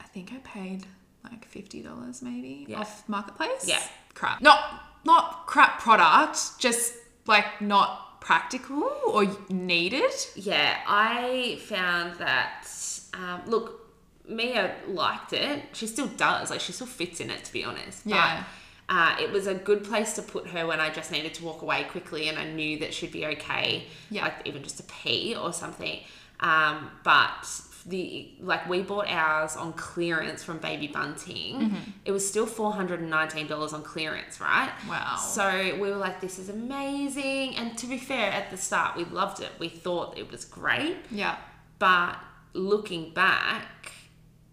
I 0.01 0.05
think 0.13 0.33
I 0.33 0.39
paid 0.39 0.87
like 1.25 1.45
fifty 1.47 1.83
dollars 1.83 2.23
maybe 2.23 2.67
Yeah. 2.69 2.81
off 2.81 3.09
marketplace. 3.09 3.67
Yeah. 3.67 3.83
crap. 4.15 4.41
Not 4.41 4.59
not 5.05 5.47
crap 5.47 5.81
product, 5.81 6.59
just 6.59 6.95
like 7.27 7.61
not 7.61 8.21
practical 8.21 8.89
or 9.07 9.27
needed. 9.49 10.13
Yeah, 10.37 10.79
I 10.87 11.59
found 11.67 12.19
that. 12.19 12.67
Um, 13.15 13.43
look, 13.47 13.81
Mia 14.29 14.75
liked 14.87 15.33
it. 15.33 15.63
She 15.73 15.87
still 15.87 16.07
does. 16.07 16.51
Like 16.51 16.61
she 16.61 16.73
still 16.73 16.87
fits 16.87 17.21
in 17.21 17.31
it, 17.31 17.45
to 17.45 17.53
be 17.53 17.65
honest. 17.65 18.07
Yeah. 18.07 18.45
But, 18.89 18.95
uh, 18.95 19.17
it 19.21 19.31
was 19.33 19.47
a 19.47 19.55
good 19.55 19.85
place 19.85 20.13
to 20.15 20.23
put 20.23 20.49
her 20.49 20.67
when 20.67 20.79
I 20.81 20.91
just 20.91 21.11
needed 21.11 21.35
to 21.35 21.45
walk 21.45 21.63
away 21.63 21.85
quickly, 21.85 22.29
and 22.29 22.39
I 22.39 22.45
knew 22.51 22.79
that 22.81 22.93
she'd 22.95 23.13
be 23.13 23.27
okay. 23.27 23.87
Yeah. 24.11 24.25
Like 24.25 24.35
even 24.45 24.63
just 24.63 24.79
a 24.81 24.85
pee 24.85 25.35
or 25.35 25.53
something. 25.53 26.01
Um, 26.41 26.91
but 27.05 27.45
the 27.85 28.31
like 28.41 28.69
we 28.69 28.83
bought 28.83 29.09
ours 29.09 29.57
on 29.57 29.73
clearance 29.73 30.45
from 30.45 30.59
Baby 30.59 30.87
Bunting. 30.87 31.61
Mm-hmm. 31.61 31.91
It 32.05 32.13
was 32.13 32.27
still 32.29 32.47
four 32.47 32.73
hundred 32.73 33.01
and 33.01 33.11
nineteen 33.11 33.47
dollars 33.49 33.73
on 33.73 33.83
clearance, 33.83 34.41
right? 34.41 34.71
Wow. 34.89 35.17
So 35.17 35.75
we 35.81 35.91
were 35.91 35.97
like, 35.97 36.21
this 36.21 36.39
is 36.39 36.49
amazing. 36.49 37.57
And 37.57 37.77
to 37.79 37.87
be 37.87 37.99
fair, 37.99 38.31
at 38.33 38.51
the 38.51 38.57
start, 38.57 38.97
we 38.97 39.05
loved 39.05 39.41
it. 39.43 39.51
We 39.59 39.69
thought 39.69 40.17
it 40.17 40.31
was 40.31 40.45
great. 40.45 40.97
Yeah. 41.11 41.37
But 41.79 42.17
looking 42.53 43.13
back, 43.15 43.91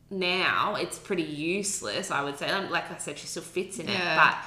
now 0.10 0.76
it's 0.76 0.98
pretty 0.98 1.22
useless, 1.24 2.10
I 2.12 2.24
would 2.24 2.38
say. 2.40 2.50
Like 2.70 2.90
I 2.92 2.98
said, 2.98 3.20
she 3.20 3.28
still 3.28 3.44
fits 3.44 3.78
in 3.80 3.90
it. 3.90 4.00
But 4.16 4.38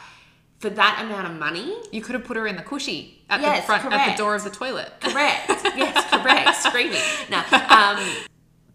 for 0.59 0.71
that 0.71 1.03
amount 1.05 1.27
of 1.29 1.38
money, 1.38 1.75
You 1.92 2.03
could 2.03 2.14
have 2.14 2.25
put 2.25 2.37
her 2.37 2.47
in 2.47 2.57
the 2.57 2.62
cushy 2.62 3.23
at 3.29 3.38
the 3.38 3.42
Yes, 3.47 3.66
front 3.66 3.92
at 3.92 4.11
the 4.12 4.16
door 4.16 4.35
of 4.35 4.45
the 4.45 4.51
toilet. 4.51 4.92
correct. 5.01 5.49
yes, 5.77 6.05
correct. 6.11 6.57
Screaming. 6.62 7.01
No. 7.31 7.42
Um, 7.53 7.99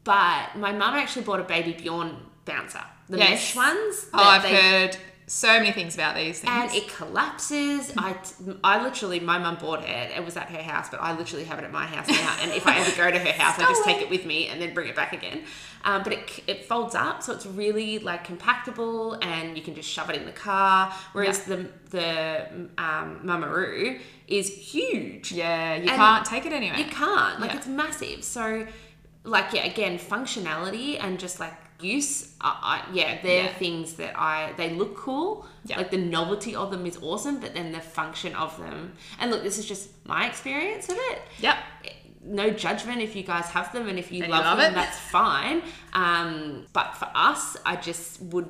but 0.07 0.55
my 0.55 0.71
mum 0.71 0.95
actually 0.95 1.23
bought 1.25 1.39
a 1.41 1.43
baby 1.43 1.73
Bjorn 1.73 2.15
bouncer. 2.45 2.81
The 3.09 3.17
Yes. 3.19 3.29
mesh 3.29 3.55
ones. 3.55 4.05
Oh, 4.13 4.23
I've 4.23 4.43
they- 4.43 4.55
heard 4.55 4.97
so 5.29 5.47
many 5.59 5.73
things 5.73 5.93
about 5.95 6.15
these 6.15 6.39
things. 6.39 6.53
and 6.53 6.71
it 6.73 6.87
collapses. 6.95 7.91
I, 7.97 8.15
I 8.63 8.81
literally, 8.81 9.19
my 9.19 9.37
mum 9.37 9.57
bought 9.59 9.83
it. 9.83 10.11
It 10.15 10.23
was 10.23 10.37
at 10.37 10.47
her 10.49 10.61
house, 10.61 10.87
but 10.89 11.01
I 11.01 11.11
literally 11.17 11.43
have 11.43 11.59
it 11.59 11.65
at 11.65 11.71
my 11.73 11.85
house 11.85 12.07
now. 12.07 12.33
And 12.41 12.51
if 12.53 12.65
I 12.65 12.77
ever 12.79 12.91
go 12.95 13.11
to 13.11 13.19
her 13.19 13.31
house, 13.43 13.59
I 13.59 13.63
just 13.63 13.83
take 13.83 14.01
it 14.01 14.09
with 14.09 14.25
me 14.25 14.47
and 14.47 14.61
then 14.61 14.73
bring 14.73 14.87
it 14.87 14.95
back 14.95 15.11
again. 15.11 15.41
Um, 15.83 16.03
but 16.03 16.13
it, 16.13 16.43
it 16.47 16.65
folds 16.65 16.95
up, 16.95 17.21
so 17.23 17.33
it's 17.33 17.45
really 17.45 17.99
like 17.99 18.25
compactable, 18.25 19.23
and 19.23 19.57
you 19.57 19.63
can 19.63 19.75
just 19.75 19.89
shove 19.89 20.09
it 20.09 20.15
in 20.17 20.25
the 20.25 20.31
car. 20.31 20.93
Whereas 21.13 21.43
the 21.43 21.69
the 21.91 22.47
um, 22.77 23.19
Mamaroo 23.23 23.99
is 24.27 24.53
huge. 24.53 25.31
yeah, 25.31 25.75
you 25.75 25.81
and 25.81 25.89
can't 25.91 26.25
take 26.25 26.45
it 26.45 26.51
anywhere. 26.53 26.79
You 26.79 26.85
can't. 26.85 27.39
Like 27.39 27.51
Yeah. 27.51 27.57
it's 27.57 27.67
massive. 27.67 28.23
So, 28.23 28.65
like 29.27 29.53
yeah, 29.53 29.65
again, 29.65 29.99
functionality 29.99 30.97
and 31.03 31.19
just 31.19 31.39
like 31.39 31.53
use. 31.81 32.33
Uh, 32.41 32.55
I, 32.73 32.83
yeah, 32.93 33.21
they're 33.21 33.43
Yeah. 33.45 33.53
things 33.53 33.93
that 33.93 34.17
I. 34.19 34.53
They 34.57 34.69
look 34.71 34.95
cool. 34.97 35.45
Yeah. 35.65 35.77
Like 35.77 35.91
the 35.91 35.97
novelty 35.97 36.55
of 36.55 36.71
them 36.71 36.85
is 36.85 36.97
awesome, 37.01 37.39
but 37.39 37.53
then 37.53 37.71
the 37.71 37.79
function 37.81 38.33
of 38.35 38.57
them. 38.57 38.93
And 39.19 39.29
look, 39.31 39.43
this 39.43 39.57
is 39.57 39.65
just 39.65 39.89
my 40.05 40.27
experience 40.27 40.89
of 40.89 40.95
it. 41.11 41.21
Yep. 41.39 41.57
No 42.23 42.49
judgment 42.49 43.01
if 43.01 43.15
you 43.15 43.23
guys 43.23 43.45
have 43.45 43.71
them 43.71 43.87
and 43.87 43.97
if 43.97 44.11
you 44.11 44.23
And 44.23 44.31
you 44.31 44.37
love, 44.37 44.45
love 44.45 44.57
them, 44.57 44.71
it. 44.73 44.75
that's 44.75 44.97
fine. 44.99 45.61
Um, 45.93 46.65
but 46.73 46.93
for 46.95 47.09
us, 47.15 47.55
I 47.65 47.75
just 47.77 48.21
would 48.21 48.47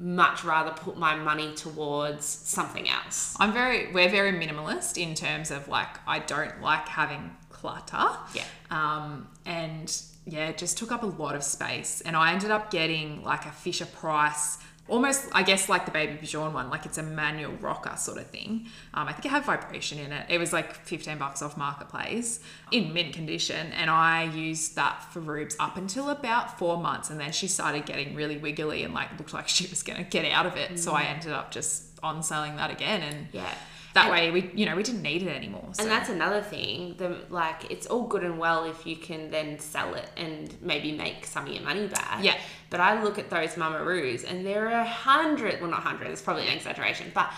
much 0.00 0.42
rather 0.42 0.72
put 0.72 0.96
my 0.96 1.14
money 1.14 1.54
towards 1.54 2.24
something 2.24 2.88
else. 2.88 3.36
I'm 3.38 3.52
very, 3.52 3.92
we're 3.92 4.08
very 4.08 4.32
minimalist 4.32 4.96
in 5.00 5.14
terms 5.14 5.50
of 5.52 5.68
like, 5.68 5.88
I 6.08 6.18
don't 6.20 6.60
like 6.60 6.88
having 6.88 7.30
clutter. 7.64 8.18
Yeah. 8.34 8.44
Um, 8.70 9.28
and 9.46 9.94
yeah, 10.26 10.48
it 10.48 10.58
just 10.58 10.76
took 10.76 10.92
up 10.92 11.02
a 11.02 11.06
lot 11.06 11.34
of 11.34 11.42
space. 11.42 12.02
And 12.02 12.16
I 12.16 12.32
ended 12.32 12.50
up 12.50 12.70
getting 12.70 13.24
like 13.24 13.46
a 13.46 13.50
Fisher 13.52 13.86
Price, 13.86 14.58
almost, 14.86 15.28
I 15.32 15.42
guess, 15.42 15.68
like 15.68 15.86
the 15.86 15.90
Baby 15.90 16.18
Bjorn 16.20 16.52
one, 16.52 16.68
like 16.68 16.84
it's 16.84 16.98
a 16.98 17.02
manual 17.02 17.52
rocker 17.54 17.96
sort 17.96 18.18
of 18.18 18.26
thing. 18.26 18.66
Um, 18.92 19.08
I 19.08 19.12
think 19.12 19.24
it 19.24 19.30
had 19.30 19.44
vibration 19.44 19.98
in 19.98 20.12
it. 20.12 20.26
It 20.28 20.38
was 20.38 20.52
like 20.52 20.74
15 20.74 21.16
bucks 21.18 21.40
off 21.40 21.56
Marketplace 21.56 22.40
in 22.70 22.92
mint 22.92 23.14
condition. 23.14 23.72
And 23.72 23.88
I 23.90 24.24
used 24.24 24.76
that 24.76 25.02
for 25.10 25.20
Rubes 25.20 25.56
up 25.58 25.78
until 25.78 26.10
about 26.10 26.58
four 26.58 26.76
months. 26.76 27.08
And 27.08 27.18
then 27.18 27.32
she 27.32 27.48
started 27.48 27.86
getting 27.86 28.14
really 28.14 28.36
wiggly 28.36 28.82
and 28.82 28.92
like 28.92 29.08
looked 29.18 29.32
like 29.32 29.48
she 29.48 29.66
was 29.68 29.82
going 29.82 30.02
to 30.02 30.08
get 30.08 30.30
out 30.30 30.44
of 30.44 30.56
it. 30.56 30.78
So 30.78 30.92
I 30.92 31.04
ended 31.04 31.32
up 31.32 31.50
just 31.50 31.82
on 32.02 32.22
selling 32.22 32.56
that 32.56 32.70
again. 32.70 33.00
And 33.02 33.28
Yeah. 33.32 33.54
That 33.94 34.06
And- 34.06 34.12
way 34.12 34.30
we, 34.30 34.50
you 34.54 34.66
know, 34.66 34.76
we 34.76 34.82
didn't 34.82 35.02
need 35.02 35.22
it 35.22 35.28
anymore. 35.28 35.68
So. 35.72 35.82
And 35.82 35.90
that's 35.90 36.08
another 36.10 36.42
thing. 36.42 36.94
The 36.98 37.16
like, 37.30 37.70
it's 37.70 37.86
all 37.86 38.02
good 38.06 38.22
and 38.24 38.38
well 38.38 38.64
if 38.64 38.86
you 38.86 38.96
can 38.96 39.30
then 39.30 39.58
sell 39.58 39.94
it 39.94 40.08
and 40.16 40.54
maybe 40.60 40.92
make 40.92 41.24
some 41.26 41.46
of 41.46 41.52
your 41.52 41.62
money 41.62 41.86
back. 41.86 42.18
Yeah. 42.22 42.36
But 42.70 42.80
I 42.80 43.02
look 43.02 43.18
at 43.18 43.30
those 43.30 43.50
Mamaroos, 43.54 44.28
and 44.28 44.44
there 44.44 44.66
are 44.68 44.80
a 44.80 44.84
hundred. 44.84 45.60
Well, 45.60 45.70
not 45.70 45.82
hundred. 45.82 46.08
It's 46.08 46.22
probably 46.22 46.46
an 46.48 46.54
exaggeration, 46.56 47.12
but 47.14 47.32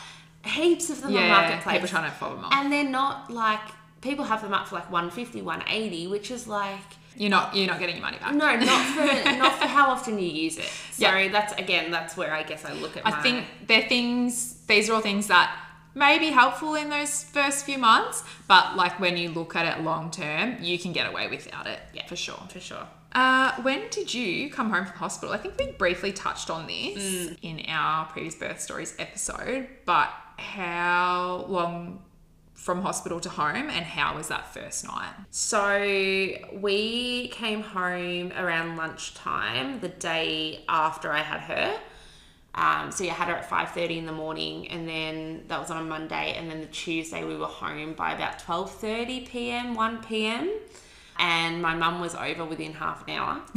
heaps 0.44 0.90
of 0.90 0.98
them 1.02 1.08
on 1.08 1.14
yeah, 1.14 1.28
marketplace. 1.28 1.74
people 1.74 1.88
trying 1.88 2.10
to 2.10 2.16
follow 2.16 2.36
them 2.36 2.44
up. 2.44 2.52
and 2.54 2.72
they're 2.72 2.84
not 2.88 3.30
like 3.30 3.60
people 4.00 4.24
have 4.24 4.40
them 4.42 4.54
up 4.54 4.68
for 4.68 4.76
like 4.76 4.90
150 4.92 5.42
180 5.42 6.06
which 6.06 6.30
is 6.30 6.46
like 6.46 6.78
You're 7.16 7.30
not 7.30 7.56
you're 7.56 7.66
not 7.66 7.80
getting 7.80 7.96
your 7.96 8.04
money 8.04 8.18
back. 8.18 8.32
no 8.32 8.54
not 8.54 8.86
for 8.94 9.30
not 9.38 9.58
for 9.58 9.66
how 9.66 9.90
often 9.90 10.18
you 10.20 10.28
use 10.28 10.56
it 10.56 10.70
so 10.92 11.02
Yeah. 11.04 11.28
that's 11.32 11.52
again 11.54 11.90
that's 11.90 12.16
where 12.16 12.32
i 12.32 12.44
guess 12.44 12.64
i 12.64 12.72
look 12.74 12.96
at 12.96 13.04
I 13.04 13.10
my, 13.10 13.22
think 13.22 13.44
they're 13.66 13.88
things 13.88 14.54
these 14.68 14.88
are 14.88 14.94
all 14.94 15.00
things 15.00 15.26
that 15.26 15.52
may 15.96 16.18
be 16.18 16.26
helpful 16.26 16.74
in 16.76 16.90
those 16.90 17.24
first 17.24 17.64
few 17.64 17.78
months, 17.78 18.22
but 18.46 18.76
like 18.76 19.00
when 19.00 19.16
you 19.16 19.30
look 19.30 19.56
at 19.56 19.66
it 19.78 19.82
long 19.82 20.10
term, 20.12 20.56
you 20.60 20.78
can 20.78 20.92
get 20.92 21.08
away 21.10 21.26
without 21.28 21.66
it. 21.66 21.80
Yeah. 21.92 22.06
For 22.06 22.14
sure. 22.16 22.40
for 22.48 22.60
sure 22.60 22.86
Uh, 23.12 23.52
when 23.62 23.88
did 23.90 24.12
you 24.14 24.50
come 24.50 24.68
home 24.70 24.84
from 24.84 24.96
hospital? 24.98 25.34
I 25.34 25.38
think 25.38 25.58
we 25.58 25.66
briefly 25.72 26.12
touched 26.12 26.50
on 26.50 26.66
this 26.66 27.34
in 27.42 27.62
our 27.68 28.04
previous 28.06 28.34
birth 28.36 28.60
stories 28.60 28.94
episode, 28.98 29.66
but 29.86 30.10
how 30.36 31.46
long 31.48 32.02
from 32.52 32.82
hospital 32.82 33.20
to 33.20 33.28
home 33.28 33.68
and 33.70 33.84
how 33.84 34.16
was 34.16 34.28
that 34.28 34.52
first 34.52 34.84
night? 34.86 35.12
so 35.30 35.78
we 36.60 37.28
came 37.28 37.62
home 37.62 38.32
around 38.36 38.76
lunchtime 38.76 39.78
the 39.80 39.88
day 39.88 40.64
after 40.68 41.12
i 41.12 41.18
had 41.20 41.40
her 41.40 41.78
um, 42.56 42.90
so 42.90 43.04
yeah, 43.04 43.12
I 43.12 43.14
had 43.14 43.28
her 43.28 43.34
at 43.34 43.48
five 43.48 43.70
thirty 43.70 43.98
in 43.98 44.06
the 44.06 44.12
morning, 44.12 44.68
and 44.68 44.88
then 44.88 45.44
that 45.48 45.60
was 45.60 45.70
on 45.70 45.76
a 45.76 45.84
Monday, 45.84 46.34
and 46.36 46.50
then 46.50 46.60
the 46.60 46.66
Tuesday 46.66 47.22
we 47.22 47.36
were 47.36 47.46
home 47.46 47.92
by 47.92 48.14
about 48.14 48.38
twelve 48.38 48.70
thirty 48.72 49.20
p.m., 49.20 49.74
one 49.74 50.02
p.m., 50.02 50.50
and 51.18 51.60
my 51.60 51.74
mum 51.74 52.00
was 52.00 52.14
over 52.14 52.44
within 52.44 52.72
half 52.72 53.06
an 53.06 53.14
hour. 53.14 53.42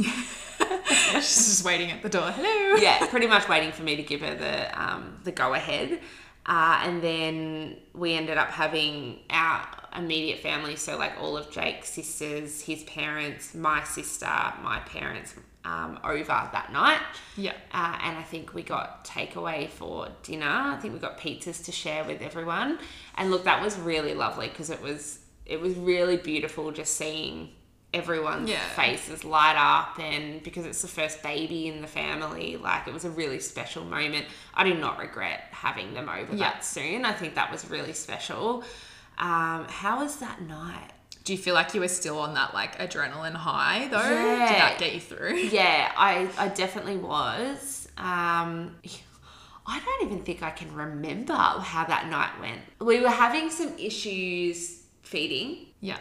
She's 1.14 1.36
just 1.36 1.64
waiting 1.64 1.90
at 1.90 2.02
the 2.02 2.10
door. 2.10 2.30
Hello. 2.30 2.76
yeah, 2.82 3.06
pretty 3.06 3.26
much 3.26 3.48
waiting 3.48 3.72
for 3.72 3.82
me 3.82 3.96
to 3.96 4.02
give 4.02 4.20
her 4.20 4.34
the 4.34 4.82
um, 4.82 5.18
the 5.24 5.32
go 5.32 5.54
ahead. 5.54 5.98
Uh, 6.46 6.80
and 6.84 7.02
then 7.02 7.76
we 7.94 8.14
ended 8.14 8.36
up 8.36 8.48
having 8.48 9.20
our 9.30 9.66
immediate 9.96 10.40
family, 10.40 10.76
so 10.76 10.98
like 10.98 11.12
all 11.18 11.36
of 11.36 11.50
Jake's 11.50 11.90
sisters, 11.90 12.62
his 12.62 12.82
parents, 12.84 13.54
my 13.54 13.82
sister, 13.84 14.26
my 14.62 14.80
parents, 14.86 15.34
um, 15.64 15.98
over 16.04 16.48
that 16.52 16.72
night. 16.72 17.00
Yeah. 17.36 17.52
Uh, 17.72 17.98
and 18.02 18.16
I 18.18 18.22
think 18.22 18.54
we 18.54 18.62
got 18.62 19.04
takeaway 19.04 19.68
for 19.68 20.08
dinner. 20.22 20.46
I 20.46 20.78
think 20.80 20.94
we 20.94 21.00
got 21.00 21.18
pizzas 21.18 21.64
to 21.66 21.72
share 21.72 22.04
with 22.04 22.22
everyone. 22.22 22.78
And 23.16 23.30
look, 23.30 23.44
that 23.44 23.62
was 23.62 23.78
really 23.78 24.14
lovely 24.14 24.48
because 24.48 24.70
it 24.70 24.80
was 24.80 25.18
it 25.46 25.60
was 25.60 25.74
really 25.74 26.16
beautiful 26.16 26.70
just 26.70 26.96
seeing 26.96 27.50
everyone's 27.92 28.48
Yeah. 28.48 28.60
faces 28.76 29.24
light 29.24 29.56
up 29.58 29.98
and 29.98 30.40
because 30.44 30.64
it's 30.64 30.80
the 30.80 30.86
first 30.88 31.24
baby 31.24 31.66
in 31.66 31.80
the 31.82 31.88
family 31.88 32.56
like 32.56 32.86
it 32.86 32.94
was 32.94 33.04
a 33.04 33.10
really 33.10 33.40
special 33.40 33.84
moment 33.84 34.26
i 34.54 34.62
do 34.62 34.74
not 34.74 34.96
regret 35.00 35.48
having 35.50 35.92
them 35.92 36.08
over 36.08 36.32
Yeah. 36.36 36.52
that 36.52 36.64
soon 36.64 37.04
i 37.04 37.10
think 37.12 37.34
that 37.34 37.50
was 37.50 37.68
really 37.68 37.92
special 37.92 38.62
um, 39.18 39.64
how 39.68 40.04
was 40.04 40.18
that 40.18 40.40
night 40.42 40.92
Do 41.24 41.32
you 41.34 41.38
feel 41.38 41.54
like 41.54 41.74
you 41.74 41.80
were 41.80 41.88
still 41.88 42.18
on 42.18 42.34
that 42.34 42.54
like 42.54 42.78
adrenaline 42.78 43.34
high 43.34 43.88
though? 43.88 43.98
Did 44.02 44.58
that 44.58 44.76
get 44.78 44.94
you 44.94 45.00
through? 45.00 45.36
yeah 45.52 45.92
i, 45.96 46.28
I 46.38 46.48
definitely 46.48 46.96
was 46.96 47.88
um, 47.98 48.76
i 49.66 49.78
don't 49.84 50.06
even 50.10 50.24
think 50.24 50.42
i 50.42 50.50
can 50.50 50.74
remember 50.74 51.34
how 51.34 51.84
that 51.84 52.08
night 52.08 52.32
went 52.40 52.60
we 52.80 53.00
were 53.00 53.10
having 53.10 53.50
some 53.50 53.72
issues 53.78 54.82
feeding 55.02 55.66
Yeah. 55.80 55.98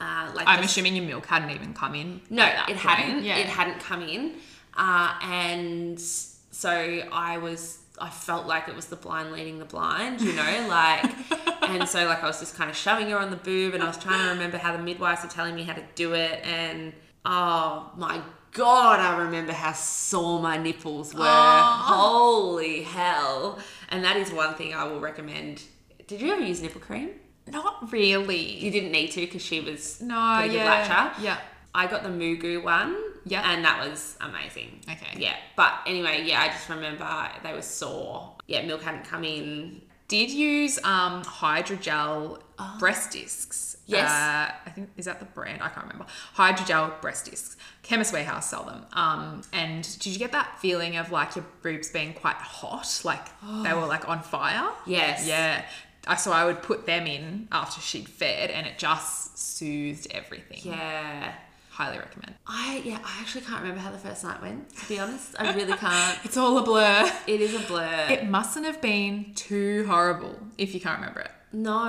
uh, 0.00 0.30
like 0.34 0.46
I'm 0.46 0.60
the 0.60 0.64
assuming 0.66 0.94
your 0.96 1.04
milk 1.04 1.26
hadn't 1.26 1.50
even 1.50 1.74
come 1.74 1.94
in. 1.94 2.20
No, 2.30 2.44
it 2.46 2.64
point. 2.66 2.78
hadn't. 2.78 3.24
Yeah. 3.24 3.36
It 3.38 3.46
hadn't 3.46 3.80
come 3.80 4.02
in, 4.02 4.34
uh, 4.76 5.14
and 5.22 5.98
so 6.00 6.70
I 7.12 7.36
was. 7.38 7.78
I 8.00 8.08
felt 8.10 8.46
like 8.46 8.68
it 8.68 8.74
was 8.74 8.86
the 8.86 8.96
blind 8.96 9.32
leading 9.32 9.58
the 9.58 9.64
blind, 9.64 10.20
you 10.20 10.32
know, 10.32 10.66
like, 10.68 11.04
and 11.62 11.88
so 11.88 12.06
like 12.06 12.22
I 12.22 12.26
was 12.26 12.40
just 12.40 12.56
kind 12.56 12.70
of 12.70 12.76
shoving 12.76 13.10
her 13.10 13.18
on 13.18 13.30
the 13.30 13.36
boob, 13.36 13.74
and 13.74 13.82
I 13.82 13.86
was 13.86 13.98
trying 13.98 14.22
to 14.24 14.30
remember 14.30 14.56
how 14.56 14.76
the 14.76 14.82
midwives 14.82 15.22
were 15.22 15.28
telling 15.28 15.54
me 15.54 15.64
how 15.64 15.74
to 15.74 15.84
do 15.94 16.14
it, 16.14 16.40
and 16.44 16.92
oh 17.26 17.90
my 17.96 18.22
god, 18.52 19.00
I 19.00 19.22
remember 19.24 19.52
how 19.52 19.72
sore 19.72 20.40
my 20.40 20.56
nipples 20.56 21.14
were. 21.14 21.24
Holy 21.24 22.82
hell! 22.82 23.58
And 23.90 24.04
that 24.04 24.16
is 24.16 24.32
one 24.32 24.54
thing 24.54 24.74
I 24.74 24.84
will 24.84 25.00
recommend. 25.00 25.62
Did 26.06 26.20
you 26.20 26.32
ever 26.32 26.42
use 26.42 26.62
nipple 26.62 26.80
cream? 26.80 27.10
Not 27.46 27.92
really. 27.92 28.58
You 28.58 28.70
didn't 28.70 28.92
need 28.92 29.10
to 29.12 29.20
because 29.20 29.42
she 29.42 29.60
was 29.60 30.00
No, 30.00 30.40
yeah. 30.40 31.14
Yeah. 31.20 31.38
I 31.74 31.86
got 31.86 32.02
the 32.02 32.08
MooGoo 32.08 32.62
one. 32.62 32.96
Yeah. 33.30 33.50
And 33.50 33.64
that 33.64 33.88
was 33.88 34.16
amazing. 34.20 34.80
Okay. 34.90 35.18
Yeah. 35.18 35.36
But 35.56 35.72
anyway, 35.86 36.24
yeah, 36.24 36.42
I 36.42 36.48
just 36.48 36.68
remember 36.68 37.28
they 37.42 37.52
were 37.52 37.62
sore. 37.62 38.36
Yeah, 38.46 38.62
milk 38.66 38.82
hadn't 38.82 39.04
come 39.04 39.24
in. 39.24 39.82
Did 40.08 40.30
use 40.30 40.78
um 40.84 41.22
hydrogel 41.22 42.40
breast 42.78 43.12
discs. 43.12 43.76
Oh. 43.78 43.82
Yes. 43.86 44.10
Uh, 44.10 44.52
I 44.66 44.70
think 44.70 44.90
is 44.96 45.06
that 45.06 45.18
the 45.18 45.24
brand? 45.26 45.62
I 45.62 45.68
can't 45.68 45.86
remember. 45.86 46.06
Hydrogel 46.36 47.00
breast 47.00 47.26
discs. 47.26 47.56
Chemist 47.82 48.12
Warehouse 48.12 48.50
sell 48.50 48.64
them. 48.64 48.84
Um, 48.92 49.42
and 49.52 49.82
did 49.98 50.12
you 50.12 50.18
get 50.18 50.32
that 50.32 50.60
feeling 50.60 50.96
of 50.96 51.10
like 51.10 51.36
your 51.36 51.44
boobs 51.62 51.90
being 51.90 52.12
quite 52.12 52.36
hot, 52.36 53.00
like 53.04 53.24
they 53.62 53.72
were 53.72 53.86
like 53.86 54.08
on 54.08 54.22
fire? 54.22 54.70
Yes. 54.86 55.26
Yeah. 55.26 55.64
I 56.06 56.16
so 56.16 56.32
I 56.32 56.44
would 56.44 56.62
put 56.62 56.86
them 56.86 57.06
in 57.06 57.48
after 57.52 57.80
she'd 57.80 58.08
fed, 58.08 58.50
and 58.50 58.66
it 58.66 58.78
just 58.78 59.38
soothed 59.38 60.06
everything. 60.10 60.72
Yeah. 60.72 61.34
Highly 61.80 61.98
recommend. 61.98 62.34
I 62.46 62.82
yeah, 62.84 62.98
I 63.02 63.20
actually 63.22 63.40
can't 63.40 63.62
remember 63.62 63.80
how 63.80 63.90
the 63.90 63.96
first 63.96 64.22
night 64.22 64.42
went, 64.42 64.68
to 64.76 64.86
be 64.86 64.98
honest. 64.98 65.34
I 65.38 65.54
really 65.54 65.72
can't. 65.72 66.18
It's 66.26 66.36
all 66.36 66.58
a 66.58 66.62
blur. 66.62 67.10
It 67.26 67.40
is 67.40 67.54
a 67.54 67.66
blur. 67.66 68.06
It 68.10 68.28
mustn't 68.28 68.66
have 68.66 68.82
been 68.82 69.32
too 69.34 69.86
horrible 69.86 70.36
if 70.58 70.74
you 70.74 70.80
can't 70.80 70.98
remember 70.98 71.20
it. 71.20 71.30
no. 71.52 71.88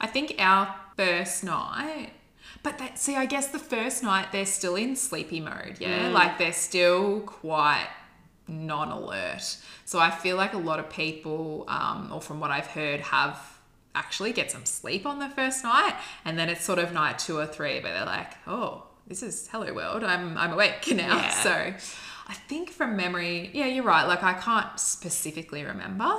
I 0.00 0.06
think 0.06 0.36
our 0.38 0.72
first 0.96 1.42
night, 1.42 2.10
but 2.62 2.78
that, 2.78 3.00
see, 3.00 3.16
I 3.16 3.26
guess 3.26 3.48
the 3.48 3.58
first 3.58 4.04
night 4.04 4.30
they're 4.30 4.46
still 4.46 4.76
in 4.76 4.94
sleepy 4.94 5.40
mode, 5.40 5.78
yeah? 5.80 6.08
Like 6.10 6.38
they're 6.38 6.52
still 6.52 7.22
quite 7.22 7.88
non 8.46 8.90
alert. 8.92 9.56
So 9.84 9.98
I 9.98 10.12
feel 10.12 10.36
like 10.36 10.52
a 10.54 10.58
lot 10.70 10.78
of 10.78 10.88
people, 10.88 11.64
um, 11.66 12.10
or 12.12 12.20
from 12.20 12.38
what 12.38 12.52
I've 12.52 12.68
heard, 12.68 13.00
have 13.00 13.58
actually 13.96 14.32
get 14.32 14.52
some 14.52 14.64
sleep 14.66 15.04
on 15.04 15.18
the 15.18 15.28
first 15.30 15.64
night 15.64 15.96
and 16.24 16.38
then 16.38 16.48
it's 16.48 16.62
sort 16.62 16.78
of 16.78 16.92
night 16.92 17.18
two 17.18 17.38
or 17.38 17.46
three 17.46 17.80
but 17.80 17.94
they're 17.94 18.04
like 18.04 18.32
oh 18.46 18.82
this 19.06 19.22
is 19.22 19.48
hello 19.52 19.72
world. 19.72 20.02
I'm 20.04 20.36
i'm 20.38 20.52
awake 20.52 20.86
now 20.94 21.16
Yeah. 21.16 21.30
so 21.42 21.50
i 22.28 22.34
think 22.48 22.70
from 22.70 22.96
memory 22.96 23.50
yeah 23.54 23.66
you're 23.66 23.84
right. 23.84 24.04
Like 24.06 24.22
i 24.22 24.34
can't 24.34 24.78
specifically 24.78 25.64
remember. 25.64 26.12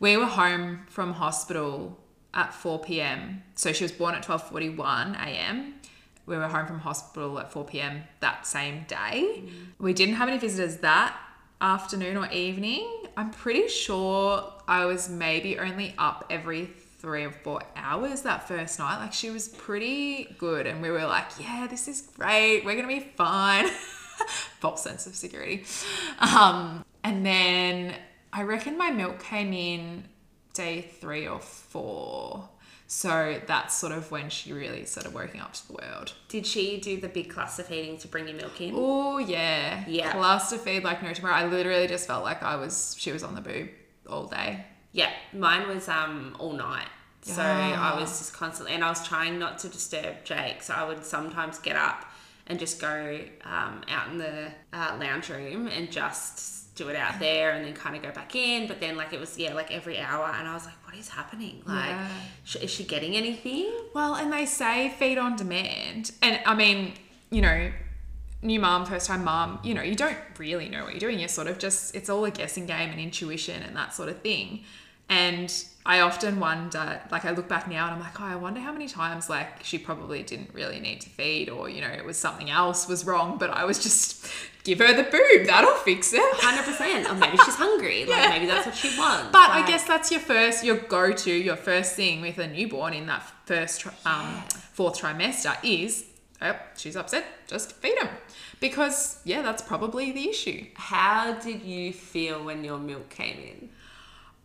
We 0.00 0.16
were 0.16 0.26
home 0.26 0.80
from 0.88 1.12
hospital 1.12 1.98
at 2.34 2.52
4 2.54 2.80
p.m 2.80 3.42
so 3.54 3.72
she 3.72 3.84
was 3.84 3.92
born 3.92 4.14
at 4.14 4.24
12.41 4.24 5.14
a.m 5.16 5.74
we 6.26 6.36
were 6.36 6.48
home 6.48 6.66
from 6.66 6.78
hospital 6.80 7.38
at 7.40 7.50
4 7.52 7.64
p.m 7.64 8.02
that 8.20 8.46
same 8.46 8.84
day. 8.88 9.42
Mm. 9.42 9.50
We 9.78 9.92
didn't 9.92 10.14
have 10.14 10.28
any 10.28 10.38
visitors 10.38 10.76
that 10.78 11.16
afternoon 11.60 12.16
or 12.16 12.30
evening. 12.30 12.88
I'm 13.16 13.30
pretty 13.30 13.68
sure 13.68 14.52
i 14.68 14.84
was 14.84 15.08
maybe 15.08 15.58
only 15.58 15.94
up 15.98 16.24
every 16.30 16.70
three 17.02 17.24
or 17.24 17.32
four 17.32 17.60
hours 17.76 18.22
that 18.22 18.46
first 18.48 18.78
night 18.78 18.98
like 18.98 19.12
she 19.12 19.28
was 19.28 19.48
pretty 19.48 20.34
good 20.38 20.66
and 20.66 20.80
we 20.80 20.88
were 20.90 21.04
like 21.04 21.26
yeah 21.38 21.66
this 21.68 21.88
is 21.88 22.00
great 22.16 22.64
we're 22.64 22.76
gonna 22.76 22.88
be 22.88 23.00
fine 23.16 23.66
false 24.60 24.82
sense 24.82 25.06
of 25.06 25.14
security 25.14 25.64
um, 26.20 26.84
and 27.04 27.26
then 27.26 27.92
i 28.32 28.42
reckon 28.42 28.78
my 28.78 28.90
milk 28.90 29.20
came 29.22 29.52
in 29.52 30.04
day 30.54 30.80
three 31.00 31.26
or 31.26 31.40
four 31.40 32.48
So 32.86 33.40
that's 33.46 33.74
sort 33.74 33.92
of 33.92 34.10
when 34.10 34.28
she 34.28 34.52
really 34.52 34.84
started 34.84 35.14
waking 35.14 35.40
up 35.40 35.54
to 35.54 35.66
the 35.66 35.72
world. 35.72 36.12
Did 36.28 36.44
she 36.46 36.78
do 36.78 37.00
the 37.00 37.08
big 37.08 37.30
cluster 37.30 37.62
feeding 37.62 37.96
to 37.98 38.06
bring 38.08 38.28
your 38.28 38.36
milk 38.36 38.60
in? 38.60 38.74
Oh 38.76 39.16
yeah, 39.16 39.82
Yeah. 39.88 40.12
Cluster 40.12 40.58
feed 40.58 40.84
like 40.84 41.02
no 41.02 41.14
tomorrow. 41.14 41.36
I 41.36 41.46
literally 41.46 41.86
just 41.86 42.06
felt 42.06 42.22
like 42.22 42.42
I 42.42 42.56
was. 42.56 42.94
She 42.98 43.10
was 43.10 43.22
on 43.22 43.34
the 43.34 43.40
boob 43.40 43.70
all 44.06 44.26
day. 44.26 44.66
Yeah, 44.92 45.10
mine 45.32 45.68
was 45.68 45.88
um 45.88 46.36
all 46.38 46.52
night. 46.52 46.88
So 47.24 47.40
I 47.40 47.98
was 48.00 48.18
just 48.18 48.32
constantly, 48.34 48.74
and 48.74 48.82
I 48.82 48.88
was 48.88 49.06
trying 49.06 49.38
not 49.38 49.58
to 49.60 49.68
disturb 49.68 50.24
Jake. 50.24 50.60
So 50.60 50.74
I 50.74 50.82
would 50.84 51.04
sometimes 51.04 51.58
get 51.60 51.76
up 51.76 52.04
and 52.48 52.58
just 52.58 52.80
go 52.80 53.20
um, 53.44 53.82
out 53.88 54.08
in 54.10 54.18
the 54.18 54.48
uh, 54.72 54.96
lounge 54.98 55.28
room 55.28 55.68
and 55.68 55.88
just 55.92 56.74
do 56.74 56.88
it 56.88 56.96
out 56.96 57.20
there, 57.20 57.52
and 57.52 57.64
then 57.64 57.74
kind 57.74 57.94
of 57.94 58.02
go 58.02 58.10
back 58.10 58.34
in. 58.34 58.66
But 58.66 58.80
then 58.80 58.96
like 58.96 59.12
it 59.12 59.20
was 59.20 59.38
yeah 59.38 59.54
like 59.54 59.70
every 59.70 60.00
hour, 60.00 60.34
and 60.36 60.48
I 60.48 60.52
was 60.54 60.64
like, 60.64 60.74
what 60.84 60.96
is 60.96 61.08
happening? 61.08 61.62
Like, 61.64 61.90
Yeah. 61.90 62.08
sh- 62.44 62.56
is 62.56 62.70
she 62.72 62.82
getting 62.82 63.14
anything? 63.14 63.70
Well, 63.94 64.16
and 64.16 64.32
they 64.32 64.44
say 64.44 64.92
feed 64.98 65.16
on 65.16 65.36
demand. 65.36 66.10
And 66.22 66.40
I 66.44 66.56
mean, 66.56 66.94
you 67.30 67.40
know, 67.40 67.70
new 68.42 68.58
mom, 68.58 68.84
first 68.84 69.06
time 69.06 69.22
mom, 69.22 69.60
you 69.62 69.74
know, 69.74 69.82
you 69.82 69.94
don't 69.94 70.18
really 70.38 70.68
know 70.68 70.82
what 70.82 70.92
you're 70.92 70.98
doing. 71.00 71.20
You're 71.20 71.28
sort 71.28 71.46
of 71.46 71.60
just, 71.60 71.94
it's 71.94 72.10
all 72.10 72.24
a 72.24 72.30
guessing 72.32 72.66
game 72.66 72.90
and 72.90 72.98
intuition 72.98 73.62
and 73.62 73.76
that 73.76 73.94
sort 73.94 74.08
of 74.08 74.20
thing. 74.22 74.64
And 75.08 75.52
I 75.84 76.00
often 76.00 76.40
wonder, 76.40 77.00
like, 77.10 77.24
I 77.24 77.32
look 77.32 77.46
back 77.48 77.68
now 77.68 77.84
and 77.86 77.94
I'm 77.96 78.00
like, 78.00 78.18
oh, 78.20 78.24
I 78.24 78.36
wonder 78.36 78.60
how 78.60 78.72
many 78.72 78.88
times, 78.88 79.28
like, 79.28 79.62
she 79.62 79.76
probably 79.76 80.22
didn't 80.22 80.54
really 80.54 80.80
need 80.80 81.00
to 81.02 81.10
feed 81.10 81.50
or, 81.50 81.68
you 81.68 81.80
know, 81.82 81.88
it 81.88 82.04
was 82.04 82.16
something 82.16 82.48
else 82.48 82.88
was 82.88 83.04
wrong, 83.04 83.36
but 83.36 83.50
I 83.50 83.64
was 83.64 83.82
just, 83.82 84.26
give 84.64 84.78
her 84.78 84.94
the 84.94 85.02
boob, 85.02 85.46
that'll 85.46 85.74
fix 85.74 86.12
it. 86.14 86.22
Hundred 86.36 86.64
percent. 86.64 87.10
Or 87.10 87.14
maybe 87.14 87.36
she's 87.38 87.56
hungry. 87.56 88.06
Like 88.06 88.16
Yeah. 88.16 88.28
maybe 88.30 88.46
that's 88.46 88.64
what 88.66 88.74
she 88.76 88.96
wants. 88.98 89.32
But 89.32 89.50
I 89.50 89.66
guess 89.66 89.84
that's 89.84 90.10
your 90.10 90.20
first, 90.20 90.64
your 90.64 90.76
go-to, 90.76 91.32
your 91.32 91.56
first 91.56 91.94
thing 91.94 92.22
with 92.22 92.38
a 92.38 92.46
newborn 92.48 92.94
in 92.94 93.06
that 93.06 93.22
first, 93.44 93.80
tri- 93.80 93.92
um, 94.06 94.42
fourth 94.72 94.98
trimester 95.00 95.54
is, 95.62 96.06
oh, 96.40 96.56
she's 96.76 96.96
upset, 96.96 97.24
just 97.48 97.72
feed 97.72 97.98
him, 97.98 98.08
because 98.60 99.18
yeah, 99.24 99.42
that's 99.42 99.62
probably 99.62 100.12
the 100.12 100.28
issue. 100.30 100.64
how 100.74 101.34
did 101.34 101.60
you 101.62 101.92
feel 101.92 102.42
when 102.44 102.64
your 102.64 102.78
milk 102.78 103.10
came 103.10 103.36
in? 103.36 103.68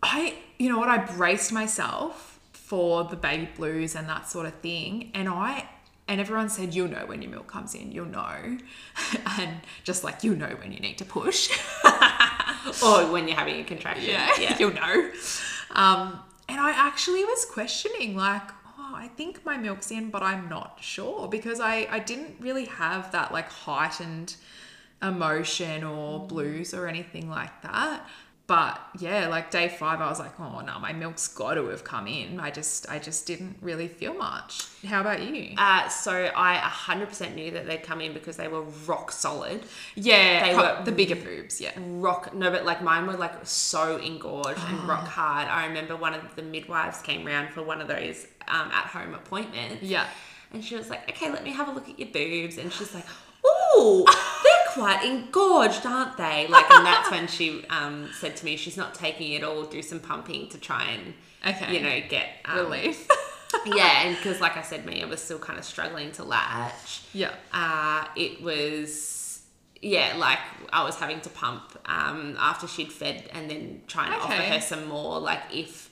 I, 0.03 0.35
you 0.57 0.69
know 0.69 0.77
what, 0.77 0.89
I 0.89 0.97
braced 0.97 1.51
myself 1.51 2.39
for 2.53 3.03
the 3.05 3.15
baby 3.15 3.49
blues 3.55 3.95
and 3.95 4.07
that 4.09 4.29
sort 4.29 4.45
of 4.45 4.53
thing, 4.55 5.11
and 5.13 5.27
I. 5.29 5.67
And 6.09 6.21
everyone 6.21 6.47
said, 6.47 6.73
you'll 6.73 6.87
know 6.87 7.03
when 7.05 7.21
your 7.21 7.29
milk 7.29 7.47
comes 7.47 7.75
in, 7.75 7.91
you'll 7.91 8.05
know. 8.05 8.57
and 9.39 9.59
just 9.83 10.05
like 10.05 10.23
you 10.23 10.37
know 10.37 10.55
when 10.61 10.71
you 10.71 10.79
need 10.79 10.97
to 10.99 11.05
push. 11.05 11.49
Or 12.83 13.11
when 13.11 13.27
you're 13.27 13.37
having 13.37 13.59
a 13.59 13.63
contraction. 13.63 14.09
yeah, 14.09 14.29
yeah. 14.39 14.57
you'll 14.59 14.73
know. 14.73 15.11
Um, 15.71 16.19
and 16.49 16.59
I 16.59 16.71
actually 16.71 17.23
was 17.25 17.45
questioning, 17.45 18.15
like, 18.15 18.49
oh, 18.77 18.93
I 18.95 19.07
think 19.15 19.45
my 19.45 19.57
milk's 19.57 19.91
in, 19.91 20.09
but 20.09 20.23
I'm 20.23 20.49
not 20.49 20.77
sure 20.81 21.27
because 21.27 21.59
I, 21.59 21.87
I 21.89 21.99
didn't 21.99 22.35
really 22.39 22.65
have 22.65 23.11
that 23.11 23.31
like 23.31 23.49
heightened 23.49 24.35
emotion 25.01 25.83
or 25.83 26.25
blues 26.25 26.73
or 26.73 26.87
anything 26.87 27.29
like 27.29 27.61
that. 27.61 28.05
But 28.47 28.79
yeah, 28.97 29.27
like 29.27 29.51
day 29.51 29.67
five, 29.67 29.99
I 29.99 30.07
was 30.09 30.19
like, 30.19 30.39
oh 30.39 30.61
no, 30.61 30.79
my 30.79 30.93
milk's 30.93 31.27
got 31.27 31.55
to 31.55 31.67
have 31.67 31.83
come 31.83 32.07
in. 32.07 32.39
I 32.39 32.49
just, 32.49 32.89
I 32.89 32.97
just 32.97 33.27
didn't 33.27 33.57
really 33.61 33.89
feel 33.89 34.13
much. 34.13 34.63
How 34.85 35.01
about 35.01 35.21
you? 35.21 35.53
Uh, 35.57 35.89
so 35.89 36.31
I 36.33 36.55
100% 36.57 37.35
knew 37.35 37.51
that 37.51 37.67
they'd 37.67 37.83
come 37.83 37.99
in 37.99 38.13
because 38.13 38.37
they 38.37 38.47
were 38.47 38.61
rock 38.85 39.11
solid. 39.11 39.63
yeah, 39.95 40.47
they 40.47 40.55
were- 40.55 40.81
the 40.85 40.93
bigger 40.93 41.17
boobs. 41.17 41.59
Yeah, 41.59 41.71
Rock, 41.77 42.33
no, 42.33 42.49
but 42.49 42.63
like 42.65 42.81
mine 42.81 43.05
were 43.05 43.17
like 43.17 43.33
so 43.45 43.97
engorged 43.97 44.59
and 44.65 44.79
Ah. 44.79 44.85
rock 44.87 45.07
hard. 45.09 45.49
I 45.49 45.65
remember 45.67 45.97
one 45.97 46.13
of 46.13 46.21
the 46.37 46.41
midwives 46.43 47.01
came 47.01 47.25
round 47.27 47.49
for 47.49 47.63
one 47.63 47.81
of 47.81 47.89
those 47.89 48.27
um, 48.47 48.71
at 48.71 48.85
home 48.85 49.13
appointments. 49.13 49.83
yeah. 49.83 50.07
And 50.53 50.63
she 50.63 50.77
was 50.77 50.89
like, 50.89 51.09
okay, 51.09 51.29
let 51.29 51.43
me 51.43 51.51
have 51.51 51.67
a 51.67 51.71
look 51.73 51.89
at 51.89 51.99
your 51.99 52.07
boobs. 52.07 52.57
And 52.57 52.71
she's 52.71 52.93
like, 52.95 53.03
ooh, 53.77 54.05
they're 54.05 54.73
quite 54.73 55.03
engorged, 55.05 55.85
aren't 55.85 56.17
they? 56.17 56.47
Like, 56.47 56.69
and 56.71 56.85
that's 56.85 57.09
when 57.11 57.27
she 57.27 57.63
um, 57.69 58.09
said 58.19 58.35
to 58.37 58.45
me, 58.45 58.57
she's 58.57 58.77
not 58.77 58.93
taking 58.95 59.31
it 59.33 59.43
all, 59.43 59.63
do 59.63 59.81
some 59.81 59.99
pumping 59.99 60.49
to 60.49 60.57
try 60.57 60.83
and, 60.85 61.13
Okay. 61.55 61.73
you 61.75 61.81
know, 61.81 61.99
get 62.09 62.27
um, 62.45 62.57
Relief. 62.57 63.07
yeah, 63.65 64.03
and 64.05 64.15
because 64.17 64.41
like 64.41 64.57
I 64.57 64.61
said, 64.61 64.85
me, 64.85 65.01
I 65.01 65.05
was 65.05 65.21
still 65.21 65.39
kind 65.39 65.57
of 65.57 65.65
struggling 65.65 66.11
to 66.13 66.23
latch. 66.23 67.01
yeah. 67.13 67.31
Uh, 67.53 68.05
it 68.15 68.41
was 68.41 69.41
yeah, 69.81 70.15
like 70.17 70.39
I 70.73 70.83
was 70.83 70.95
having 70.95 71.21
to 71.21 71.29
pump 71.29 71.77
um, 71.85 72.35
after 72.39 72.67
she'd 72.67 72.91
fed, 72.91 73.29
and 73.33 73.49
then 73.49 73.81
trying 73.87 74.11
to 74.11 74.17
offer 74.17 74.33
her 74.33 74.59
some 74.59 74.87
more. 74.87 75.19
Like 75.19 75.39
if 75.53 75.89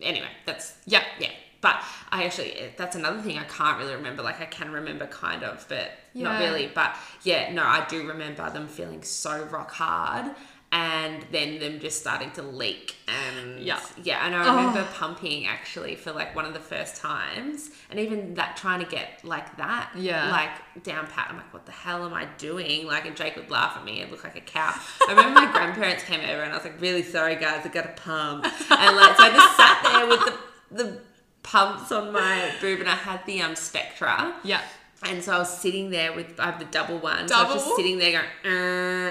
anyway, 0.00 0.28
that's 0.46 0.74
Yeah. 0.86 1.02
yeah. 1.18 1.30
But 1.60 1.82
I 2.10 2.24
actually 2.24 2.72
that's 2.76 2.96
another 2.96 3.20
thing 3.20 3.38
I 3.38 3.44
can't 3.44 3.78
really 3.78 3.94
remember. 3.94 4.22
Like 4.22 4.40
I 4.40 4.46
can 4.46 4.72
remember 4.72 5.06
kind 5.06 5.42
of, 5.42 5.66
but 5.68 5.90
not 6.14 6.40
really. 6.40 6.70
But 6.74 6.96
yeah, 7.22 7.52
no, 7.52 7.62
I 7.62 7.84
do 7.88 8.06
remember 8.06 8.50
them 8.50 8.66
feeling 8.66 9.02
so 9.02 9.44
rock 9.44 9.70
hard. 9.70 10.34
And 10.72 11.26
then 11.32 11.58
them 11.58 11.80
just 11.80 11.98
starting 12.00 12.30
to 12.32 12.42
leak, 12.42 12.94
and 13.08 13.58
Yeah. 13.58 13.80
yeah, 14.04 14.24
and 14.24 14.36
I 14.36 14.46
oh. 14.46 14.56
remember 14.56 14.86
pumping 14.94 15.44
actually 15.48 15.96
for 15.96 16.12
like 16.12 16.36
one 16.36 16.44
of 16.44 16.54
the 16.54 16.60
first 16.60 16.94
times, 16.94 17.70
and 17.90 17.98
even 17.98 18.34
that 18.34 18.56
trying 18.56 18.78
to 18.78 18.86
get 18.86 19.24
like 19.24 19.56
that, 19.56 19.90
Yeah. 19.96 20.30
like 20.30 20.84
down 20.84 21.08
pat. 21.08 21.26
I'm 21.28 21.38
like, 21.38 21.52
what 21.52 21.66
the 21.66 21.72
hell 21.72 22.06
am 22.06 22.14
I 22.14 22.26
doing? 22.38 22.86
Like, 22.86 23.04
and 23.04 23.16
Jake 23.16 23.34
would 23.34 23.50
laugh 23.50 23.78
at 23.78 23.84
me 23.84 24.00
and 24.00 24.12
look 24.12 24.22
like 24.22 24.36
a 24.36 24.40
cow. 24.40 24.72
I 25.08 25.10
remember 25.10 25.40
my 25.40 25.50
grandparents 25.50 26.04
came 26.04 26.20
over, 26.20 26.42
and 26.42 26.52
I 26.52 26.54
was 26.54 26.64
like, 26.64 26.80
really 26.80 27.02
sorry 27.02 27.34
guys, 27.34 27.66
I 27.66 27.68
got 27.68 27.86
a 27.86 27.94
pump, 28.00 28.44
and 28.44 28.96
like 28.96 29.16
so 29.16 29.24
I 29.24 29.30
just 29.32 29.56
sat 29.56 29.80
there 29.82 30.06
with 30.06 30.24
the 30.24 30.38
the 30.84 31.00
pumps 31.42 31.90
on 31.92 32.12
my 32.12 32.52
boob, 32.60 32.80
and 32.80 32.88
I 32.88 32.94
had 32.94 33.24
the 33.26 33.42
um 33.42 33.54
Spectra, 33.56 34.34
Yeah. 34.44 34.60
and 35.02 35.22
so 35.22 35.32
I 35.34 35.38
was 35.38 35.56
sitting 35.58 35.90
there 35.90 36.12
with 36.12 36.38
I 36.38 36.46
have 36.46 36.58
the 36.58 36.64
double 36.66 36.98
one, 36.98 37.28
so 37.28 37.34
I 37.36 37.44
was 37.44 37.54
just 37.62 37.76
sitting 37.76 37.98
there 37.98 38.22
going. 38.44 39.10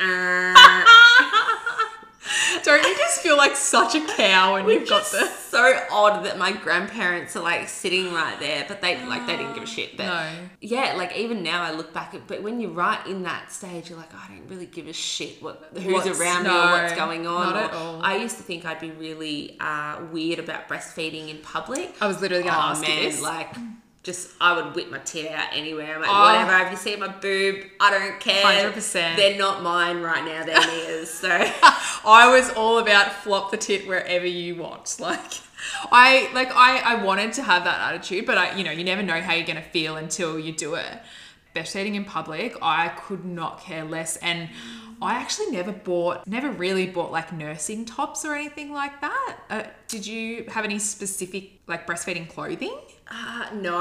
uh." 0.00 0.84
Don't 2.62 2.82
you 2.86 2.96
just 2.96 3.20
feel 3.20 3.36
like 3.36 3.56
such 3.56 3.94
a 3.96 4.06
cow 4.16 4.54
when 4.54 4.68
you've 4.68 4.88
got 4.88 5.04
the 5.10 5.26
so 5.26 5.78
odd 5.90 6.24
that 6.24 6.38
my 6.38 6.52
grandparents 6.52 7.34
are 7.36 7.42
like 7.42 7.68
sitting 7.68 8.12
right 8.12 8.38
there, 8.38 8.64
but 8.68 8.80
they 8.80 9.04
like 9.06 9.26
they 9.26 9.36
didn't 9.36 9.54
give 9.54 9.64
a 9.64 9.66
shit. 9.66 9.96
But 9.96 10.06
No. 10.06 10.30
yeah, 10.60 10.94
like 10.96 11.16
even 11.16 11.42
now 11.42 11.62
I 11.62 11.72
look 11.72 11.92
back 11.92 12.14
at, 12.14 12.26
but 12.28 12.42
when 12.42 12.60
you're 12.60 12.70
right 12.70 13.04
in 13.06 13.22
that 13.24 13.50
stage, 13.52 13.88
you're 13.90 13.98
like, 13.98 14.10
"Oh, 14.14 14.22
I 14.24 14.34
don't 14.34 14.48
really 14.48 14.66
give 14.66 14.86
a 14.86 14.92
shit 14.92 15.42
what 15.42 15.70
who's 15.74 15.84
What's- 15.92 16.20
around 16.20 16.44
me 16.44 16.50
or 16.50 16.70
what's 16.70 16.92
going 16.94 17.26
on. 17.26 17.54
not 17.54 17.56
at 17.64 17.72
all. 17.72 18.00
I 18.02 18.16
used 18.16 18.36
to 18.36 18.42
think 18.44 18.64
I'd 18.64 18.80
be 18.80 18.92
really 18.92 19.56
uh, 19.60 19.98
weird 20.12 20.38
about 20.38 20.68
breastfeeding 20.68 21.28
in 21.28 21.38
public. 21.38 21.94
I 22.00 22.06
was 22.06 22.20
literally 22.20 22.44
gonna 22.44 22.56
oh 22.56 22.70
ask 22.70 22.86
you 22.88 22.94
this. 23.10 23.20
like. 23.20 23.48
Just, 24.02 24.30
I 24.40 24.52
would 24.60 24.74
whip 24.74 24.90
my 24.90 24.98
tit 24.98 25.30
out 25.30 25.50
anywhere. 25.52 25.94
I'm 25.94 26.00
like, 26.00 26.10
Oh. 26.12 26.44
whatever. 26.44 26.64
If 26.66 26.70
you 26.72 26.76
see 26.76 26.96
my 26.96 27.06
boob, 27.08 27.64
I 27.78 27.90
don't 27.90 28.18
care. 28.18 28.42
100%. 28.72 29.14
They're 29.16 29.38
not 29.38 29.62
mine 29.62 30.00
right 30.00 30.24
now. 30.24 30.44
They're 30.44 30.58
Mia's. 30.60 31.08
So 31.08 31.28
I 32.04 32.28
was 32.36 32.50
all 32.54 32.78
about 32.78 33.12
flop 33.12 33.52
the 33.52 33.56
tit 33.56 33.86
wherever 33.86 34.26
you 34.26 34.56
want. 34.56 34.96
Like 35.00 35.32
I 35.92 36.28
like 36.34 36.50
I 36.52 36.78
I 36.80 37.04
wanted 37.04 37.32
to 37.34 37.42
have 37.44 37.62
that 37.62 37.92
attitude, 37.92 38.26
but 38.26 38.36
I 38.36 38.56
you 38.56 38.64
know, 38.64 38.72
you 38.72 38.82
never 38.82 39.00
know 39.02 39.20
how 39.20 39.34
you're 39.34 39.46
gonna 39.46 39.62
feel 39.62 39.96
until 39.96 40.36
you 40.36 40.50
do 40.52 40.74
it. 40.74 40.98
Breastfeeding 41.54 41.94
in 41.94 42.04
public, 42.04 42.56
I 42.60 42.88
could 42.88 43.24
not 43.24 43.60
care 43.60 43.84
less 43.84 44.16
and 44.16 44.48
I 45.00 45.14
actually 45.14 45.50
never 45.52 45.70
bought, 45.70 46.26
never 46.26 46.50
really 46.50 46.86
bought 46.86 47.12
like 47.12 47.32
nursing 47.32 47.84
tops 47.84 48.24
or 48.24 48.34
anything 48.34 48.72
like 48.72 49.00
that. 49.02 49.36
Uh, 49.50 49.62
did 49.86 50.04
you 50.06 50.44
have 50.48 50.64
any 50.64 50.80
specific 50.80 51.60
like 51.68 51.86
breastfeeding 51.86 52.28
clothing? 52.28 52.76
Uh, 53.10 53.46
no, 53.54 53.76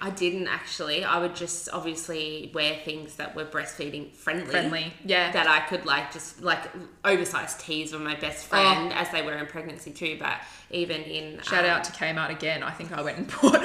I 0.00 0.10
didn't 0.10 0.46
actually. 0.46 1.04
I 1.04 1.18
would 1.18 1.34
just 1.34 1.68
obviously 1.72 2.50
wear 2.54 2.76
things 2.84 3.16
that 3.16 3.34
were 3.34 3.44
breastfeeding 3.44 4.12
friendly. 4.12 4.50
Friendly, 4.50 4.92
yeah. 5.04 5.32
That 5.32 5.48
I 5.48 5.60
could 5.60 5.84
like 5.84 6.12
just 6.12 6.42
like 6.42 6.60
oversized 7.04 7.60
tees 7.60 7.92
were 7.92 7.98
my 7.98 8.14
best 8.14 8.46
friend 8.46 8.92
as 8.92 9.10
they 9.10 9.22
were 9.22 9.34
in 9.34 9.46
pregnancy 9.46 9.90
too. 9.90 10.16
But 10.20 10.40
even 10.70 11.02
in 11.02 11.38
Oh. 11.38 11.42
Shout 11.42 11.64
um, 11.64 11.70
out 11.70 11.84
to 11.84 11.92
Kmart 11.92 12.30
again. 12.30 12.62
I 12.62 12.70
think 12.70 12.92
I 12.92 13.00
went 13.00 13.18
and 13.18 13.26
bought. 13.42 13.62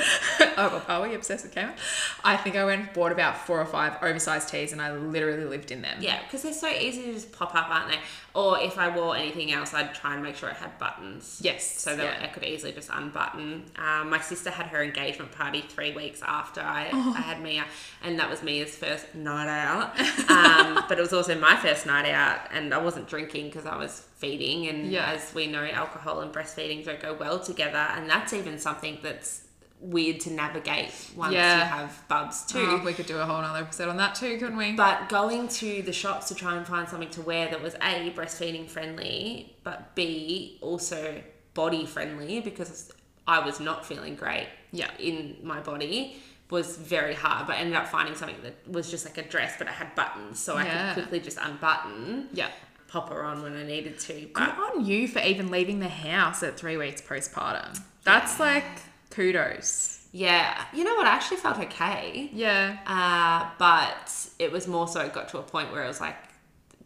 oh, 0.57 0.85
are 0.87 1.01
we 1.01 1.15
obsessed 1.15 1.43
with 1.45 1.55
Kmart? 1.55 1.75
I 2.23 2.37
think 2.37 2.55
I 2.55 2.63
went 2.65 2.81
and 2.81 2.93
bought 2.93 3.11
about 3.11 3.37
four 3.37 3.59
or 3.59 3.65
five 3.65 3.97
oversized 4.01 4.49
tees, 4.49 4.71
and 4.71 4.81
I 4.81 4.93
literally 4.93 5.45
lived 5.45 5.71
in 5.71 5.81
them. 5.81 5.97
Yeah, 6.01 6.21
because 6.23 6.43
they're 6.43 6.53
so 6.53 6.69
easy 6.69 7.03
to 7.03 7.13
just 7.13 7.31
pop 7.31 7.55
up, 7.55 7.69
aren't 7.69 7.89
they? 7.89 7.97
Or 8.33 8.59
if 8.59 8.77
I 8.77 8.95
wore 8.95 9.15
anything 9.15 9.51
else, 9.51 9.73
I'd 9.73 9.93
try 9.93 10.13
and 10.13 10.23
make 10.23 10.35
sure 10.35 10.49
it 10.49 10.55
had 10.55 10.77
buttons. 10.79 11.39
Yes, 11.43 11.63
So 11.79 11.95
that 11.95 12.03
yeah. 12.21 12.25
I 12.25 12.27
could 12.27 12.43
easily 12.43 12.71
just 12.71 12.89
unbutton. 12.91 13.65
Um, 13.77 14.09
my 14.09 14.19
sister 14.19 14.49
had 14.49 14.67
her 14.67 14.81
engagement 14.95 15.31
party 15.31 15.61
three 15.67 15.91
weeks 15.93 16.21
after 16.21 16.61
I, 16.61 16.89
Oh. 16.93 17.13
I 17.17 17.21
had 17.21 17.41
Mia, 17.41 17.65
and 18.03 18.19
that 18.19 18.29
was 18.29 18.43
Mia's 18.43 18.75
first 18.75 19.13
night 19.15 19.47
out. 19.47 19.93
Um, 20.33 20.83
but 20.89 20.97
it 20.97 21.01
was 21.01 21.13
also 21.13 21.37
my 21.39 21.55
first 21.57 21.85
night 21.85 22.09
out, 22.09 22.39
and 22.51 22.73
I 22.73 22.77
wasn't 22.77 23.07
drinking 23.07 23.47
because 23.47 23.65
I 23.65 23.77
was 23.77 24.05
feeding. 24.15 24.67
And 24.67 24.91
Yeah. 24.91 25.11
as 25.11 25.33
we 25.33 25.47
know, 25.47 25.63
alcohol 25.65 26.21
and 26.21 26.33
breastfeeding 26.33 26.83
don't 26.85 26.99
go 27.01 27.13
well 27.13 27.39
together, 27.39 27.77
and 27.95 28.09
that's 28.09 28.33
even 28.33 28.57
something 28.57 28.99
that's 29.03 29.41
weird 29.79 30.19
to 30.21 30.31
navigate 30.31 30.91
once 31.15 31.33
Yeah. 31.33 31.57
you 31.57 31.63
have 31.65 32.07
bubs 32.07 32.45
too. 32.45 32.65
Oh, 32.81 32.83
we 32.85 32.93
could 32.93 33.05
do 33.05 33.17
a 33.17 33.25
whole 33.25 33.35
other 33.37 33.59
episode 33.59 33.89
on 33.89 33.97
that 33.97 34.15
too, 34.15 34.37
couldn't 34.37 34.55
we? 34.57 34.71
But 34.73 35.09
going 35.09 35.47
to 35.49 35.81
the 35.81 35.91
shops 35.93 36.29
to 36.29 36.35
try 36.35 36.55
and 36.55 36.65
find 36.65 36.87
something 36.87 37.09
to 37.11 37.21
wear 37.21 37.49
that 37.49 37.61
was 37.61 37.75
A, 37.75 38.11
breastfeeding 38.15 38.69
friendly, 38.69 39.55
but 39.63 39.93
B, 39.95 40.57
also 40.61 41.21
body 41.53 41.85
friendly 41.85 42.39
because 42.39 42.91
I 43.27 43.39
was 43.45 43.59
not 43.59 43.85
feeling 43.85 44.15
great 44.15 44.47
Yeah. 44.71 44.89
in 44.99 45.37
my 45.43 45.59
body 45.59 46.21
was 46.49 46.77
very 46.77 47.13
hard. 47.15 47.47
But 47.47 47.55
I 47.55 47.59
ended 47.59 47.75
up 47.75 47.87
finding 47.87 48.15
something 48.15 48.37
that 48.43 48.55
was 48.67 48.91
just 48.91 49.05
like 49.05 49.17
a 49.17 49.23
dress, 49.27 49.55
but 49.57 49.67
it 49.67 49.73
had 49.73 49.95
buttons, 49.95 50.39
so 50.39 50.55
I 50.57 50.65
could 50.65 50.93
quickly 50.93 51.19
just 51.19 51.37
unbutton, 51.37 52.29
Yeah. 52.33 52.49
pop 52.87 53.09
her 53.09 53.23
on 53.23 53.41
when 53.41 53.55
I 53.57 53.63
needed 53.63 53.97
to. 53.99 54.13
Good 54.33 54.49
on 54.49 54.85
you 54.85 55.07
for 55.07 55.19
even 55.19 55.49
leaving 55.49 55.79
the 55.79 55.89
house 55.89 56.43
at 56.43 56.57
three 56.57 56.77
weeks 56.77 57.01
postpartum. 57.01 57.81
That's 58.03 58.39
like 58.39 58.65
kudos. 59.09 60.05
yeah, 60.11 60.65
you 60.73 60.83
know 60.83 60.93
what? 60.95 61.07
I 61.07 61.11
actually 61.11 61.37
felt 61.37 61.57
okay. 61.59 62.29
Yeah. 62.33 62.77
Uh, 62.85 63.49
but 63.57 64.11
it 64.37 64.51
was 64.51 64.67
more 64.67 64.87
so 64.87 64.99
it 65.01 65.13
got 65.13 65.29
to 65.29 65.39
a 65.39 65.43
point 65.43 65.71
where 65.71 65.83
it 65.83 65.87
was 65.87 66.01
like 66.01 66.17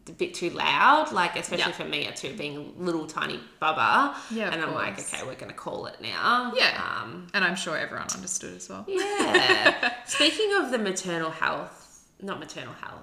a 0.08 0.12
bit 0.12 0.34
too 0.34 0.50
loud, 0.50 1.12
like 1.12 1.36
especially 1.36 1.72
Yeah. 1.72 1.76
for 1.76 1.84
me 1.84 2.08
two 2.14 2.34
being 2.36 2.56
a 2.56 2.82
little 2.82 3.06
tiny 3.06 3.40
bubba. 3.60 4.14
Yeah, 4.30 4.50
and 4.52 4.62
I'm 4.62 4.74
like, 4.74 4.98
okay, 4.98 5.24
we're 5.26 5.34
gonna 5.34 5.52
call 5.52 5.86
it 5.86 6.00
now. 6.00 6.52
Yeah. 6.56 7.00
Um, 7.02 7.26
And 7.34 7.44
I'm 7.44 7.56
sure 7.56 7.76
everyone 7.76 8.08
understood 8.14 8.56
as 8.56 8.68
well. 8.68 8.84
yeah. 8.88 9.94
Speaking 10.06 10.54
of 10.60 10.70
the 10.70 10.78
maternal 10.78 11.30
health, 11.30 12.04
not 12.20 12.38
maternal 12.40 12.74
health, 12.74 13.02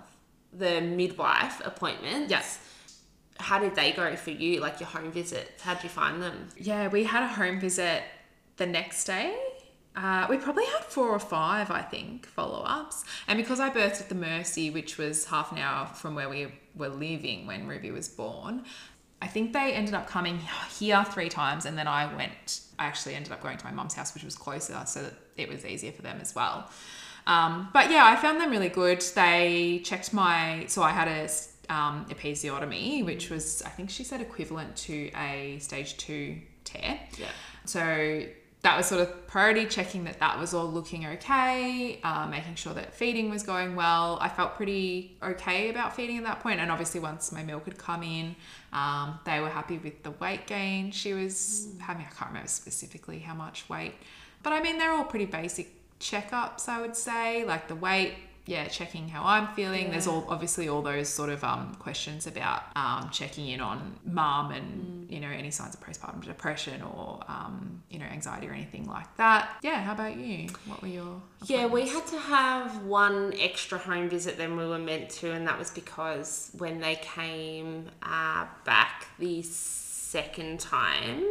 the 0.53 0.81
midwife 0.81 1.61
appointments. 1.65 2.29
Yes. 2.31 2.59
How 3.39 3.59
did 3.59 3.75
they 3.75 3.91
go 3.91 4.15
for 4.15 4.31
you? 4.31 4.61
Like 4.61 4.79
your 4.79 4.87
home 4.87 5.11
visits? 5.11 5.61
How'd 5.61 5.83
you 5.83 5.89
find 5.89 6.21
them? 6.21 6.47
Yeah, 6.57 6.87
we 6.87 7.03
had 7.03 7.23
a 7.23 7.27
home 7.27 7.59
visit 7.59 8.03
the 8.57 8.65
next 8.65 9.03
day. 9.05 9.35
Uh, 9.97 10.27
we 10.29 10.37
probably 10.37 10.65
had 10.65 10.83
four 10.83 11.09
or 11.09 11.19
five, 11.19 11.71
I 11.71 11.81
think, 11.81 12.25
follow 12.25 12.63
ups. 12.63 13.05
And 13.27 13.37
because 13.37 13.59
I 13.61 13.69
birthed 13.69 14.01
at 14.01 14.09
the 14.09 14.15
Mercy, 14.15 14.69
which 14.69 14.97
was 14.97 15.25
half 15.25 15.51
an 15.53 15.57
hour 15.57 15.85
from 15.87 16.15
where 16.15 16.27
we 16.29 16.47
were 16.75 16.89
living 16.89 17.47
when 17.47 17.67
Ruby 17.67 17.91
was 17.91 18.07
born, 18.07 18.63
I 19.21 19.27
think 19.27 19.53
they 19.53 19.73
ended 19.73 19.93
up 19.93 20.07
coming 20.07 20.39
here 20.77 21.03
three 21.05 21.29
times. 21.29 21.65
And 21.65 21.77
then 21.77 21.87
I 21.87 22.13
went, 22.15 22.61
I 22.77 22.85
actually 22.85 23.15
ended 23.15 23.31
up 23.31 23.41
going 23.41 23.57
to 23.57 23.65
my 23.65 23.71
mum's 23.71 23.93
house, 23.93 24.13
which 24.13 24.23
was 24.23 24.35
closer, 24.35 24.81
so 24.85 25.03
that 25.03 25.13
it 25.37 25.49
was 25.49 25.65
easier 25.65 25.91
for 25.91 26.01
them 26.01 26.19
as 26.21 26.35
well. 26.35 26.69
Um, 27.27 27.69
but 27.73 27.89
yeah, 27.89 28.05
I 28.05 28.15
found 28.17 28.39
them 28.39 28.51
really 28.51 28.69
good. 28.69 29.01
They 29.15 29.81
checked 29.83 30.13
my, 30.13 30.65
so 30.67 30.83
I 30.83 30.91
had 30.91 31.07
a 31.07 31.73
um, 31.73 32.05
episiotomy, 32.09 33.03
which 33.03 33.29
was, 33.29 33.63
I 33.63 33.69
think 33.69 33.89
she 33.89 34.03
said, 34.03 34.21
equivalent 34.21 34.75
to 34.77 35.09
a 35.17 35.57
stage 35.59 35.97
two 35.97 36.37
tear. 36.63 36.99
Yeah. 37.17 37.27
So 37.65 38.25
that 38.65 38.75
was 38.75 38.87
sort 38.87 38.99
of 38.99 39.27
priority 39.27 39.67
checking 39.67 40.05
that 40.05 40.19
that 40.19 40.39
was 40.39 40.51
all 40.51 40.65
looking 40.65 41.05
okay, 41.05 41.99
uh, 42.03 42.25
making 42.25 42.55
sure 42.55 42.73
that 42.73 42.95
feeding 42.95 43.29
was 43.29 43.43
going 43.43 43.75
well. 43.75 44.17
I 44.19 44.27
felt 44.27 44.55
pretty 44.55 45.15
okay 45.21 45.69
about 45.69 45.95
feeding 45.95 46.17
at 46.17 46.23
that 46.23 46.39
point, 46.39 46.59
and 46.59 46.71
obviously 46.71 46.99
once 46.99 47.31
my 47.31 47.43
milk 47.43 47.65
had 47.65 47.77
come 47.77 48.01
in, 48.01 48.35
um, 48.73 49.19
they 49.23 49.39
were 49.39 49.49
happy 49.49 49.77
with 49.77 50.01
the 50.01 50.09
weight 50.11 50.47
gain 50.47 50.89
she 50.89 51.13
was 51.13 51.67
having. 51.79 52.07
I 52.07 52.09
can't 52.09 52.31
remember 52.31 52.47
specifically 52.47 53.19
how 53.19 53.35
much 53.35 53.69
weight, 53.69 53.93
but 54.41 54.51
I 54.51 54.61
mean 54.61 54.79
they're 54.79 54.93
all 54.93 55.05
pretty 55.05 55.25
basic 55.25 55.71
checkups. 55.99 56.67
I 56.67 56.81
would 56.81 56.95
say 56.95 57.45
like 57.45 57.67
the 57.67 57.75
weight. 57.75 58.15
Yeah, 58.47 58.67
checking 58.67 59.07
how 59.09 59.23
I'm 59.25 59.47
feeling. 59.55 59.89
There's 59.89 60.05
all 60.05 60.25
obviously 60.29 60.69
all 60.69 60.83
those 60.83 61.09
sort 61.09 61.29
of 61.29 61.43
um, 61.43 61.75
questions 61.79 62.27
about 62.27 62.63
um, 62.75 63.09
checking 63.11 63.47
in 63.47 63.59
on 63.59 63.97
mum 64.05 64.51
and 64.51 65.09
you 65.09 65.19
know 65.19 65.29
any 65.29 65.49
signs 65.49 65.73
of 65.73 65.81
postpartum 65.81 66.23
depression 66.23 66.83
or 66.83 67.23
um, 67.27 67.81
you 67.89 67.97
know 67.97 68.05
anxiety 68.05 68.47
or 68.47 68.53
anything 68.53 68.87
like 68.87 69.15
that. 69.17 69.57
Yeah, 69.63 69.81
how 69.81 69.93
about 69.93 70.17
you? 70.17 70.49
What 70.67 70.81
were 70.83 70.87
your 70.87 71.21
Yeah, 71.45 71.65
we 71.65 71.87
had 71.87 72.05
to 72.07 72.19
have 72.19 72.83
one 72.83 73.33
extra 73.39 73.79
home 73.79 74.09
visit 74.09 74.37
than 74.37 74.55
we 74.57 74.65
were 74.67 74.79
meant 74.79 75.09
to, 75.11 75.31
and 75.31 75.47
that 75.47 75.57
was 75.57 75.71
because 75.71 76.51
when 76.57 76.79
they 76.79 76.95
came 76.97 77.89
uh, 78.03 78.45
back 78.63 79.07
the 79.17 79.41
second 79.41 80.59
time, 80.59 81.23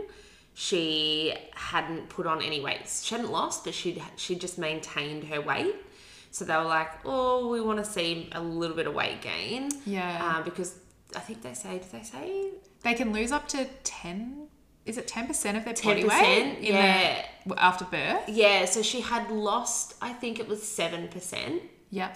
she 0.55 1.33
hadn't 1.55 2.09
put 2.09 2.27
on 2.27 2.43
any 2.43 2.61
weight. 2.61 2.89
She 2.89 3.15
hadn't 3.15 3.31
lost, 3.31 3.65
but 3.65 3.73
she 3.73 4.03
she 4.17 4.35
just 4.35 4.59
maintained 4.59 5.25
her 5.25 5.41
weight. 5.41 5.77
So 6.35 6.45
they 6.45 6.57
were 6.57 6.65
like, 6.81 6.91
"Oh, 7.05 7.49
we 7.49 7.61
want 7.61 7.79
to 7.79 7.89
see 7.97 8.29
a 8.33 8.41
little 8.41 8.75
bit 8.81 8.89
of 8.89 8.95
weight 8.95 9.21
gain." 9.23 9.71
Yeah. 9.87 10.21
uh, 10.21 10.43
because 10.43 10.71
I 11.15 11.21
think 11.21 11.43
they 11.43 11.55
say, 11.55 11.79
did 11.79 11.93
they 11.93 12.03
say 12.03 12.25
They 12.83 12.95
can 12.95 13.13
lose 13.13 13.31
up 13.31 13.47
to 13.55 13.67
ten. 13.85 14.49
Is 14.85 14.99
it 14.99 15.07
ten 15.07 15.29
percent 15.29 15.57
of 15.57 15.65
their 15.65 15.75
10%? 15.75 15.85
body 15.85 16.05
weight 16.05 16.59
in 16.59 16.65
Yeah. 16.65 17.25
after 17.57 17.85
birth? 17.85 18.25
Yeah, 18.29 18.65
so 18.65 18.83
she 18.83 19.01
had 19.01 19.31
lost. 19.31 19.95
I 20.03 20.13
think 20.13 20.41
it 20.41 20.49
was 20.49 20.61
seven 20.81 21.07
percent. 21.09 21.63
Yeah. 21.91 22.13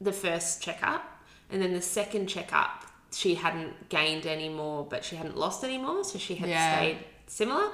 the 0.00 0.12
first 0.12 0.60
checkup, 0.64 1.02
and 1.50 1.62
then 1.62 1.72
the 1.72 1.80
second 2.00 2.26
checkup, 2.26 2.84
she 3.12 3.36
hadn't 3.36 3.88
gained 3.88 4.26
any 4.26 4.48
more, 4.48 4.84
but 4.92 5.04
she 5.04 5.14
hadn't 5.16 5.36
lost 5.38 5.62
any 5.64 5.78
more, 5.78 6.02
so 6.04 6.18
she 6.18 6.34
had 6.34 6.48
Yeah. 6.50 6.76
stayed 6.76 6.98
similar. 7.28 7.66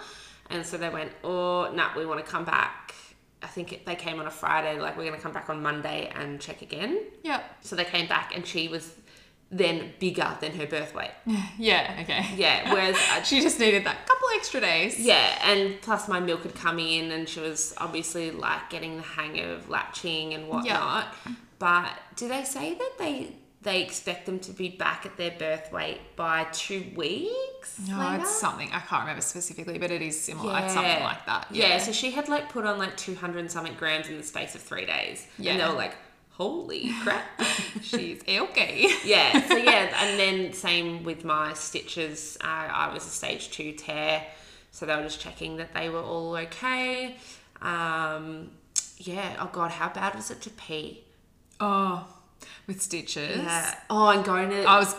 And 0.51 0.65
so 0.67 0.77
they 0.77 0.91
went, 0.91 1.11
oh, 1.25 1.71
no, 1.73 1.87
we 1.97 2.05
want 2.07 2.25
to 2.25 2.31
come 2.31 2.45
back. 2.45 2.95
I 3.43 3.47
think 3.49 3.73
it, 3.73 3.87
they 3.87 3.97
came 3.97 4.21
on 4.21 4.27
a 4.27 4.31
Friday, 4.31 4.79
like, 4.81 4.97
we're 4.97 5.05
going 5.05 5.17
to 5.17 5.21
come 5.23 5.33
back 5.33 5.51
on 5.51 5.63
Monday 5.63 6.11
and 6.15 6.41
check 6.41 6.63
again. 6.63 7.01
Yeah. 7.23 7.41
So 7.61 7.77
they 7.77 7.85
came 7.85 8.07
back, 8.09 8.35
and 8.35 8.47
she 8.47 8.69
was 8.69 8.95
then 9.51 9.93
bigger 9.99 10.35
than 10.41 10.53
her 10.53 10.67
birth 10.67 10.95
weight. 10.95 11.11
Yeah. 11.59 11.99
Okay. 12.03 12.25
Yeah, 12.37 12.73
whereas 12.73 12.97
I, 13.13 13.23
She 13.23 13.41
just 13.41 13.61
needed 13.61 13.85
that 13.85 14.07
couple 14.07 14.29
extra 14.35 14.61
days. 14.61 14.99
yeah, 14.99 15.39
and 15.45 15.81
plus 15.83 16.09
my 16.09 16.21
milk 16.21 16.43
had 16.45 16.55
come 16.55 16.79
in, 16.79 17.11
and 17.13 17.29
she 17.29 17.41
was 17.41 17.75
obviously 17.79 18.31
like 18.31 18.71
getting 18.71 18.97
the 18.97 19.03
hang 19.03 19.39
of 19.41 19.69
latching 19.69 20.33
and 20.35 20.49
whatnot. 20.49 21.15
But 21.59 21.91
do 22.17 22.29
they 22.29 22.45
say 22.45 22.75
that 22.75 22.93
they 22.99 23.37
they 23.63 23.83
expect 23.83 24.27
them 24.27 24.39
to 24.41 24.53
be 24.53 24.69
back 24.71 25.07
at 25.07 25.17
their 25.17 25.31
birth 25.39 25.71
weight 25.73 26.01
by 26.17 26.45
two 26.53 26.85
weeks? 26.97 27.79
No, 27.89 27.99
later? 27.99 28.23
it's 28.23 28.31
something 28.41 28.69
I 28.73 28.81
can't 28.81 29.03
remember 29.03 29.23
specifically, 29.23 29.79
but 29.79 29.91
it 29.91 30.03
is 30.03 30.21
similar. 30.21 30.59
It's 30.65 30.75
something 30.75 31.03
like 31.03 31.25
that. 31.27 31.47
Yeah. 31.51 31.69
Yeah. 31.69 31.79
so 31.79 31.93
she 31.93 32.11
had 32.11 32.29
like 32.29 32.49
put 32.49 32.65
on 32.67 32.79
like 32.79 32.97
200 32.97 33.51
something 33.51 33.75
grams 33.75 34.09
in 34.09 34.17
the 34.19 34.23
space 34.25 34.55
of 34.55 34.61
three 34.63 34.85
days. 34.87 35.27
And 35.37 35.47
they 35.47 35.55
Yeah. 35.57 35.69
were 35.71 35.77
like, 35.77 35.95
holy 36.31 36.91
crap. 37.03 37.25
She's 37.83 38.21
okay. 38.29 38.89
yeah, 39.05 39.47
so 39.47 39.57
yeah, 39.57 39.95
and 40.05 40.19
then 40.19 40.53
same 40.53 41.05
with 41.05 41.25
my 41.25 41.53
stitches. 41.55 42.37
Uh, 42.43 42.47
I 42.47 42.93
was 42.93 43.07
a 43.07 43.11
stage 43.11 43.51
two 43.51 43.73
tear, 43.73 44.25
so 44.73 44.87
they 44.87 44.97
were 44.97 45.03
just 45.05 45.21
checking 45.21 45.59
that 45.59 45.73
they 45.73 45.89
were 45.89 46.01
all 46.03 46.35
okay. 46.37 47.17
Um, 47.61 48.51
yeah, 48.99 49.37
oh 49.41 49.51
god, 49.53 49.71
how 49.71 49.89
bad 49.91 50.15
was 50.17 50.31
it 50.31 50.41
to 50.43 50.51
pee? 50.51 51.05
Oh, 51.61 52.07
with 52.67 52.81
stitches. 52.83 53.39
Yeah. 53.39 53.75
Oh, 53.91 54.09
and 54.09 54.25
going 54.25 54.51
to. 54.51 54.63
I 54.65 54.79
was. 54.79 54.95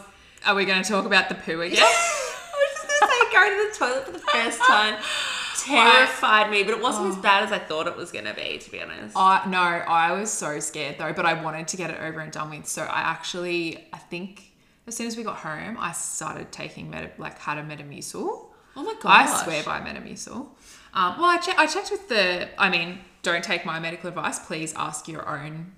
Are 0.45 0.55
we 0.55 0.65
going 0.65 0.83
to 0.83 0.89
talk 0.89 1.05
about 1.05 1.29
the 1.29 1.35
poo 1.35 1.61
again? 1.61 1.79
I 1.81 1.85
was 1.85 2.81
just 2.81 2.99
gonna 2.99 3.11
say 3.11 3.31
going 3.31 3.51
to 3.51 3.69
the 3.71 3.77
toilet 3.77 4.05
for 4.05 4.11
the 4.11 4.19
first 4.19 4.59
time 4.59 5.01
terrified 5.65 6.51
me, 6.51 6.63
but 6.63 6.71
it 6.71 6.81
wasn't 6.81 7.07
as 7.07 7.15
bad 7.17 7.43
as 7.43 7.51
I 7.51 7.59
thought 7.59 7.87
it 7.87 7.95
was 7.95 8.11
gonna 8.11 8.33
be, 8.33 8.57
to 8.57 8.71
be 8.71 8.81
honest. 8.81 9.15
I 9.15 9.45
no, 9.47 9.57
I 9.59 10.11
was 10.11 10.31
so 10.31 10.59
scared 10.59 10.97
though, 10.97 11.13
but 11.13 11.25
I 11.25 11.41
wanted 11.41 11.67
to 11.69 11.77
get 11.77 11.89
it 11.89 11.99
over 12.01 12.19
and 12.19 12.31
done 12.31 12.49
with. 12.49 12.67
So 12.67 12.83
I 12.83 13.01
actually, 13.01 13.87
I 13.93 13.97
think 13.97 14.53
as 14.87 14.95
soon 14.95 15.07
as 15.07 15.15
we 15.17 15.23
got 15.23 15.37
home, 15.37 15.77
I 15.79 15.91
started 15.93 16.51
taking 16.51 16.89
meta, 16.89 17.11
like 17.17 17.39
had 17.39 17.57
a 17.57 17.63
Metamucil. 17.63 18.47
Oh 18.75 18.83
my 18.83 18.95
gosh. 19.01 19.29
I 19.29 19.43
swear 19.43 19.63
by 19.63 19.79
Metamucil. 19.79 20.47
Um, 20.95 21.15
well, 21.17 21.25
I, 21.25 21.37
che- 21.37 21.55
I 21.57 21.67
checked 21.67 21.91
with 21.91 22.09
the. 22.09 22.49
I 22.57 22.69
mean, 22.69 22.99
don't 23.21 23.43
take 23.43 23.65
my 23.65 23.79
medical 23.79 24.09
advice. 24.09 24.39
Please 24.39 24.73
ask 24.75 25.07
your 25.07 25.27
own 25.27 25.71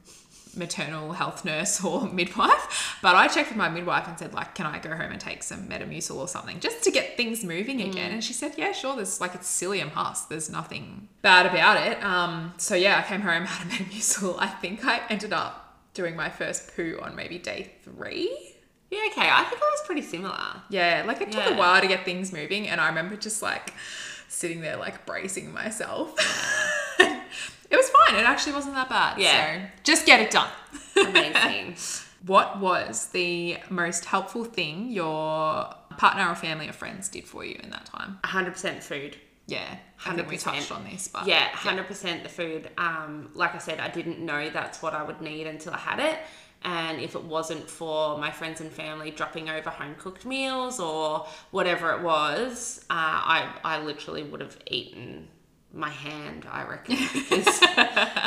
maternal 0.56 1.14
health 1.14 1.46
nurse 1.46 1.84
or 1.84 2.08
midwife. 2.12 2.98
But 3.02 3.16
I 3.16 3.28
checked 3.28 3.50
with 3.50 3.58
my 3.58 3.70
midwife 3.70 4.08
and 4.08 4.18
said, 4.18 4.34
like, 4.34 4.56
can 4.56 4.66
I 4.66 4.80
go 4.80 4.90
home 4.90 5.12
and 5.12 5.20
take 5.20 5.44
some 5.44 5.68
Metamucil 5.68 6.16
or 6.16 6.28
something 6.28 6.60
just 6.60 6.84
to 6.84 6.92
get 6.92 7.18
things 7.18 7.44
moving 7.44 7.82
again? 7.82 8.12
And 8.12 8.24
she 8.24 8.34
said, 8.34 8.54
yeah, 8.58 8.72
sure. 8.72 8.96
There's 8.96 9.22
like 9.22 9.36
it's 9.36 9.50
psyllium 9.50 9.90
husk. 9.90 10.30
There's 10.30 10.50
nothing 10.50 11.08
bad 11.22 11.46
about 11.46 11.78
it. 11.88 12.04
Um, 12.04 12.54
so 12.58 12.76
yeah, 12.76 12.98
I 12.98 13.08
came 13.08 13.22
home 13.22 13.46
had 13.46 13.68
a 13.68 13.70
Metamucil. 13.70 14.36
I 14.40 14.48
think 14.48 14.86
I 14.86 15.02
ended 15.10 15.34
up 15.34 15.80
doing 15.94 16.16
my 16.16 16.30
first 16.30 16.76
poo 16.76 17.00
on 17.02 17.16
maybe 17.16 17.38
day 17.40 17.72
three. 17.84 18.56
Yeah, 18.92 19.00
okay. 19.12 19.30
I 19.30 19.44
think 19.44 19.62
I 19.62 19.66
was 19.66 19.82
pretty 19.86 20.04
similar. 20.04 20.62
Yeah, 20.70 21.04
like 21.08 21.22
it 21.22 21.32
took 21.32 21.46
a 21.46 21.56
while 21.56 21.82
to 21.82 21.88
get 21.88 22.06
things 22.06 22.32
moving, 22.32 22.68
and 22.68 22.80
I 22.80 22.88
remember 22.88 23.16
just 23.16 23.42
like 23.42 23.74
sitting 24.28 24.62
there, 24.62 24.78
like 24.78 25.06
bracing 25.06 25.52
myself. 25.52 26.16
it 27.70 27.76
was 27.76 27.90
fine. 27.90 28.16
It 28.20 28.26
actually 28.26 28.54
wasn't 28.54 28.76
that 28.76 28.90
bad. 28.90 29.20
Yeah. 29.20 29.62
So 29.62 29.68
just 29.84 30.06
get 30.06 30.20
it 30.20 30.32
done. 30.32 30.50
Amazing. 30.98 31.76
What 32.26 32.60
was 32.60 33.10
the 33.10 33.58
most 33.70 34.06
helpful 34.06 34.46
thing 34.46 34.90
your 34.90 35.70
partner 35.98 36.28
or 36.28 36.34
family 36.34 36.68
or 36.68 36.74
friends 36.74 37.08
did 37.08 37.28
for 37.28 37.46
you 37.46 37.60
in 37.62 37.70
that 37.70 37.86
time? 37.86 38.18
100% 38.24 38.82
food. 38.82 39.16
Yeah, 39.46 39.78
I 40.04 40.16
think 40.16 40.28
we 40.28 40.38
100%. 40.38 40.42
touched 40.42 40.72
on 40.72 40.86
this, 40.86 41.08
but 41.08 41.28
Yeah, 41.28 41.44
hundred 41.50 41.86
percent 41.86 42.24
the 42.24 42.30
food. 42.30 42.72
Um, 42.80 43.30
like 43.36 43.54
I 43.54 43.60
said, 43.60 43.80
I 43.80 43.90
didn't 43.90 44.18
know 44.26 44.50
that's 44.50 44.82
what 44.82 44.96
I 44.96 45.04
would 45.04 45.22
need 45.22 45.46
until 45.46 45.74
I 45.74 45.78
had 45.78 46.00
it. 46.00 46.18
And 46.64 47.00
if 47.00 47.14
it 47.14 47.24
wasn't 47.24 47.70
for 47.70 48.18
my 48.18 48.32
friends 48.32 48.60
and 48.60 48.72
family 48.72 49.12
dropping 49.12 49.48
over 49.52 49.70
home 49.70 49.94
cooked 50.00 50.26
meals 50.26 50.80
or 50.80 51.28
whatever 51.52 51.92
it 51.92 52.02
was, 52.02 52.84
uh, 52.90 52.94
I 52.96 53.54
I 53.64 53.84
literally 53.84 54.24
would 54.24 54.42
have 54.42 54.58
eaten 54.66 55.28
my 55.76 55.90
hand. 55.90 56.48
I 56.50 56.64
reckon 56.64 56.98
because 57.14 57.60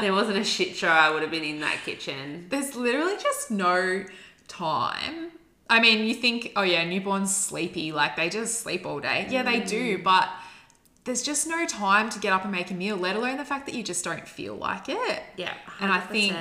there 0.01 0.13
wasn't 0.13 0.39
a 0.39 0.45
shit 0.45 0.77
show. 0.77 0.89
I 0.89 1.11
would 1.11 1.23
have 1.23 1.31
been 1.31 1.45
in 1.45 1.61
that 1.61 1.79
kitchen. 1.85 2.47
there's 2.51 2.77
literally 2.77 3.17
just 3.17 3.51
no 3.51 4.05
time. 4.47 5.33
I 5.71 5.81
mean, 5.81 6.07
you 6.07 6.15
think, 6.15 6.53
oh 6.57 6.63
yeah, 6.63 6.85
newborns 6.85 7.29
sleepy, 7.29 7.93
like 7.93 8.17
they 8.17 8.29
just 8.29 8.61
sleep 8.61 8.87
all 8.87 9.01
day. 9.01 9.27
Yeah, 9.29 9.43
they 9.43 9.61
do, 9.61 9.99
mm. 9.99 10.03
but 10.03 10.29
there's 11.05 11.23
just 11.23 11.47
no 11.47 11.67
time 11.67 12.11
to 12.11 12.19
get 12.19 12.33
up 12.33 12.43
and 12.43 12.53
make 12.53 12.71
a 12.71 12.75
meal, 12.75 12.97
let 12.97 13.17
alone 13.17 13.37
the 13.37 13.45
fact 13.45 13.67
that 13.67 13.75
you 13.75 13.83
just 13.83 14.05
don't 14.05 14.27
feel 14.27 14.55
like 14.55 14.89
it. 14.89 15.23
Yeah. 15.37 15.55
And 15.81 15.93
I 15.93 16.01
think, 16.01 16.37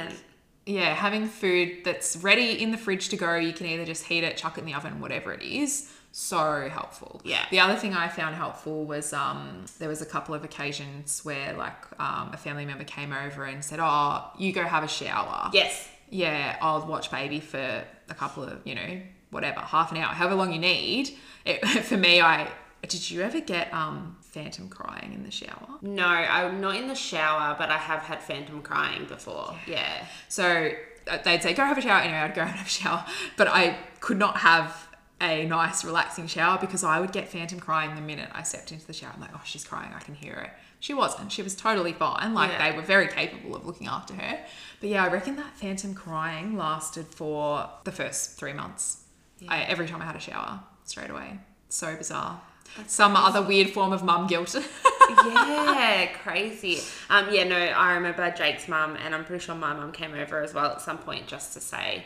yeah, 0.66 0.93
having 0.93 1.28
food 1.28 1.84
that's 1.84 2.18
ready 2.18 2.62
in 2.62 2.72
the 2.72 2.78
fridge 2.78 3.10
to 3.10 3.18
go, 3.18 3.36
you 3.36 3.53
can 3.53 3.66
either 3.66 3.86
just 3.86 4.05
heat 4.05 4.24
it, 4.24 4.38
chuck 4.38 4.58
it 4.58 4.62
in 4.62 4.66
the 4.66 4.74
oven, 4.74 4.99
whatever 4.99 5.34
it 5.34 5.41
is, 5.41 5.91
so 6.18 6.68
helpful. 6.68 7.22
Yeah. 7.24 7.45
The 7.51 7.59
other 7.59 7.76
thing 7.76 7.93
I 7.93 8.07
found 8.07 8.36
helpful 8.36 8.86
was 8.86 9.13
um, 9.13 9.65
there 9.78 9.88
was 9.88 10.01
a 10.01 10.05
couple 10.05 10.34
of 10.34 10.43
occasions 10.43 11.24
where 11.24 11.53
like 11.53 11.76
um, 11.99 12.32
a 12.34 12.38
family 12.38 12.65
member 12.65 12.86
came 12.86 13.13
over 13.13 13.45
and 13.45 13.63
said, 13.63 13.80
"Oh, 13.80 14.32
you 14.36 14.51
go 14.51 14.63
have 14.63 14.84
a 14.84 14.88
shower." 14.88 15.51
Yes. 15.53 15.88
Yeah, 16.09 16.57
I'll 16.59 16.84
watch 16.88 17.11
baby 17.11 17.39
for 17.39 17.84
a 18.09 18.13
couple 18.15 18.43
of 18.43 18.65
you 18.65 18.74
know 18.74 19.01
whatever 19.30 19.59
half 19.59 19.91
an 19.91 19.97
hour, 19.97 20.07
however 20.07 20.34
long 20.34 20.51
you 20.51 20.59
need. 20.59 21.15
It, 21.45 21.63
for 21.84 21.97
me, 21.97 22.20
I 22.20 22.49
did 22.82 23.11
you 23.11 23.22
ever 23.22 23.39
get 23.39 23.72
um, 23.72 24.18
phantom 24.22 24.70
crying 24.70 25.13
in 25.13 25.24
the 25.24 25.32
shower? 25.32 25.68
No, 25.84 26.07
I'm 26.07 26.59
not 26.59 26.78
in 26.78 26.88
the 26.88 26.95
shower, 26.95 27.55
but 27.59 27.70
I 27.70 27.78
have 27.78 28.01
had 28.01 28.24
phantom 28.24 28.63
crying 28.63 29.05
before. 29.05 29.55
Yeah. 29.68 30.05
So 30.30 30.72
uh, 31.07 31.18
they'd 31.24 31.43
say, 31.43 31.53
go 31.53 31.63
have 31.63 31.78
a 31.78 31.82
shower. 31.82 31.99
Anyway, 31.99 32.18
I'd 32.18 32.34
go 32.34 32.41
and 32.41 32.51
have 32.55 32.65
a 32.65 32.70
shower. 32.70 33.05
But 33.36 33.49
I 33.49 33.78
could 33.99 34.18
not 34.18 34.38
have 34.38 34.86
a 35.22 35.45
nice, 35.45 35.84
relaxing 35.84 36.28
shower 36.28 36.57
because 36.59 36.84
I 36.84 36.99
would 36.99 37.11
get 37.11 37.28
phantom 37.28 37.59
crying 37.59 37.95
the 37.95 38.01
minute 38.01 38.30
I 38.34 38.43
stepped 38.43 38.72
into 38.72 38.86
the 38.86 38.93
shower. 38.93 39.11
I'm 39.15 39.22
like, 39.22 39.32
oh, 39.34 39.41
she's 39.45 39.63
crying. 39.65 39.91
I 39.95 39.99
can 39.99 40.13
hear 40.13 40.34
it. 40.34 40.51
She 40.80 40.93
wasn't. 40.93 41.32
She 41.32 41.41
was 41.41 41.55
totally 41.55 41.93
fine. 41.93 42.36
Like, 42.36 42.51
Yeah. 42.51 42.70
they 42.72 42.78
were 42.78 42.84
very 42.84 43.07
capable 43.07 43.55
of 43.55 43.65
looking 43.65 43.88
after 43.88 44.13
her. 44.13 44.39
But 44.80 44.89
yeah, 44.89 45.03
I 45.03 45.07
reckon 45.09 45.36
that 45.38 45.57
phantom 45.57 45.95
crying 45.95 46.55
lasted 46.55 47.07
for 47.07 47.68
the 47.84 47.91
first 47.91 48.38
three 48.38 48.53
months. 48.53 49.03
I, 49.47 49.61
every 49.63 49.88
time 49.88 50.01
I 50.01 50.05
had 50.05 50.15
a 50.15 50.20
shower, 50.20 50.59
straight 50.84 51.09
away. 51.09 51.39
So 51.70 51.95
bizarre. 51.95 52.39
Some 52.86 53.15
other 53.15 53.41
weird 53.41 53.70
form 53.72 53.91
of 53.93 54.03
mum 54.03 54.28
guilt. 54.28 54.55
yeah, 55.26 56.07
crazy. 56.22 56.80
Um, 57.09 57.28
yeah, 57.32 57.43
no, 57.45 57.55
I 57.57 57.93
remember 57.93 58.30
Jake's 58.32 58.68
mum, 58.68 58.97
and 59.03 59.15
I'm 59.15 59.26
pretty 59.26 59.43
sure 59.43 59.55
my 59.55 59.74
mum 59.74 59.91
came 59.91 60.13
over 60.13 60.43
as 60.43 60.53
well 60.53 60.72
at 60.72 60.82
some 60.82 60.97
point 60.97 61.28
just 61.28 61.53
to 61.53 61.59
say, 61.59 62.03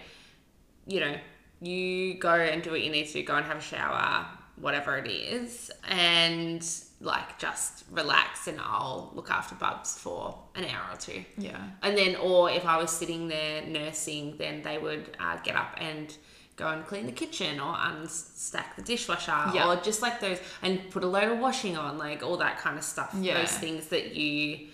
you 0.87 0.99
know, 0.99 1.15
you 1.61 2.15
go 2.15 2.33
and 2.33 2.61
do 2.63 2.71
what 2.71 2.81
you 2.81 2.91
need 2.91 3.07
to 3.09 3.21
go 3.23 3.35
and 3.35 3.45
have 3.45 3.57
a 3.57 3.61
shower, 3.61 4.25
whatever 4.57 4.97
it 4.97 5.07
is, 5.09 5.71
and 5.87 6.65
like 6.99 7.37
just 7.39 7.83
relax, 7.91 8.47
and 8.47 8.59
I'll 8.59 9.11
look 9.15 9.29
after 9.31 9.55
Bubs 9.55 9.97
for 9.97 10.37
an 10.55 10.65
hour 10.65 10.93
or 10.93 10.97
two. 10.97 11.23
yeah. 11.37 11.57
And 11.81 11.97
then, 11.97 12.15
or 12.17 12.49
if 12.51 12.65
I 12.65 12.77
was 12.77 12.91
sitting 12.91 13.27
there 13.27 13.65
nursing, 13.65 14.35
then 14.37 14.61
they 14.61 14.77
would 14.77 15.15
uh, 15.19 15.37
get 15.43 15.55
up 15.55 15.75
and 15.77 16.15
go 16.57 16.67
and 16.67 16.85
clean 16.85 17.07
the 17.07 17.11
kitchen 17.11 17.59
or 17.59 17.73
unstack 17.73 18.75
the 18.75 18.83
dishwasher 18.83 19.31
Yeah. 19.53 19.67
or 19.71 19.77
just 19.77 20.01
like 20.03 20.19
those 20.19 20.37
and 20.61 20.91
put 20.91 21.03
a 21.03 21.07
load 21.07 21.31
of 21.31 21.39
washing 21.39 21.75
on, 21.77 21.97
like 21.97 22.21
all 22.21 22.37
that 22.37 22.59
kind 22.59 22.77
of 22.77 22.83
stuff. 22.83 23.15
Yeah. 23.19 23.39
Those 23.39 23.51
things 23.57 23.87
that 23.87 24.15
you 24.15 24.67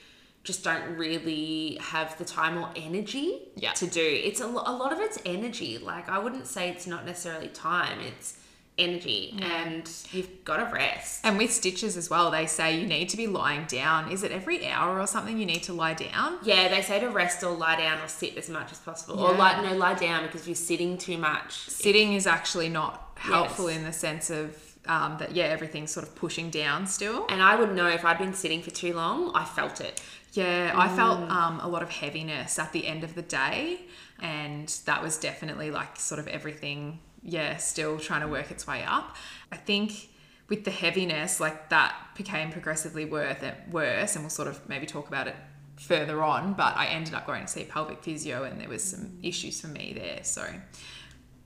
just 0.48 0.64
don't 0.64 0.96
really 0.98 1.78
have 1.82 2.18
the 2.18 2.24
time 2.24 2.58
or 2.58 2.70
energy 2.78 3.42
Yeah. 3.58 3.74
to 3.74 3.86
do. 3.86 4.02
It's 4.02 4.40
a, 4.40 4.48
lo- 4.48 4.64
a 4.66 4.72
lot 4.72 4.94
of 4.94 5.00
it's 5.02 5.20
energy. 5.26 5.78
Like, 5.78 6.08
I 6.08 6.18
wouldn't 6.20 6.48
say 6.48 6.70
it's 6.70 6.88
not 6.88 7.06
necessarily 7.06 7.50
time, 7.50 8.00
it's 8.00 8.40
energy, 8.78 9.38
and 9.42 9.90
you've 10.12 10.46
got 10.46 10.58
to 10.58 10.74
rest. 10.74 11.20
And 11.26 11.38
with 11.38 11.52
stitches 11.52 11.98
as 11.98 12.10
well, 12.10 12.32
they 12.32 12.46
say 12.46 12.80
you 12.80 12.88
need 12.88 13.10
to 13.10 13.18
be 13.18 13.28
lying 13.28 13.66
down. 13.66 14.10
Is 14.10 14.24
it 14.24 14.32
every 14.32 14.66
hour 14.68 15.02
or 15.02 15.06
something 15.08 15.38
you 15.38 15.46
need 15.46 15.64
to 15.64 15.74
lie 15.74 15.96
down? 15.96 16.38
Yeah, 16.44 16.70
they 16.70 16.82
say 16.82 17.00
to 17.02 17.10
rest 17.10 17.44
or 17.44 17.52
lie 17.54 17.76
down 17.78 18.00
or 18.02 18.08
sit 18.08 18.38
as 18.38 18.50
much 18.50 18.72
as 18.72 18.78
possible. 18.80 19.20
Or 19.20 19.34
Yeah. 19.34 19.38
lie, 19.38 19.70
no, 19.70 19.76
lie 19.76 19.96
down 19.96 20.26
because 20.28 20.48
you're 20.48 20.56
sitting 20.56 20.98
too 20.98 21.18
much. 21.18 21.52
Sitting 21.70 22.14
is 22.14 22.26
actually 22.26 22.70
not 22.70 23.12
helpful 23.16 23.68
Yes. 23.70 23.78
in 23.80 23.84
the 23.84 23.94
sense 23.94 24.30
of 24.30 24.56
um, 24.90 25.18
that, 25.20 25.36
yeah, 25.36 25.44
everything's 25.44 25.92
sort 25.92 26.08
of 26.08 26.16
pushing 26.16 26.50
down 26.50 26.88
still. 26.88 27.26
And 27.28 27.42
I 27.44 27.58
would 27.58 27.76
know 27.76 27.88
if 27.90 28.06
I'd 28.06 28.18
been 28.18 28.34
sitting 28.34 28.62
for 28.62 28.72
too 28.72 28.94
long, 28.94 29.32
I 29.36 29.44
felt 29.44 29.82
it. 29.82 30.02
Yeah, 30.38 30.72
I 30.76 30.88
felt 30.96 31.20
um, 31.32 31.60
a 31.62 31.68
lot 31.68 31.82
of 31.82 31.90
heaviness 31.90 32.60
at 32.60 32.72
the 32.72 32.86
end 32.86 33.04
of 33.04 33.16
the 33.16 33.24
day. 33.24 33.82
And 34.20 34.68
that 34.86 35.02
was 35.02 35.18
definitely 35.18 35.72
like 35.72 36.00
sort 36.00 36.20
of 36.20 36.28
everything, 36.28 37.00
yeah, 37.24 37.58
still 37.58 37.98
trying 37.98 38.22
to 38.22 38.28
work 38.28 38.52
its 38.52 38.68
way 38.68 38.84
up. 38.84 39.16
I 39.52 39.58
think 39.58 40.10
with 40.48 40.64
the 40.64 40.70
heaviness, 40.70 41.40
like 41.40 41.70
that 41.70 41.96
became 42.16 42.52
progressively 42.52 43.04
worth 43.06 43.44
worse. 43.72 44.16
And 44.16 44.24
we'll 44.24 44.30
sort 44.30 44.48
of 44.48 44.70
maybe 44.70 44.86
talk 44.86 45.08
about 45.08 45.28
it 45.28 45.36
further 45.78 46.22
on. 46.24 46.54
But 46.54 46.78
I 46.78 46.86
ended 46.86 47.16
up 47.16 47.26
going 47.26 47.42
to 47.42 47.48
see 47.48 47.64
pelvic 47.64 48.04
physio 48.04 48.44
and 48.44 48.62
there 48.62 48.70
was 48.70 48.84
some 48.84 49.18
issues 49.24 49.60
for 49.60 49.70
me 49.70 49.94
there. 49.96 50.24
So 50.24 50.46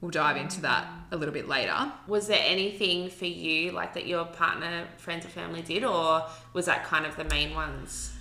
we'll 0.01 0.11
dive 0.11 0.35
into 0.35 0.59
that 0.63 0.85
a 1.11 1.15
little 1.15 1.33
bit 1.33 1.47
later. 1.47 1.93
Was 2.07 2.27
there 2.27 2.43
anything 2.43 3.09
for 3.09 3.25
you 3.25 3.71
like 3.71 3.93
that 3.93 4.05
your 4.05 4.25
partner, 4.25 4.89
friends, 4.97 5.25
or 5.25 5.29
family 5.29 5.61
did, 5.61 5.85
or 5.85 6.25
was 6.51 6.65
that 6.65 6.83
kind 6.83 7.05
of 7.05 7.15
the 7.15 7.23
main 7.23 7.55
ones? 7.55 8.17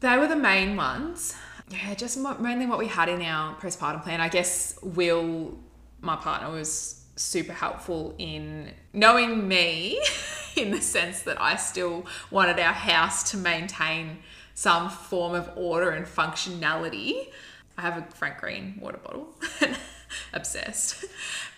They 0.00 0.16
were 0.16 0.26
the 0.26 0.36
main 0.36 0.76
ones. 0.76 1.34
Yeah, 1.68 1.94
just 1.94 2.18
mainly 2.40 2.66
what 2.66 2.78
we 2.78 2.88
had 2.88 3.08
in 3.08 3.22
our 3.22 3.54
postpartum 3.56 4.02
plan. 4.02 4.20
I 4.20 4.28
guess 4.28 4.78
Will, 4.82 5.58
my 6.00 6.16
partner, 6.16 6.50
was 6.50 7.04
super 7.16 7.52
helpful 7.52 8.14
in 8.18 8.72
knowing 8.94 9.46
me 9.46 10.00
in 10.56 10.70
the 10.70 10.80
sense 10.80 11.22
that 11.22 11.40
I 11.40 11.56
still 11.56 12.06
wanted 12.30 12.58
our 12.58 12.72
house 12.72 13.30
to 13.30 13.36
maintain 13.36 14.18
some 14.54 14.88
form 14.88 15.34
of 15.34 15.50
order 15.54 15.90
and 15.90 16.06
functionality. 16.06 17.28
I 17.76 17.82
have 17.82 17.98
a 17.98 18.02
Frank 18.14 18.38
Green 18.38 18.78
water 18.80 18.98
bottle. 18.98 19.28
Obsessed. 20.32 21.04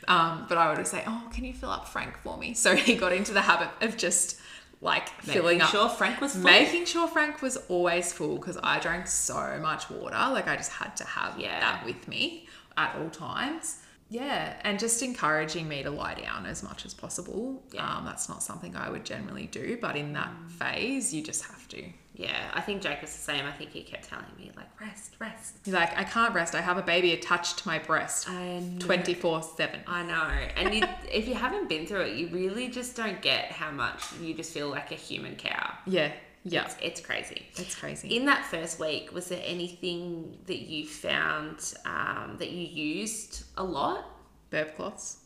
Um, 0.09 0.47
but 0.49 0.59
I 0.59 0.74
would 0.74 0.86
say, 0.86 1.05
Oh, 1.07 1.28
can 1.32 1.45
you 1.45 1.55
fill 1.55 1.70
up 1.70 1.88
Frank 1.88 2.18
for 2.18 2.36
me? 2.36 2.55
So 2.55 2.74
he 2.74 2.97
got 2.97 3.12
into 3.12 3.32
the 3.32 3.40
habit 3.40 3.68
of 3.80 3.97
just 3.97 4.40
like 4.83 5.09
filling 5.22 5.59
Making 5.59 5.62
up 5.62 5.70
Sure, 5.70 5.89
Frank 5.89 6.20
was 6.20 6.33
full. 6.33 6.43
making 6.43 6.85
sure 6.87 7.07
Frank 7.09 7.41
was 7.41 7.57
always 7.68 8.12
full 8.12 8.37
because 8.37 8.59
I 8.62 8.78
drank 8.80 9.07
so 9.07 9.59
much 9.62 9.89
water. 9.89 10.16
Like 10.33 10.49
I 10.49 10.57
just 10.57 10.72
had 10.72 10.95
to 10.97 11.05
have 11.05 11.39
Yeah. 11.39 11.59
that 11.61 11.87
with 11.87 12.07
me 12.09 12.47
at 12.76 12.95
all 12.97 13.09
times. 13.09 13.78
Yeah, 14.11 14.57
and 14.62 14.78
just 14.78 15.01
encouraging 15.03 15.66
me 15.68 15.83
to 15.85 15.91
lie 15.91 16.12
down 16.14 16.45
as 16.45 16.62
much 16.62 16.85
as 16.85 16.93
possible. 16.93 17.62
Yeah. 17.72 17.80
Mm. 17.80 17.97
Um, 17.99 18.05
that's 18.05 18.28
not 18.28 18.43
something 18.43 18.76
I 18.76 18.91
would 18.91 19.05
generally 19.07 19.47
do, 19.47 19.78
but 19.80 19.97
in 19.97 20.12
that 20.12 20.30
phase, 20.59 21.14
you 21.14 21.22
just 21.22 21.45
have 21.45 21.66
to. 21.68 21.83
Yeah, 22.14 22.50
I 22.52 22.60
think 22.60 22.82
Jake 22.82 23.00
was 23.00 23.10
the 23.10 23.22
same. 23.22 23.46
I 23.46 23.52
think 23.52 23.70
he 23.70 23.82
kept 23.82 24.08
telling 24.08 24.26
me 24.38 24.50
like 24.54 24.68
rest, 24.78 25.14
rest. 25.18 25.56
He's 25.64 25.72
like, 25.72 25.96
I 25.96 26.04
can't 26.04 26.34
rest. 26.34 26.54
I 26.54 26.60
have 26.60 26.76
a 26.76 26.82
baby 26.82 27.12
attached 27.12 27.60
to 27.60 27.68
my 27.68 27.78
breast 27.78 28.28
I 28.28 28.62
24 28.78 29.42
7. 29.42 29.80
I 29.86 30.02
know. 30.02 30.28
And 30.56 30.74
you, 30.74 30.82
if 31.10 31.26
you 31.26 31.34
haven't 31.34 31.68
been 31.68 31.86
through 31.86 32.02
it, 32.02 32.16
you 32.16 32.28
really 32.28 32.68
just 32.68 32.96
don't 32.96 33.22
get 33.22 33.52
how 33.52 33.70
much 33.70 34.02
you 34.20 34.34
just 34.34 34.52
feel 34.52 34.68
like 34.68 34.92
a 34.92 34.94
human 34.94 35.36
cow. 35.36 35.72
Yeah, 35.86 36.12
yeah. 36.44 36.64
It's, 36.64 36.76
it's 36.82 37.00
crazy. 37.00 37.46
It's 37.56 37.74
crazy. 37.74 38.16
In 38.16 38.26
that 38.26 38.44
first 38.44 38.78
week, 38.78 39.12
was 39.14 39.28
there 39.28 39.42
anything 39.44 40.38
that 40.46 40.60
you 40.60 40.86
found 40.86 41.74
um, 41.86 42.36
that 42.38 42.50
you 42.50 42.66
used 42.66 43.44
a 43.56 43.64
lot? 43.64 44.04
Burp 44.50 44.76
cloths. 44.76 45.18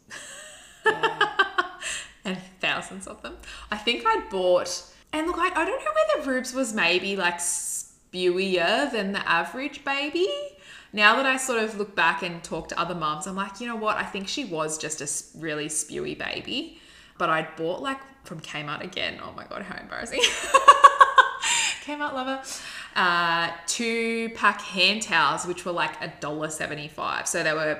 Yeah. 0.84 1.32
and 2.24 2.38
thousands 2.60 3.06
of 3.06 3.22
them. 3.22 3.36
I 3.70 3.76
think 3.76 4.04
I 4.06 4.24
bought, 4.30 4.84
and 5.18 5.26
look, 5.26 5.38
I, 5.38 5.48
I 5.48 5.64
don't 5.64 5.84
know 5.84 5.92
whether 6.16 6.30
Rubes 6.30 6.54
was 6.54 6.74
maybe 6.74 7.16
like 7.16 7.38
spewier 7.38 8.90
than 8.90 9.12
the 9.12 9.28
average 9.28 9.84
baby. 9.84 10.28
Now 10.92 11.16
that 11.16 11.26
I 11.26 11.36
sort 11.36 11.62
of 11.62 11.76
look 11.76 11.94
back 11.94 12.22
and 12.22 12.42
talk 12.42 12.68
to 12.68 12.80
other 12.80 12.94
mums, 12.94 13.26
I'm 13.26 13.36
like, 13.36 13.60
you 13.60 13.66
know 13.66 13.76
what? 13.76 13.96
I 13.96 14.04
think 14.04 14.28
she 14.28 14.44
was 14.44 14.78
just 14.78 15.00
a 15.00 15.38
really 15.38 15.66
spewy 15.66 16.16
baby. 16.16 16.78
But 17.18 17.30
I'd 17.30 17.54
bought 17.56 17.82
like 17.82 17.98
from 18.24 18.40
Kmart 18.40 18.82
again. 18.82 19.18
Oh 19.22 19.32
my 19.32 19.44
god, 19.44 19.62
how 19.62 19.80
embarrassing! 19.80 20.20
Kmart 21.84 22.14
lover. 22.14 22.42
Uh, 22.94 23.50
two 23.66 24.30
pack 24.30 24.60
hand 24.60 25.02
towels, 25.02 25.46
which 25.46 25.64
were 25.64 25.72
like 25.72 26.00
a 26.02 26.12
dollar 26.20 26.50
seventy-five. 26.50 27.26
So 27.26 27.42
they 27.42 27.52
were 27.52 27.78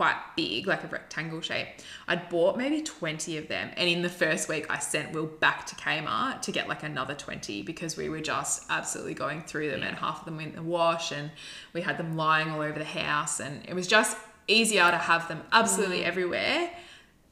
quite 0.00 0.16
big, 0.34 0.66
like 0.66 0.82
a 0.82 0.86
rectangle 0.86 1.42
shape. 1.42 1.68
I'd 2.08 2.30
bought 2.30 2.56
maybe 2.56 2.80
20 2.80 3.36
of 3.36 3.48
them. 3.48 3.70
And 3.76 3.86
in 3.86 4.00
the 4.00 4.08
first 4.08 4.48
week, 4.48 4.64
I 4.70 4.78
sent 4.78 5.12
Will 5.12 5.26
back 5.26 5.66
to 5.66 5.74
Kmart 5.74 6.40
to 6.40 6.52
get 6.52 6.68
like 6.68 6.82
another 6.82 7.14
20 7.14 7.60
because 7.60 7.98
we 7.98 8.08
were 8.08 8.20
just 8.20 8.64
absolutely 8.70 9.12
going 9.12 9.42
through 9.42 9.70
them 9.70 9.82
and 9.82 9.94
half 9.94 10.20
of 10.20 10.24
them 10.24 10.38
went 10.38 10.56
in 10.56 10.56
the 10.56 10.62
wash 10.62 11.12
and 11.12 11.30
we 11.74 11.82
had 11.82 11.98
them 11.98 12.16
lying 12.16 12.48
all 12.48 12.62
over 12.62 12.78
the 12.78 12.82
house. 12.82 13.40
And 13.40 13.62
it 13.68 13.74
was 13.74 13.86
just 13.86 14.16
easier 14.48 14.90
to 14.90 14.96
have 14.96 15.28
them 15.28 15.42
absolutely 15.52 16.00
mm. 16.00 16.06
everywhere. 16.06 16.70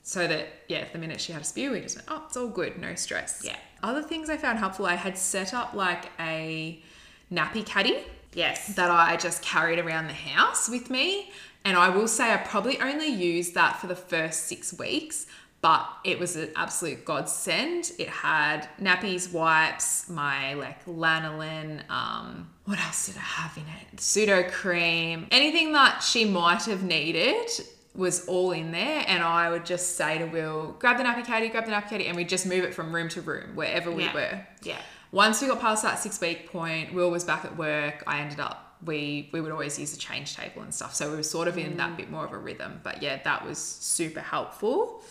So 0.02 0.26
that, 0.26 0.48
yeah, 0.68 0.84
the 0.92 0.98
minute 0.98 1.22
she 1.22 1.32
had 1.32 1.40
a 1.40 1.46
spew, 1.46 1.70
we 1.70 1.80
just 1.80 1.96
went, 1.96 2.08
oh, 2.10 2.24
it's 2.26 2.36
all 2.36 2.48
good, 2.48 2.78
no 2.78 2.94
stress. 2.96 3.40
Yeah. 3.42 3.56
Other 3.82 4.02
things 4.02 4.28
I 4.28 4.36
found 4.36 4.58
helpful, 4.58 4.84
I 4.84 4.96
had 4.96 5.16
set 5.16 5.54
up 5.54 5.72
like 5.72 6.10
a 6.20 6.82
nappy 7.32 7.64
caddy 7.64 8.04
yes. 8.34 8.74
that 8.74 8.90
I 8.90 9.16
just 9.16 9.42
carried 9.42 9.78
around 9.78 10.08
the 10.08 10.12
house 10.12 10.68
with 10.68 10.90
me. 10.90 11.30
And 11.68 11.76
I 11.76 11.90
will 11.90 12.08
say 12.08 12.32
I 12.32 12.38
probably 12.38 12.80
only 12.80 13.08
used 13.08 13.52
that 13.52 13.78
for 13.78 13.88
the 13.88 13.94
first 13.94 14.46
six 14.46 14.72
weeks, 14.72 15.26
but 15.60 15.86
it 16.02 16.18
was 16.18 16.34
an 16.34 16.50
absolute 16.56 17.04
godsend. 17.04 17.92
It 17.98 18.08
had 18.08 18.66
nappies, 18.80 19.30
wipes, 19.30 20.08
my 20.08 20.54
like 20.54 20.82
lanolin, 20.86 21.82
um, 21.90 22.48
what 22.64 22.78
else 22.78 23.08
did 23.08 23.16
I 23.18 23.20
have 23.20 23.54
in 23.58 23.64
it? 23.64 23.96
Sudocrem, 23.98 25.26
anything 25.30 25.72
that 25.74 26.02
she 26.02 26.24
might 26.24 26.62
have 26.62 26.84
needed 26.84 27.50
was 27.94 28.26
all 28.26 28.52
in 28.52 28.72
there, 28.72 29.04
and 29.06 29.22
I 29.22 29.50
would 29.50 29.66
just 29.66 29.94
say 29.96 30.16
to 30.16 30.24
Will, 30.24 30.74
grab 30.78 30.96
the 30.96 31.04
nappy 31.04 31.22
caddy, 31.26 31.50
grab 31.50 31.66
the 31.66 31.72
nappy 31.72 31.90
caddy, 31.90 32.06
and 32.06 32.16
we'd 32.16 32.30
just 32.30 32.46
move 32.46 32.64
it 32.64 32.72
from 32.72 32.94
room 32.94 33.10
to 33.10 33.20
room 33.20 33.54
wherever 33.56 33.90
we 33.92 34.04
Yeah. 34.04 34.14
were. 34.14 34.46
Yeah. 34.62 34.78
Once 35.12 35.42
we 35.42 35.48
got 35.48 35.60
past 35.60 35.82
that 35.82 35.98
six 35.98 36.18
week 36.18 36.50
point, 36.50 36.94
Will 36.94 37.10
was 37.10 37.24
back 37.24 37.44
at 37.44 37.58
work. 37.58 38.04
I 38.06 38.20
ended 38.20 38.40
up 38.40 38.67
we 38.84 39.28
we 39.32 39.40
would 39.40 39.52
always 39.52 39.78
use 39.78 39.94
a 39.94 39.98
change 39.98 40.36
table 40.36 40.62
and 40.62 40.72
stuff, 40.72 40.94
so 40.94 41.10
we 41.10 41.16
were 41.16 41.22
sort 41.22 41.48
of 41.48 41.58
in 41.58 41.72
Mm. 41.74 41.76
that 41.78 41.96
bit 41.96 42.10
more 42.10 42.24
of 42.24 42.32
a 42.32 42.38
rhythm. 42.38 42.80
But 42.82 43.02
yeah, 43.02 43.20
that 43.24 43.46
was 43.46 43.58
super 43.58 44.20
helpful. 44.20 45.02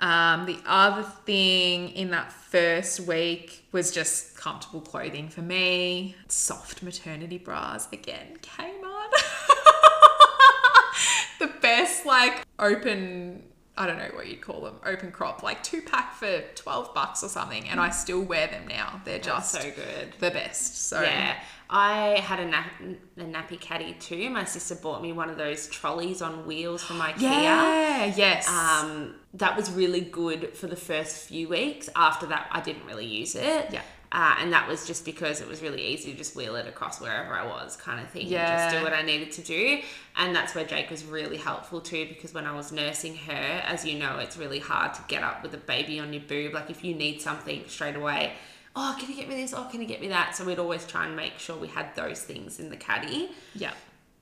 Um, 0.00 0.46
the 0.46 0.58
other 0.66 1.04
thing 1.24 1.90
in 1.90 2.10
that 2.10 2.32
first 2.32 3.00
week 3.00 3.64
was 3.70 3.92
just 3.92 4.36
comfortable 4.36 4.80
clothing 4.80 5.28
for 5.28 5.40
me. 5.42 6.16
Soft 6.28 6.82
maternity 6.82 7.38
bras 7.38 7.86
again 7.92 8.36
came 8.42 8.84
on. 8.84 9.10
the 11.38 11.46
best 11.60 12.04
like 12.06 12.44
open 12.58 13.42
I 13.76 13.86
don't 13.86 13.98
know 13.98 14.10
what 14.14 14.28
you'd 14.28 14.40
call 14.40 14.60
them, 14.60 14.76
open 14.86 15.10
crop, 15.10 15.42
like 15.42 15.62
two 15.64 15.82
pack 15.82 16.14
for 16.14 16.42
12 16.54 16.94
bucks 16.94 17.24
or 17.24 17.28
something. 17.28 17.68
And 17.68 17.80
I 17.80 17.90
still 17.90 18.22
wear 18.22 18.46
them 18.46 18.68
now. 18.68 19.00
They're 19.04 19.18
just 19.18 19.50
so 19.50 19.62
good. 19.62 20.14
the 20.20 20.30
best. 20.30 20.86
So 20.88 21.02
Yeah, 21.02 21.36
I 21.68 22.20
had 22.20 22.38
a, 22.38 22.44
nap- 22.46 22.80
a 23.18 23.22
nappy 23.22 23.58
caddy 23.60 23.94
too. 23.94 24.30
My 24.30 24.44
sister 24.44 24.76
bought 24.76 25.02
me 25.02 25.12
one 25.12 25.28
of 25.28 25.36
those 25.38 25.66
trolleys 25.68 26.22
on 26.22 26.46
wheels 26.46 26.84
from 26.84 27.00
IKEA. 27.00 27.20
yeah, 27.20 28.04
yes. 28.16 28.48
Um, 28.48 29.16
that 29.34 29.56
was 29.56 29.72
really 29.72 30.02
good 30.02 30.56
for 30.56 30.68
the 30.68 30.76
first 30.76 31.26
few 31.26 31.48
weeks. 31.48 31.88
After 31.96 32.26
that, 32.26 32.46
I 32.52 32.60
didn't 32.60 32.86
really 32.86 33.06
use 33.06 33.34
it. 33.34 33.70
Yeah. 33.72 33.82
Uh, 34.14 34.36
and 34.38 34.52
that 34.52 34.68
was 34.68 34.86
just 34.86 35.04
because 35.04 35.40
it 35.40 35.48
was 35.48 35.60
really 35.60 35.82
easy 35.84 36.12
to 36.12 36.16
just 36.16 36.36
wheel 36.36 36.54
it 36.54 36.68
across 36.68 37.00
wherever 37.00 37.34
I 37.34 37.44
was, 37.44 37.74
kind 37.74 38.00
of 38.00 38.08
thing. 38.10 38.32
and 38.32 38.60
Just 38.60 38.76
do 38.76 38.84
what 38.84 38.92
I 38.92 39.02
needed 39.02 39.32
to 39.32 39.42
do. 39.42 39.80
And 40.16 40.36
that's 40.36 40.54
where 40.54 40.64
Jake 40.64 40.88
was 40.88 41.04
really 41.04 41.36
helpful 41.36 41.80
too, 41.80 42.06
because 42.06 42.32
when 42.32 42.46
I 42.46 42.54
was 42.54 42.70
nursing 42.70 43.16
her, 43.16 43.32
as 43.66 43.84
you 43.84 43.98
know, 43.98 44.18
it's 44.20 44.36
really 44.36 44.60
hard 44.60 44.94
to 44.94 45.00
get 45.08 45.24
up 45.24 45.42
with 45.42 45.52
a 45.54 45.58
baby 45.58 45.98
on 45.98 46.12
your 46.12 46.22
boob. 46.22 46.54
Like 46.54 46.70
if 46.70 46.84
you 46.84 46.94
need 46.94 47.22
something 47.22 47.64
straight 47.66 47.96
away, 47.96 48.34
oh, 48.76 48.96
can 49.00 49.10
you 49.10 49.16
get 49.16 49.28
me 49.28 49.34
this? 49.34 49.52
Oh, 49.52 49.66
can 49.68 49.80
you 49.80 49.86
get 49.88 50.00
me 50.00 50.06
that? 50.06 50.36
So 50.36 50.44
we'd 50.44 50.60
always 50.60 50.86
try 50.86 51.06
and 51.06 51.16
make 51.16 51.40
sure 51.40 51.56
we 51.56 51.66
had 51.66 51.92
those 51.96 52.22
things 52.22 52.60
in 52.60 52.70
the 52.70 52.76
caddy. 52.76 53.30
yeah. 53.56 53.72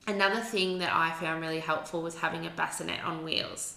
Another 0.07 0.40
thing 0.40 0.78
that 0.78 0.93
I 0.93 1.12
found 1.12 1.43
really 1.43 1.61
helpful 1.61 2.03
was 2.03 2.18
having 2.18 2.47
a 2.47 2.51
bassinet 2.51 3.05
on 3.05 3.24
wheels. 3.24 3.76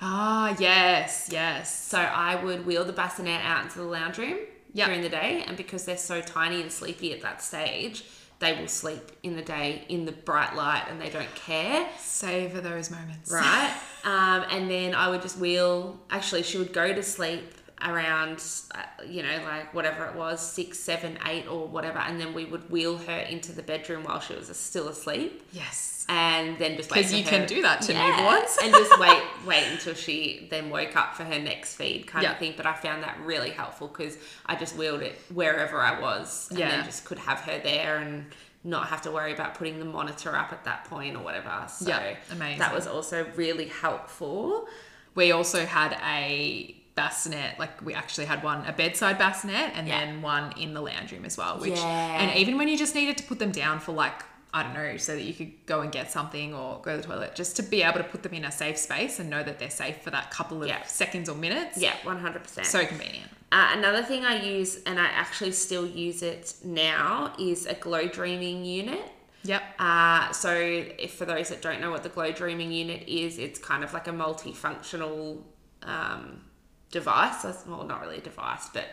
Ah, 0.00 0.56
yes, 0.58 1.28
yes. 1.30 1.88
So 1.88 1.98
I 1.98 2.34
would 2.42 2.66
wheel 2.66 2.84
the 2.84 2.92
bassinet 2.92 3.40
out 3.44 3.62
into 3.62 3.78
the 3.78 3.84
lounge 3.84 4.18
room 4.18 4.38
Yeah. 4.72 4.86
during 4.86 5.02
the 5.02 5.08
day, 5.08 5.44
and 5.46 5.56
because 5.56 5.84
they're 5.84 5.96
so 5.96 6.20
tiny 6.20 6.60
and 6.62 6.70
sleepy 6.72 7.12
at 7.12 7.20
that 7.22 7.42
stage, 7.42 8.04
they 8.38 8.58
will 8.58 8.68
sleep 8.68 9.12
in 9.22 9.36
the 9.36 9.42
day 9.42 9.84
in 9.88 10.04
the 10.04 10.12
bright 10.12 10.56
light 10.56 10.84
and 10.90 11.00
they 11.00 11.10
don't 11.10 11.32
care, 11.34 11.88
Savor 11.98 12.60
those 12.60 12.90
moments. 12.90 13.30
right? 13.30 13.72
um, 14.04 14.44
and 14.50 14.68
then 14.70 14.94
I 14.94 15.08
would 15.10 15.22
just 15.22 15.38
wheel. 15.38 16.00
Actually, 16.10 16.42
she 16.42 16.58
would 16.58 16.72
go 16.72 16.92
to 16.92 17.02
sleep 17.02 17.54
around, 17.84 18.42
uh, 18.74 18.82
you 19.06 19.22
know, 19.22 19.40
like 19.44 19.72
whatever 19.74 20.06
it 20.06 20.14
was, 20.14 20.40
six, 20.40 20.78
seven, 20.78 21.18
eight, 21.26 21.46
or 21.48 21.66
whatever, 21.66 21.98
and 21.98 22.20
then 22.20 22.32
we 22.34 22.44
would 22.44 22.68
wheel 22.70 22.96
her 22.96 23.18
into 23.18 23.52
the 23.52 23.62
bedroom 23.62 24.04
while 24.04 24.20
she 24.20 24.34
was 24.34 24.48
still 24.56 24.88
asleep. 24.88 25.42
Yes. 25.52 25.91
And 26.08 26.58
then 26.58 26.76
just 26.76 26.90
wait 26.90 26.98
Because 26.98 27.12
you 27.14 27.24
her- 27.24 27.30
can 27.30 27.46
do 27.46 27.62
that 27.62 27.82
to 27.82 27.92
Yeah, 27.92 28.12
newborns. 28.16 28.56
and 28.62 28.72
just 28.72 28.98
wait 28.98 29.22
wait 29.46 29.64
until 29.72 29.94
she 29.94 30.46
then 30.50 30.70
woke 30.70 30.96
up 30.96 31.14
for 31.14 31.24
her 31.24 31.38
next 31.38 31.76
feed 31.76 32.06
kind 32.06 32.22
Yeah. 32.24 32.32
of 32.32 32.38
thing 32.38 32.54
but 32.56 32.66
i 32.66 32.72
found 32.74 33.02
that 33.02 33.18
really 33.24 33.50
helpful 33.50 33.88
because 33.88 34.16
i 34.46 34.54
just 34.54 34.76
wheeled 34.76 35.02
it 35.02 35.18
wherever 35.32 35.80
i 35.80 36.00
was 36.00 36.48
and 36.50 36.58
Yeah. 36.58 36.70
then 36.70 36.84
just 36.84 37.04
could 37.04 37.18
have 37.18 37.40
her 37.40 37.58
there 37.62 37.98
and 37.98 38.26
not 38.64 38.88
have 38.88 39.02
to 39.02 39.10
worry 39.10 39.32
about 39.32 39.54
putting 39.54 39.78
the 39.80 39.84
monitor 39.84 40.36
up 40.36 40.52
at 40.52 40.64
that 40.64 40.84
point 40.84 41.16
or 41.16 41.20
whatever 41.22 41.64
so 41.68 41.88
Yeah, 41.88 42.16
amazing. 42.30 42.58
that 42.60 42.74
was 42.74 42.86
also 42.86 43.26
really 43.36 43.66
helpful 43.68 44.68
We 45.14 45.30
also 45.32 45.66
had 45.66 45.92
a 46.02 46.74
bassinet, 46.94 47.58
like 47.58 47.82
we 47.82 47.92
actually 47.94 48.24
had 48.26 48.42
one, 48.42 48.64
a 48.66 48.72
bedside 48.72 49.18
bassinet, 49.18 49.72
and 49.74 49.86
Yeah. 49.88 50.00
then 50.06 50.22
one 50.22 50.52
in 50.58 50.72
the 50.74 50.80
lounge 50.80 51.12
room 51.12 51.24
as 51.26 51.36
well. 51.36 51.58
Which, 51.58 51.78
Yeah. 51.78 52.20
and 52.20 52.34
even 52.38 52.56
when 52.58 52.68
you 52.68 52.78
just 52.78 52.94
needed 52.94 53.16
to 53.18 53.24
put 53.24 53.38
them 53.38 53.50
down 53.52 53.78
for 53.80 53.92
like, 53.92 54.22
I 54.54 54.62
don't 54.62 54.74
know, 54.74 54.96
so 54.98 55.14
that 55.14 55.22
you 55.22 55.32
could 55.32 55.64
go 55.66 55.80
and 55.80 55.90
get 55.90 56.10
something 56.12 56.52
or 56.54 56.78
go 56.82 56.96
to 56.96 57.02
the 57.02 57.08
toilet, 57.08 57.34
just 57.34 57.56
to 57.56 57.62
be 57.62 57.82
able 57.82 57.98
to 57.98 58.04
put 58.04 58.22
them 58.22 58.34
in 58.34 58.44
a 58.44 58.52
safe 58.52 58.76
space 58.76 59.18
and 59.18 59.30
know 59.30 59.42
that 59.42 59.58
they're 59.58 59.70
safe 59.70 60.02
for 60.02 60.10
that 60.10 60.30
couple 60.30 60.62
of 60.62 60.68
Yeah. 60.68 60.82
seconds 60.84 61.28
or 61.30 61.34
minutes. 61.34 61.78
yeah 61.78 61.94
100% 62.04 62.66
So 62.66 62.84
convenient. 62.84 63.30
Uh, 63.50 63.70
another 63.76 64.02
thing 64.02 64.24
I 64.24 64.42
use, 64.42 64.82
and 64.84 64.98
I 65.00 65.06
actually 65.06 65.52
still 65.52 65.86
use 65.86 66.22
it 66.22 66.54
now, 66.64 67.32
is 67.38 67.66
a 67.66 67.74
glow 67.74 68.08
dreaming 68.08 68.64
unit. 68.64 69.00
Yep. 69.44 69.62
Uh, 69.78 70.30
so, 70.32 70.54
if 70.54 71.14
for 71.14 71.24
those 71.24 71.48
that 71.48 71.60
don't 71.62 71.80
know 71.80 71.90
what 71.90 72.02
the 72.02 72.08
glow 72.08 72.30
dreaming 72.30 72.70
unit 72.72 73.02
is, 73.08 73.38
it's 73.38 73.58
kind 73.58 73.82
of 73.84 73.92
like 73.92 74.06
a 74.06 74.12
multifunctional 74.12 75.42
um, 75.82 76.42
device. 76.90 77.44
Well, 77.66 77.84
not 77.84 78.00
really 78.02 78.18
a 78.18 78.20
device, 78.20 78.68
but 78.72 78.84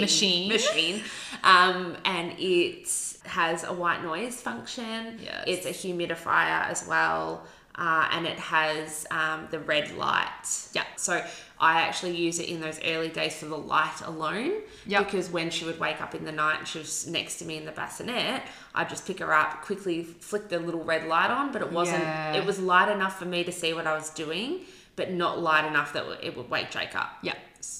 Machine. 0.00 0.48
Machine. 0.48 1.02
Um, 1.44 1.96
and 2.04 2.34
it 2.38 2.88
has 3.24 3.64
a 3.64 3.72
white 3.72 4.02
noise 4.02 4.40
function. 4.40 5.18
Yes. 5.22 5.44
It's 5.46 5.66
a 5.66 5.70
humidifier 5.70 6.66
as 6.68 6.86
well. 6.86 7.44
Uh, 7.74 8.06
and 8.12 8.26
it 8.26 8.38
has 8.38 9.06
um, 9.10 9.48
the 9.50 9.58
red 9.58 9.96
light. 9.96 10.68
Yeah. 10.74 10.84
So 10.96 11.24
I 11.58 11.80
actually 11.80 12.14
use 12.14 12.38
it 12.38 12.50
in 12.50 12.60
those 12.60 12.78
early 12.84 13.08
days 13.08 13.34
for 13.34 13.46
the 13.46 13.56
light 13.56 14.02
alone. 14.04 14.52
Yep. 14.86 15.04
Because 15.06 15.30
when 15.30 15.48
she 15.48 15.64
would 15.64 15.80
wake 15.80 16.02
up 16.02 16.14
in 16.14 16.26
the 16.26 16.32
night 16.32 16.58
and 16.58 16.68
she 16.68 16.78
was 16.78 17.06
next 17.06 17.36
to 17.38 17.46
me 17.46 17.56
in 17.56 17.64
the 17.64 17.72
bassinet, 17.72 18.42
I'd 18.74 18.90
just 18.90 19.06
pick 19.06 19.20
her 19.20 19.32
up, 19.32 19.62
quickly 19.62 20.02
flick 20.02 20.50
the 20.50 20.58
little 20.58 20.84
red 20.84 21.06
light 21.08 21.30
on, 21.30 21.50
but 21.50 21.62
it 21.62 21.72
wasn't, 21.72 22.02
Yeah. 22.02 22.34
it 22.34 22.44
was 22.44 22.58
light 22.58 22.90
enough 22.92 23.18
for 23.18 23.24
me 23.24 23.42
to 23.44 23.52
see 23.52 23.72
what 23.72 23.86
I 23.86 23.94
was 23.94 24.10
doing, 24.10 24.60
but 24.96 25.10
not 25.10 25.40
light 25.40 25.64
enough 25.64 25.94
that 25.94 26.04
it 26.22 26.36
would 26.36 26.50
wake 26.50 26.70
Jake 26.70 26.94
up. 26.94 27.12
Yeah. 27.22 27.36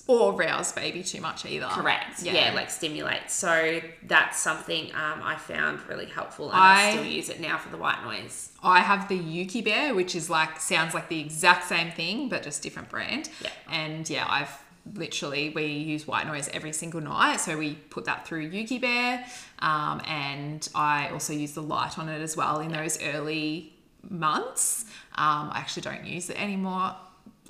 Or 0.07 0.33
rouse 0.33 0.73
baby 0.73 1.03
too 1.03 1.21
much 1.21 1.45
either. 1.45 1.67
Correct. 1.67 2.23
Yeah. 2.23 2.53
like 2.55 2.71
stimulate. 2.71 3.31
So 3.31 3.81
that's 4.05 4.39
something 4.39 4.87
um, 4.95 5.21
I 5.23 5.37
found 5.37 5.81
really 5.89 6.07
helpful, 6.07 6.51
and 6.51 6.59
I, 6.59 6.89
I- 6.89 6.93
still 6.93 7.05
use 7.05 7.29
it 7.29 7.41
now 7.41 7.59
for 7.59 7.69
the 7.71 7.77
white 7.77 8.03
noise. 8.05 8.51
I 8.63 8.81
have 8.81 9.09
the 9.09 9.19
Euky 9.19 9.65
Bear, 9.65 9.95
which 9.95 10.15
is 10.15 10.31
like 10.31 10.61
sounds 10.61 10.95
like 10.95 11.09
the 11.09 11.21
exact 11.21 11.65
same 11.69 11.91
thing, 11.91 12.29
but 12.29 12.43
just 12.43 12.63
different 12.63 12.89
brand. 12.91 13.29
Yeah. 13.41 13.49
And 13.71 14.09
yeah, 14.09 14.27
I've 14.29 14.57
literally 14.95 15.51
we 15.51 15.67
use 15.67 16.07
white 16.07 16.27
noise 16.27 16.49
every 16.53 16.73
single 16.73 17.01
night, 17.01 17.37
so 17.41 17.57
we 17.59 17.75
put 17.75 18.05
that 18.05 18.27
through 18.27 18.51
Euky 18.51 18.81
Bear, 18.81 19.25
um, 19.61 20.01
and 20.07 20.69
I 20.75 21.09
also 21.11 21.33
use 21.33 21.53
the 21.53 21.63
light 21.63 21.99
on 21.99 22.09
it 22.09 22.21
as 22.21 22.37
well 22.37 22.61
in 22.61 22.71
those 22.73 23.03
early 23.03 23.73
months. 24.09 24.85
Um, 25.15 25.51
I 25.53 25.59
actually 25.59 25.83
don't 25.83 26.05
use 26.07 26.31
it 26.31 26.41
anymore. 26.41 26.95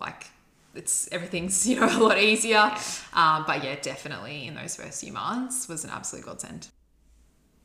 Like 0.01 0.27
it's 0.75 1.09
everything's 1.13 1.67
you 1.69 1.81
know 1.81 1.87
a 1.87 1.99
lot 1.99 2.19
easier. 2.19 2.73
Um, 3.13 3.45
but 3.47 3.63
yeah, 3.65 3.77
definitely 3.81 4.47
in 4.47 4.55
those 4.55 4.77
first 4.77 5.01
few 5.03 5.13
months 5.13 5.69
was 5.69 5.85
an 5.85 5.91
absolute 5.91 6.25
godsend. 6.25 6.69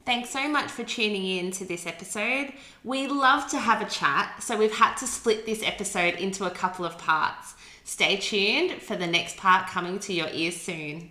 Thanks 0.05 0.29
so 0.29 0.47
much 0.47 0.71
for 0.71 0.85
tuning 0.85 1.25
in 1.25 1.51
to 1.51 1.65
this 1.65 1.85
episode. 1.85 2.53
We 2.85 3.07
love 3.07 3.49
to 3.49 3.57
have 3.57 3.81
a 3.81 3.89
chat, 3.89 4.41
so 4.41 4.55
we've 4.55 4.73
had 4.73 4.95
to 4.97 5.05
split 5.05 5.45
this 5.45 5.61
episode 5.63 6.13
into 6.13 6.45
a 6.45 6.49
couple 6.49 6.85
of 6.85 6.97
parts. 6.97 7.55
Stay 7.83 8.15
tuned 8.15 8.81
for 8.81 8.95
the 8.95 9.07
next 9.07 9.35
part 9.35 9.67
coming 9.67 9.99
to 9.99 10.13
your 10.13 10.29
ears 10.29 10.55
soon. 10.55 11.09